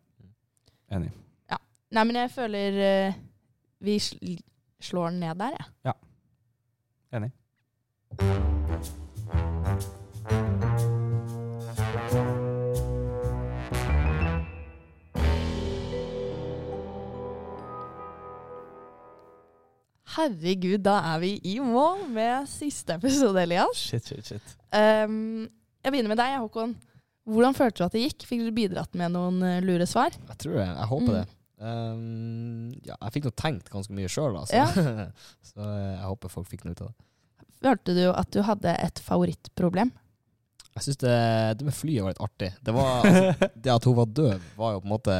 Enig. 0.91 1.11
Nei, 1.89 2.03
men 2.05 2.15
jeg 2.19 2.29
føler 2.29 2.75
uh, 3.09 3.13
vi 3.81 3.95
sl 3.97 4.35
slår 4.79 5.09
den 5.09 5.19
ned 5.25 5.41
der, 5.41 5.57
jeg. 5.57 5.95
Enig. 7.17 7.31
Herregud, 20.19 20.81
da 20.85 20.97
er 21.13 21.19
vi 21.23 21.31
i 21.47 21.55
mål 21.63 22.05
med 22.13 22.47
siste 22.51 22.95
episode, 22.99 23.41
Elias. 23.41 23.79
Shit, 23.89 24.05
shit, 24.11 24.25
shit. 24.33 24.53
Um, 24.75 25.47
jeg 25.83 25.93
begynner 25.95 26.11
med 26.13 26.19
deg, 26.21 26.37
Håkon. 26.43 26.75
Hvordan 27.29 27.53
følte 27.57 27.81
du 27.81 27.85
at 27.87 27.93
det 27.97 28.03
gikk? 28.07 28.25
Fikk 28.29 28.41
du 28.47 28.53
bidratt 28.55 28.95
med 28.97 29.13
noen 29.13 29.41
eh, 29.45 29.59
lure 29.61 29.85
svar? 29.89 30.15
Jeg 30.15 30.39
tror 30.41 30.55
det. 30.59 30.65
Jeg 30.69 30.89
håper 30.93 31.11
Mm. 31.13 31.19
det. 31.19 31.27
Um, 31.59 32.69
ja, 32.87 32.95
jeg 33.03 33.11
fikk 33.17 33.25
nå 33.27 33.31
tenkt 33.35 33.67
ganske 33.73 33.91
mye 33.95 34.07
sjøl, 34.11 34.37
altså. 34.39 34.55
Ja. 34.55 34.67
så 35.51 35.59
eh, 35.59 35.89
jeg 35.97 36.05
håper 36.07 36.31
folk 36.31 36.47
fikk 36.49 36.63
noe 36.65 36.75
ut 36.77 36.83
av 36.85 36.91
det. 36.93 37.05
Følte 37.59 37.95
du 37.97 38.03
at 38.13 38.29
du 38.31 38.39
hadde 38.47 38.75
et 38.79 39.01
favorittproblem? 39.03 39.91
Jeg 40.77 40.85
syns 40.85 40.99
det, 41.01 41.13
det 41.59 41.65
med 41.67 41.75
flyet 41.75 42.05
var 42.05 42.13
litt 42.13 42.21
artig. 42.23 42.49
Det, 42.63 42.73
var, 42.77 43.03
altså, 43.03 43.49
det 43.65 43.73
at 43.73 43.87
hun 43.89 43.97
var 43.97 44.13
døv, 44.21 44.45
var 44.55 44.75
jo 44.77 44.81
på 44.83 44.87
en 44.87 44.93
måte 44.95 45.17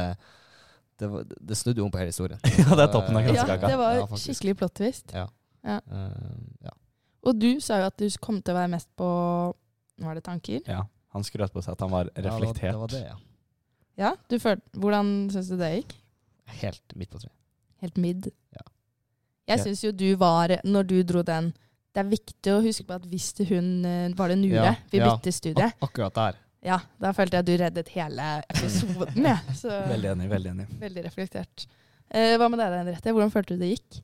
Det, 1.00 1.08
var, 1.08 1.24
det 1.24 1.56
snudde 1.56 1.80
jo 1.80 1.86
om 1.86 1.90
på 1.94 1.98
hele 2.00 2.12
historien. 2.12 2.38
Ja, 2.60 2.74
det 2.76 2.84
er 2.84 2.92
toppen 2.92 3.16
av 3.16 3.22
Eh, 3.22 3.30
Ja, 3.30 3.32
kransekaka. 3.44 3.68
det 3.72 3.78
var 3.80 3.94
Ja, 3.96 4.06
faktisk. 4.06 4.26
skikkelig 4.28 4.54
plot 4.60 4.74
twist. 4.80 5.12
Ja. 5.16 5.26
Ja. 5.64 5.78
Ja. 6.64 6.74
Og 7.24 7.36
du 7.40 7.48
sa 7.60 7.78
jo 7.80 7.86
at 7.90 7.96
du 8.00 8.06
kom 8.20 8.38
til 8.42 8.54
å 8.54 8.58
være 8.60 8.70
mest 8.72 8.88
på 8.96 9.08
Var 10.00 10.14
det 10.16 10.24
tanker? 10.24 10.60
Ja, 10.68 10.84
han 11.12 11.24
skrøt 11.26 11.52
på 11.52 11.60
seg 11.64 11.72
at 11.76 11.80
han 11.84 11.90
var 11.92 12.04
Ja, 12.08 12.22
det 12.22 12.24
var- 12.30 12.40
reflektert. 12.40 12.72
Det 12.72 12.78
var 12.80 12.88
det, 12.94 13.02
ja. 13.04 13.16
Ja, 14.00 14.12
du 14.28 14.38
følte, 14.38 14.62
Hvordan 14.80 15.30
syns 15.32 15.48
du 15.48 15.56
det 15.60 15.72
gikk? 15.82 15.96
Helt 16.62 16.94
midt 16.96 17.10
på 17.10 17.18
treet. 17.20 17.34
Helt 17.82 17.96
midd? 17.96 18.30
Ja. 18.56 18.62
Jeg 19.48 19.58
Ja. 19.58 19.64
syns 19.64 19.82
jo 19.84 19.92
du 19.92 20.14
var 20.16 20.48
Når 20.64 20.86
du 20.86 21.02
dro 21.02 21.22
den 21.22 21.52
Det 21.94 22.00
er 22.04 22.08
viktig 22.08 22.52
å 22.54 22.62
huske 22.62 22.84
på 22.86 22.94
at 22.94 23.02
hvis 23.10 23.32
hun 23.48 23.84
eh, 23.84 24.08
var 24.14 24.28
det 24.28 24.38
Nure 24.38 24.64
Ja, 24.64 24.74
vi 24.92 24.98
ja. 24.98 25.10
bytter 25.16 25.32
studie, 25.32 25.64
Ak 25.64 25.80
akkurat 25.80 26.14
der. 26.14 26.36
Ja, 26.64 26.76
da 27.00 27.10
følte 27.16 27.38
jeg 27.38 27.44
at 27.44 27.48
du 27.48 27.54
reddet 27.62 27.88
hele 27.94 28.28
episoden. 28.52 29.24
Ja. 29.24 29.38
Så 29.62 29.70
Veldig 29.70 30.10
enig, 30.14 30.28
veldig 30.30 30.50
enig. 30.54 30.66
veldig 30.82 31.04
reflektert. 31.06 31.66
Eh, 32.10 32.34
hva 32.40 32.48
med 32.50 32.58
deg, 32.60 32.74
Henriette? 32.82 33.12
Hvordan 33.14 33.32
følte 33.32 33.56
du 33.56 33.62
det 33.64 33.72
gikk? 33.76 34.00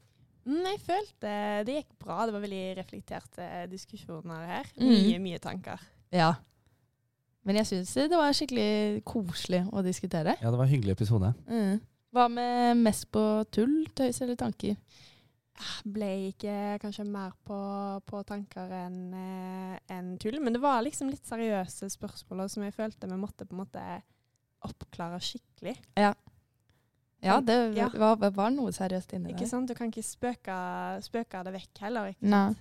Mm, 0.47 0.61
jeg 0.71 0.81
følte 0.87 1.31
det 1.67 1.75
gikk 1.81 1.95
bra. 2.05 2.21
Det 2.29 2.37
var 2.37 2.45
veldig 2.47 2.65
reflekterte 2.79 3.49
diskusjoner 3.73 4.45
her. 4.47 4.69
Mm. 4.79 4.93
Mye, 4.93 5.19
mye 5.25 5.41
tanker. 5.43 5.83
Ja. 6.15 6.31
Men 7.47 7.59
jeg 7.61 7.69
syns 7.69 7.93
det 7.95 8.11
var 8.15 8.33
skikkelig 8.35 9.03
koselig 9.07 9.65
å 9.75 9.83
diskutere. 9.87 10.37
Ja, 10.41 10.51
det 10.51 10.59
var 10.59 10.67
en 10.67 10.73
hyggelig 10.73 10.97
episode. 10.97 11.33
Mm. 11.51 11.77
Hva 12.15 12.29
med 12.33 12.79
mest 12.81 13.09
på 13.13 13.23
tull, 13.55 13.75
tøys 13.99 14.23
eller 14.25 14.39
tanker? 14.41 14.79
Ble 15.89 16.09
ikke 16.31 16.79
kanskje 16.83 17.05
mer 17.09 17.33
på, 17.47 17.57
på 18.07 18.23
tanker 18.29 18.73
enn 18.77 19.15
en 19.17 20.13
tull. 20.23 20.39
Men 20.43 20.53
det 20.57 20.61
var 20.63 20.83
liksom 20.85 21.09
litt 21.13 21.25
seriøse 21.27 21.89
spørsmål 21.95 22.49
som 22.53 22.65
jeg 22.67 22.75
følte 22.77 23.09
vi 23.11 23.19
måtte 23.21 23.47
på 23.49 23.57
en 23.57 23.63
måte 23.65 23.85
oppklare 24.67 25.21
skikkelig. 25.23 25.77
Ja, 25.97 27.41
det 27.41 27.57
Ja. 27.77 27.89
Var, 27.89 28.17
var 28.37 28.51
noe 28.55 28.73
seriøst 28.75 29.15
inni 29.17 29.33
Ikke 29.33 29.45
der. 29.47 29.51
sant? 29.51 29.69
Du 29.71 29.75
kan 29.75 29.89
ikke 29.91 30.05
spøke, 30.05 30.57
spøke 31.03 31.41
det 31.47 31.53
vekk 31.57 31.81
heller. 31.87 32.11
Ikke 32.13 32.29
Nei. 32.29 32.43
sant? 32.53 32.59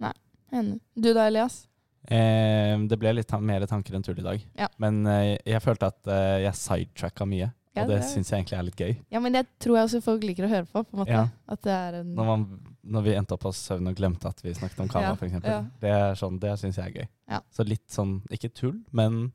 Nei. 0.00 0.12
Enig. 0.52 0.80
Du 0.96 1.12
da, 1.14 1.26
Elias? 1.30 1.66
Eh, 2.10 2.74
det 2.88 2.96
ble 2.98 3.12
litt 3.14 3.28
ta 3.28 3.38
mer 3.44 3.66
tanker 3.70 3.94
enn 3.94 4.02
tull 4.02 4.18
i 4.18 4.24
dag. 4.24 4.42
Ja. 4.58 4.68
Men 4.82 5.02
eh, 5.06 5.36
jeg 5.46 5.60
følte 5.62 5.90
at 5.92 6.08
eh, 6.10 6.38
jeg 6.46 6.56
sidetracka 6.58 7.26
mye, 7.28 7.50
Ja, 7.76 7.82
og 7.84 7.88
det 7.92 8.00
det- 8.00 8.08
syns 8.10 8.30
jeg 8.30 8.40
egentlig 8.40 8.58
er 8.58 8.62
litt 8.66 8.76
gøy. 8.82 8.96
Ja, 9.14 9.20
men 9.20 9.32
det 9.32 9.46
tror 9.62 9.76
jeg 9.76 9.84
også 9.86 10.00
folk 10.02 10.22
liker 10.26 10.44
å 10.44 10.48
høre 10.50 10.66
på. 10.66 10.82
på 10.82 10.92
en 10.96 10.98
måte. 11.04 11.10
Ja. 11.14 11.28
At 11.48 11.62
det 11.62 11.72
er 11.72 12.00
en 12.00 12.14
Når, 12.16 12.24
man, 12.26 12.46
når 12.84 13.02
vi 13.04 13.14
endte 13.14 13.32
opp 13.36 13.40
på 13.44 13.52
søvn 13.54 13.86
og 13.88 13.94
glemte 13.96 14.26
at 14.28 14.40
vi 14.42 14.54
snakket 14.54 14.80
om 14.80 14.88
kamera, 14.88 15.10
Ja, 15.10 15.14
f.eks. 15.14 15.44
ja. 15.44 15.60
Det 15.80 15.90
er 15.90 16.14
sånn, 16.18 16.40
det 16.40 16.58
syns 16.58 16.76
jeg 16.76 16.86
er 16.86 16.98
gøy. 17.02 17.08
Ja. 17.30 17.40
Så 17.54 17.66
litt 17.68 17.86
sånn, 17.88 18.22
ikke 18.30 18.50
tull, 18.52 18.80
men 18.92 19.32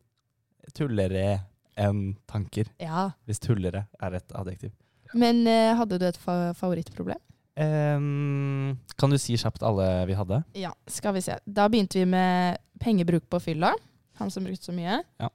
tullere 0.73 1.45
enn 1.77 2.17
tanker. 2.27 2.65
Ja. 2.79 3.11
Hvis 3.27 3.39
tullere 3.39 3.87
er 4.01 4.13
et 4.15 4.27
adjektiv. 4.35 4.71
Men 5.13 5.45
uh, 5.47 5.75
hadde 5.79 5.99
du 5.99 6.05
et 6.05 6.17
fa 6.17 6.53
favorittproblem? 6.57 7.19
Um, 7.55 8.77
kan 8.99 9.09
du 9.13 9.17
si 9.21 9.37
kjapt 9.39 9.63
alle 9.63 10.05
vi 10.09 10.15
hadde? 10.17 10.41
Ja, 10.59 10.73
skal 10.91 11.13
vi 11.15 11.21
se. 11.23 11.37
Da 11.47 11.69
begynte 11.71 12.01
vi 12.01 12.05
med 12.09 12.57
pengebruk 12.83 13.29
på 13.31 13.39
fylla. 13.39 13.73
Han 14.19 14.31
som 14.31 14.43
brukte 14.43 14.67
så 14.67 14.75
mye. 14.75 15.01
Ja. 15.21 15.29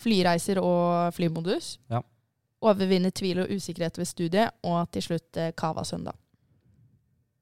Flyreiser 0.00 0.58
og 0.62 1.12
flymodus. 1.14 1.76
Ja. 1.90 2.02
Overvinne 2.62 3.10
tvil 3.16 3.40
og 3.44 3.52
usikkerhet 3.54 3.96
ved 3.98 4.08
studiet. 4.08 4.50
Og 4.68 4.90
til 4.92 5.02
slutt 5.06 5.36
eh, 5.40 5.52
Kava 5.56 5.84
søndag. 5.88 6.16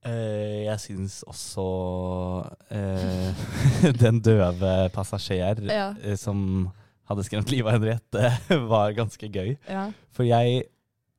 Eh, 0.07 0.65
jeg 0.69 0.79
syns 0.81 1.21
også 1.27 1.65
eh, 2.71 3.41
den 4.03 4.21
døve 4.25 4.75
passasjer 4.95 5.65
Ja. 5.67 5.89
eh, 6.03 6.15
som 6.17 6.69
hadde 7.09 7.25
skremt 7.27 7.51
livet 7.51 7.73
av 7.73 7.79
Henriette, 7.81 8.31
var 8.73 8.93
ganske 8.97 9.31
gøy. 9.33 9.55
Ja. 9.69 9.89
For 10.15 10.29
jeg, 10.29 10.63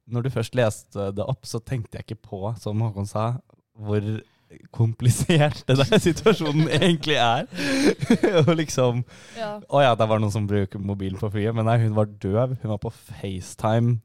når 0.07 0.27
du 0.27 0.29
først 0.33 0.55
leste 0.57 1.09
det 1.17 1.25
opp, 1.25 1.43
så 1.49 1.59
tenkte 1.59 1.97
jeg 1.99 2.05
ikke 2.07 2.21
på, 2.29 2.41
som 2.61 2.81
Håkon 2.85 3.09
sa, 3.09 3.31
hvor 3.79 4.05
komplisert 4.75 5.61
den 5.69 5.77
der 5.81 6.01
situasjonen 6.01 6.69
egentlig 6.73 7.17
er. 7.21 7.45
og 8.45 8.53
liksom 8.57 9.03
Ja. 9.37 9.51
Å 9.69 9.83
ja, 9.83 9.91
det 9.99 10.07
var 10.09 10.21
noen 10.21 10.33
som 10.33 10.47
bruker 10.49 10.81
mobilen 10.81 11.19
på 11.21 11.29
flyet, 11.33 11.53
men 11.55 11.67
nei, 11.69 11.77
hun 11.83 11.95
var 11.97 12.09
døv. 12.21 12.57
Hun 12.61 12.73
var 12.73 12.81
på 12.81 12.91
FaceTime. 12.93 13.99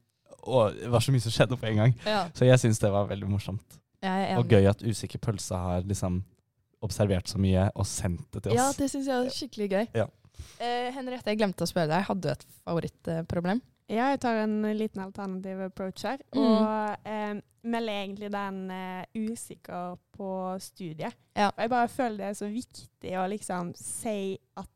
Og 0.45 0.75
det 0.77 0.91
var 0.93 1.01
så 1.01 1.13
mye 1.13 1.23
som 1.23 1.33
skjedde 1.33 1.57
på 1.57 1.69
en 1.71 1.81
gang. 1.81 1.95
ja. 2.05 2.27
Så 2.37 2.45
jeg 2.45 2.61
syns 2.61 2.79
det 2.83 2.91
var 2.93 3.09
veldig 3.09 3.29
morsomt. 3.31 3.79
Og 4.37 4.51
gøy 4.51 4.67
at 4.69 4.83
Usikker 4.85 5.17
pølse 5.23 5.57
har 5.57 5.81
liksom 5.87 6.21
observert 6.85 7.29
så 7.31 7.39
mye 7.41 7.69
og 7.73 7.87
sendt 7.89 8.27
det 8.35 8.43
til 8.45 8.53
oss. 8.53 8.59
Ja, 8.59 8.67
det 8.77 8.91
syns 8.91 9.07
jeg 9.09 9.15
er 9.15 9.33
skikkelig 9.33 9.69
gøy. 9.71 9.85
Ja. 9.97 10.05
Eh, 10.59 10.91
Henriette, 10.93 11.31
jeg 11.31 11.39
glemte 11.39 11.65
å 11.65 11.69
spørre 11.69 11.89
deg. 11.89 12.05
Hadde 12.05 12.21
du 12.21 12.29
et 12.35 12.45
favorittproblem? 12.67 13.61
Ja, 13.91 14.07
jeg 14.09 14.21
tar 14.23 14.39
en 14.41 14.63
liten 14.77 15.03
alternativ 15.03 15.59
approach 15.67 16.05
her. 16.07 16.21
Mm. 16.33 16.41
Og 16.41 17.09
eh, 17.11 17.35
melder 17.65 17.99
egentlig 18.01 18.31
den 18.33 18.71
eh, 18.71 19.03
usikker 19.13 19.99
på 20.15 20.29
studiet. 20.59 21.13
Ja. 21.35 21.51
Og 21.51 21.61
jeg 21.61 21.69
bare 21.69 21.91
føler 21.91 22.17
det 22.17 22.31
er 22.31 22.39
så 22.39 22.49
viktig 22.49 23.13
å 23.19 23.27
liksom 23.29 23.73
si 23.77 24.37
at 24.57 24.71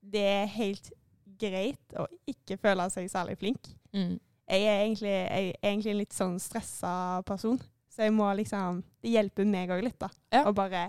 det 0.00 0.24
er 0.24 0.54
helt 0.54 0.92
greit 1.40 1.98
å 1.98 2.06
ikke 2.28 2.58
føle 2.60 2.88
seg 2.92 3.10
særlig 3.12 3.36
flink. 3.40 3.70
Mm. 3.92 4.16
Jeg 4.50 4.66
er 4.66 4.80
egentlig, 4.84 5.12
jeg 5.12 5.50
er 5.50 5.68
egentlig 5.68 5.92
en 5.92 6.00
litt 6.00 6.16
sånn 6.16 6.40
stressa 6.42 6.94
person. 7.28 7.60
Så 7.90 8.06
jeg 8.06 8.14
må 8.14 8.28
liksom 8.38 8.84
Det 9.02 9.10
hjelper 9.10 9.46
meg 9.48 9.70
òg 9.74 9.82
litt, 9.84 9.98
da. 10.00 10.08
Ja. 10.32 10.44
Å 10.46 10.54
bare 10.54 10.88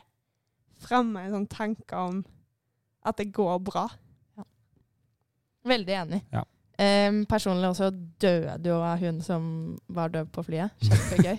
fremme 0.81 1.25
en 1.25 1.35
sånn 1.35 1.49
tanke 1.51 1.97
om 1.97 2.23
at 3.05 3.17
det 3.17 3.31
går 3.33 3.59
bra. 3.65 3.85
Veldig 5.67 5.93
enig. 5.93 6.21
Ja. 6.33 6.43
Em, 6.81 7.21
personlig 7.29 7.69
også 7.69 7.91
døde 8.21 8.71
jo 8.71 8.79
av 8.81 9.01
hun 9.01 9.19
som 9.21 9.43
var 9.91 10.13
døv 10.13 10.31
på 10.33 10.43
flyet. 10.47 10.73
Kjempegøy. 10.87 11.37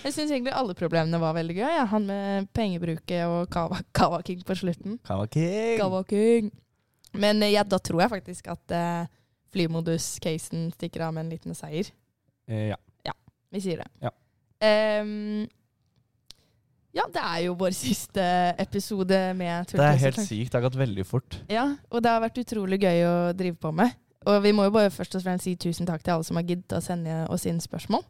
Jeg 0.00 0.14
syns 0.16 0.30
egentlig 0.30 0.54
alle 0.56 0.72
problemene 0.78 1.20
var 1.20 1.36
veldig 1.36 1.56
gøy. 1.58 1.68
Ja. 1.76 1.84
Han 1.92 2.08
med 2.08 2.48
pengebruket 2.56 3.26
og 3.28 3.50
Kava, 3.52 3.82
Kava 3.96 4.22
King 4.24 4.44
på 4.46 4.56
slutten. 4.56 4.96
Kava 5.04 5.28
King! 5.28 5.76
Kava 5.80 6.02
King. 6.08 6.52
Men 7.20 7.42
eh, 7.44 7.52
ja, 7.52 7.66
da 7.66 7.80
tror 7.82 8.04
jeg 8.04 8.12
faktisk 8.14 8.48
at 8.52 8.76
uh, 8.76 9.10
flymodus-casen 9.52 10.70
stikker 10.78 11.04
av 11.08 11.16
med 11.16 11.26
en 11.26 11.34
liten 11.34 11.58
seier. 11.58 11.90
Eh, 12.48 12.70
ja. 12.70 12.78
Vi 13.50 13.62
sier 13.64 13.82
det. 13.82 13.88
Ja. 14.04 14.12
Um, 15.02 15.48
ja, 16.94 17.04
det 17.10 17.22
er 17.22 17.38
jo 17.46 17.56
vår 17.58 17.74
siste 17.74 18.22
episode 18.58 19.18
med 19.38 19.72
Det 19.72 19.82
er 19.82 19.98
helt 20.04 20.20
sykt. 20.22 20.50
Det 20.50 20.58
har 20.58 20.64
gått 20.66 20.78
veldig 20.78 21.06
fort. 21.06 21.38
Ja, 21.50 21.66
og 21.90 22.02
det 22.02 22.12
har 22.12 22.22
vært 22.22 22.40
utrolig 22.42 22.80
gøy 22.82 23.04
å 23.06 23.14
drive 23.36 23.58
på 23.62 23.72
med. 23.74 23.94
Og 24.28 24.42
vi 24.44 24.52
må 24.52 24.66
jo 24.66 24.74
bare 24.74 24.92
først 24.92 25.16
og 25.16 25.24
fremst 25.24 25.46
si 25.46 25.54
tusen 25.60 25.88
takk 25.88 26.02
til 26.04 26.16
alle 26.16 26.26
som 26.26 26.36
har 26.36 26.44
giddet 26.48 26.76
å 26.76 26.82
sende 26.84 27.22
oss 27.32 27.46
inn 27.48 27.60
spørsmål. 27.62 28.04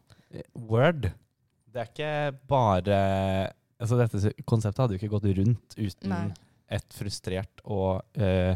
Word. 0.55 1.11
Det 1.71 1.81
er 1.81 1.91
ikke 1.91 2.13
bare 2.51 2.97
Altså 3.81 3.97
Dette 3.97 4.33
konseptet 4.45 4.83
hadde 4.83 4.93
jo 4.93 4.99
ikke 4.99 5.15
gått 5.15 5.23
rundt 5.39 5.75
uten 5.79 6.11
Nei. 6.11 6.25
et 6.69 6.93
frustrert 6.93 7.63
og 7.65 8.03
uh, 8.21 8.53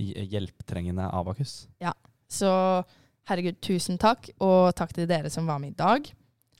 hjelptrengende 0.00 1.10
Abakus. 1.12 1.66
Ja. 1.82 1.92
Så 2.24 2.48
herregud, 3.28 3.58
tusen 3.60 4.00
takk, 4.00 4.30
og 4.40 4.72
takk 4.78 4.94
til 4.96 5.10
dere 5.10 5.28
som 5.30 5.44
var 5.50 5.60
med 5.60 5.74
i 5.74 5.78
dag. 5.82 6.08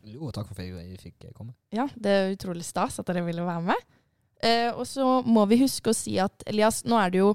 Jo, 0.05 0.29
takk 0.35 0.51
for 0.51 0.61
at 0.61 0.69
jeg 0.69 1.01
fikk 1.01 1.31
komme. 1.33 1.55
Ja, 1.73 1.87
det 1.97 2.13
er 2.13 2.35
utrolig 2.35 2.67
stas 2.69 3.01
at 3.01 3.09
dere 3.09 3.25
ville 3.25 3.47
være 3.47 3.65
med. 3.71 3.89
Uh, 4.43 4.71
og 4.75 4.85
så 4.91 5.07
må 5.25 5.47
vi 5.49 5.63
huske 5.63 5.95
å 5.95 5.97
si 5.97 6.19
at 6.21 6.45
Elias, 6.51 6.83
nå 6.85 7.01
er 7.01 7.15
det 7.15 7.23
jo 7.23 7.33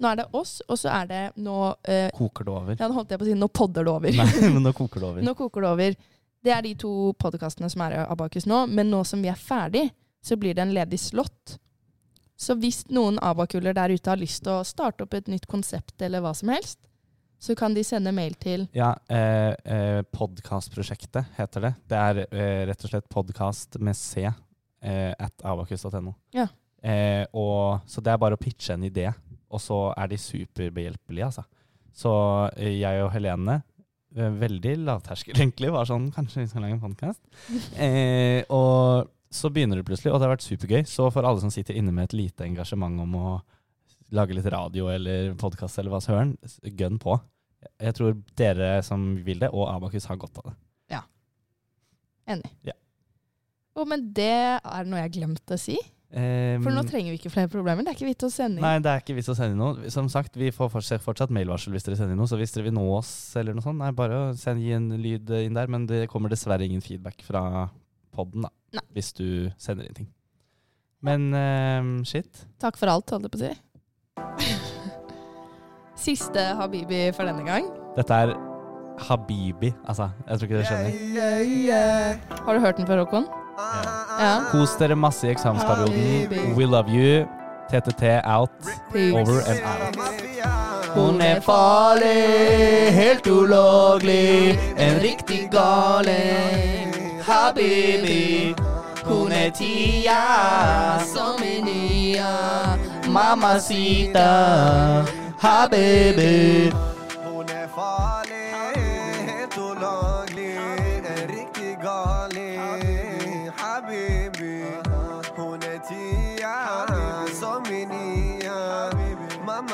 Nå 0.00 0.08
er 0.08 0.20
det 0.22 0.28
oss, 0.36 0.58
og 0.64 0.78
så 0.80 0.88
er 0.94 1.08
det 1.10 1.22
nå 1.44 1.56
eh, 1.84 2.08
Koker 2.16 2.46
det 2.46 2.52
over? 2.54 2.76
Ja, 2.78 2.88
nå 2.88 2.96
holdt 2.96 3.12
jeg 3.12 3.20
på 3.20 3.26
å 3.26 3.28
si 3.28 3.36
nå 3.36 3.48
podder 3.52 3.84
det 3.84 3.92
over. 3.92 4.16
Nei, 4.16 4.50
men 4.54 4.64
nå 4.64 4.72
koker 4.76 5.02
det 5.02 5.08
over. 5.10 5.24
Nå 5.26 5.34
koker 5.38 5.66
det 5.66 5.72
over. 5.74 5.96
Det 6.40 6.52
er 6.56 6.64
de 6.64 6.74
to 6.80 6.92
podkastene 7.20 7.68
som 7.68 7.82
er 7.84 7.98
Abakus 8.06 8.48
nå, 8.48 8.62
men 8.72 8.88
nå 8.88 9.02
som 9.04 9.20
vi 9.20 9.28
er 9.28 9.36
ferdig, 9.36 9.90
så 10.24 10.38
blir 10.40 10.56
det 10.56 10.64
en 10.64 10.72
ledig 10.72 11.00
slott. 11.00 11.58
Så 12.40 12.56
hvis 12.56 12.86
noen 12.88 13.18
abakuler 13.20 13.76
der 13.76 13.92
ute 13.92 14.08
har 14.08 14.20
lyst 14.20 14.46
til 14.46 14.54
å 14.54 14.64
starte 14.64 15.04
opp 15.04 15.16
et 15.18 15.28
nytt 15.28 15.44
konsept 15.50 16.00
eller 16.00 16.24
hva 16.24 16.32
som 16.36 16.48
helst, 16.54 16.80
så 17.40 17.52
kan 17.56 17.74
de 17.76 17.84
sende 17.84 18.12
mail 18.12 18.34
til 18.40 18.66
Ja, 18.76 18.94
eh, 19.08 19.52
eh, 19.64 20.00
Podkastprosjektet 20.12 21.36
heter 21.36 21.66
det. 21.68 21.72
Det 21.88 22.00
er 22.00 22.22
eh, 22.26 22.62
rett 22.68 22.84
og 22.84 22.92
slett 22.92 23.08
podkast 23.12 23.76
med 23.80 23.96
C 23.96 24.24
eh, 24.24 25.12
at 25.12 25.44
abakus.no. 25.44 26.12
Ja. 26.36 26.48
Eh, 26.82 27.24
og, 27.36 27.82
så 27.90 28.02
det 28.04 28.12
er 28.12 28.20
bare 28.20 28.38
å 28.38 28.40
pitche 28.40 28.76
en 28.76 28.86
idé, 28.88 29.08
og 29.50 29.60
så 29.62 29.90
er 29.98 30.10
de 30.10 30.20
superbehjelpelige, 30.20 31.28
altså. 31.28 31.44
Så 31.96 32.12
eh, 32.56 32.78
jeg 32.80 33.02
og 33.04 33.10
Helene, 33.14 33.60
eh, 34.16 34.36
veldig 34.40 34.76
lavterskel 34.86 35.36
egentlig, 35.42 35.72
var 35.74 35.88
sånn 35.90 36.08
Kanskje 36.14 36.44
vi 36.44 36.50
skal 36.52 36.64
lage 36.64 36.78
en 36.78 36.84
podkast? 36.84 37.20
eh, 37.86 38.46
og 38.54 39.10
så 39.30 39.50
begynner 39.52 39.80
det 39.80 39.86
plutselig, 39.86 40.14
og 40.14 40.18
det 40.18 40.26
har 40.26 40.34
vært 40.34 40.46
supergøy. 40.46 40.80
Så 40.90 41.06
for 41.14 41.26
alle 41.26 41.42
som 41.42 41.52
sitter 41.54 41.76
inne 41.78 41.92
med 41.94 42.08
et 42.08 42.16
lite 42.18 42.46
engasjement 42.48 43.04
om 43.04 43.12
å 43.18 43.36
lage 44.16 44.34
litt 44.34 44.48
radio 44.50 44.88
eller 44.90 45.36
podkast 45.38 45.78
eller 45.78 45.92
hva 45.92 46.00
søren, 46.02 46.32
gønn 46.66 46.98
på. 46.98 47.14
Jeg 47.78 47.94
tror 47.94 48.16
dere 48.40 48.72
som 48.82 49.12
vil 49.22 49.44
det, 49.44 49.52
og 49.54 49.68
Abakus 49.70 50.08
har 50.10 50.18
godt 50.18 50.40
av 50.42 50.50
det. 50.50 50.56
Enig. 52.30 52.50
Ja. 52.66 52.76
Oh, 53.74 53.86
men 53.88 54.10
det 54.14 54.60
er 54.60 54.88
noe 54.88 55.02
jeg 55.04 55.16
glemte 55.18 55.56
å 55.56 55.60
si. 55.60 55.78
Um, 56.10 56.64
For 56.64 56.74
nå 56.74 56.82
trenger 56.88 57.14
vi 57.14 57.20
ikke 57.20 57.30
flere 57.30 57.50
problemer. 57.50 57.84
Det 57.86 57.92
er 57.92 57.98
ikke 57.98 58.08
vits 58.08 58.26
å 58.26 58.30
sende 58.34 58.58
inn. 58.58 58.64
Nei, 58.64 58.80
det 58.82 58.90
er 58.90 59.02
ikke 59.04 59.14
vits 59.14 59.30
å 59.30 59.36
sende 59.38 59.54
inn 59.54 59.60
noe. 59.62 59.90
Som 59.94 60.08
sagt, 60.10 60.34
vi 60.40 60.50
får 60.54 60.72
fortsatt, 60.72 61.30
mailvarsel 61.34 61.76
hvis 61.76 61.86
dere 61.86 61.98
sender 62.00 62.16
inn 62.16 62.22
noe. 62.22 62.30
Så 62.30 62.38
hvis 62.40 62.54
dere 62.56 62.66
vil 62.66 62.74
nå 62.74 62.86
oss 62.96 63.12
eller 63.38 63.54
noe 63.54 63.62
sånt, 63.62 63.78
nei, 63.78 63.92
bare 63.94 64.22
send, 64.38 64.62
gi 64.64 64.74
en 64.74 64.90
lyd 64.98 65.30
inn 65.38 65.58
der. 65.58 65.70
Men 65.70 65.86
det 65.90 66.08
kommer 66.10 66.32
dessverre 66.32 66.66
ingen 66.66 66.82
feedback 66.82 67.22
fra 67.26 67.68
podden, 68.16 68.48
da. 68.48 68.54
Nei. 68.80 68.86
Hvis 68.98 69.14
du 69.14 69.26
sender 69.60 69.86
inn 69.86 70.02
ting. 70.02 70.10
Men 71.06 71.30
ehm, 71.32 71.94
shit. 72.04 72.44
Takk 72.60 72.76
for 72.80 72.90
alt, 72.92 73.14
holdt 73.14 73.30
jeg 73.30 73.34
på 73.36 73.40
å 73.40 73.46
si. 73.46 74.60
Siste 76.10 76.50
Habibi 76.58 77.06
for 77.14 77.28
denne 77.28 77.46
gang. 77.46 77.70
Dette 77.96 78.24
er 78.24 78.49
Habibi. 79.08 79.74
Altså, 79.88 80.08
jeg 80.28 80.38
tror 80.38 80.44
ikke 80.46 80.56
dere 80.56 80.66
skjønner. 80.66 80.92
Har 82.44 82.52
du 82.54 82.60
hørt 82.60 82.76
den 82.76 82.86
før, 82.86 82.98
Håkon? 83.04 83.26
Ja. 84.20 84.34
Kos 84.52 84.76
dere 84.80 84.96
masse 84.96 85.26
i 85.28 85.30
eksamensperioden. 85.30 86.56
We 86.56 86.64
love 86.66 86.88
you. 86.88 87.26
TTT 87.70 88.02
out. 88.24 88.50
Peace. 88.92 89.14
Over 89.14 89.40
and 89.46 89.60
out. 89.64 89.96
Hun 90.94 91.20
er 91.20 91.40
farlig, 91.40 92.92
helt 92.94 93.26
ulovlig, 93.26 94.58
en 94.78 95.02
riktig 95.02 95.48
galing. 95.52 96.94
Habibi, 97.22 98.54
hun 99.04 99.32
er 99.32 99.50
tia 99.54 100.18
som 101.14 101.38
i 101.46 101.60
nia. 101.62 102.34
Mamacita, 103.08 104.26
habibi. 105.38 106.72
Hun 107.24 107.44
er 107.54 107.68
farlig, 107.74 108.09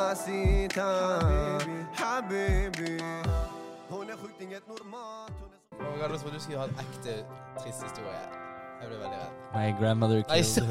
Mamacita, 0.07 1.19
habibi. 1.95 3.01
Hun 3.91 4.11
er 4.11 4.17
sjukt 4.21 4.41
inget 4.41 4.63
normalt. 4.69 5.33
Hun 5.73 6.01
my 6.01 6.19
trodde 6.19 6.35
du 6.35 6.41
skulle 6.41 6.59
ha 6.59 6.65
en 6.65 6.71
ekte 6.79 7.25
trist 7.59 7.83
historie. 7.83 8.21
Jeg 8.81 8.89
ble 8.89 8.99
veldig 8.99 9.19
redd. 9.19 9.31
My 9.55 9.73
grandmother 9.81 10.23
Nei, 10.29 10.37
killed 10.37 10.45
så 10.45 10.61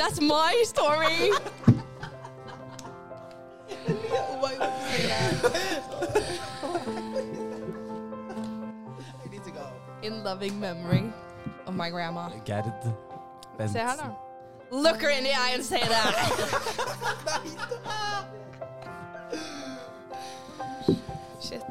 That's 0.00 0.20
my 0.20 0.64
story. 0.64 1.30
I 9.20 9.28
need 9.30 9.44
to 9.44 9.50
go. 9.50 9.66
In 10.02 10.24
loving 10.24 10.58
memory 10.60 11.12
of 11.66 11.74
my 11.74 11.90
grandma. 11.90 12.28
Gerd 12.46 12.72
Se 13.68 13.78
her, 13.78 13.96
da. 13.96 14.31
Look 14.72 15.02
her 15.02 15.10
in 15.10 15.22
the 15.22 15.34
eye 15.34 15.50
and 15.52 15.62
say 15.62 15.80
that. 15.80 16.16
Shit. 21.42 21.62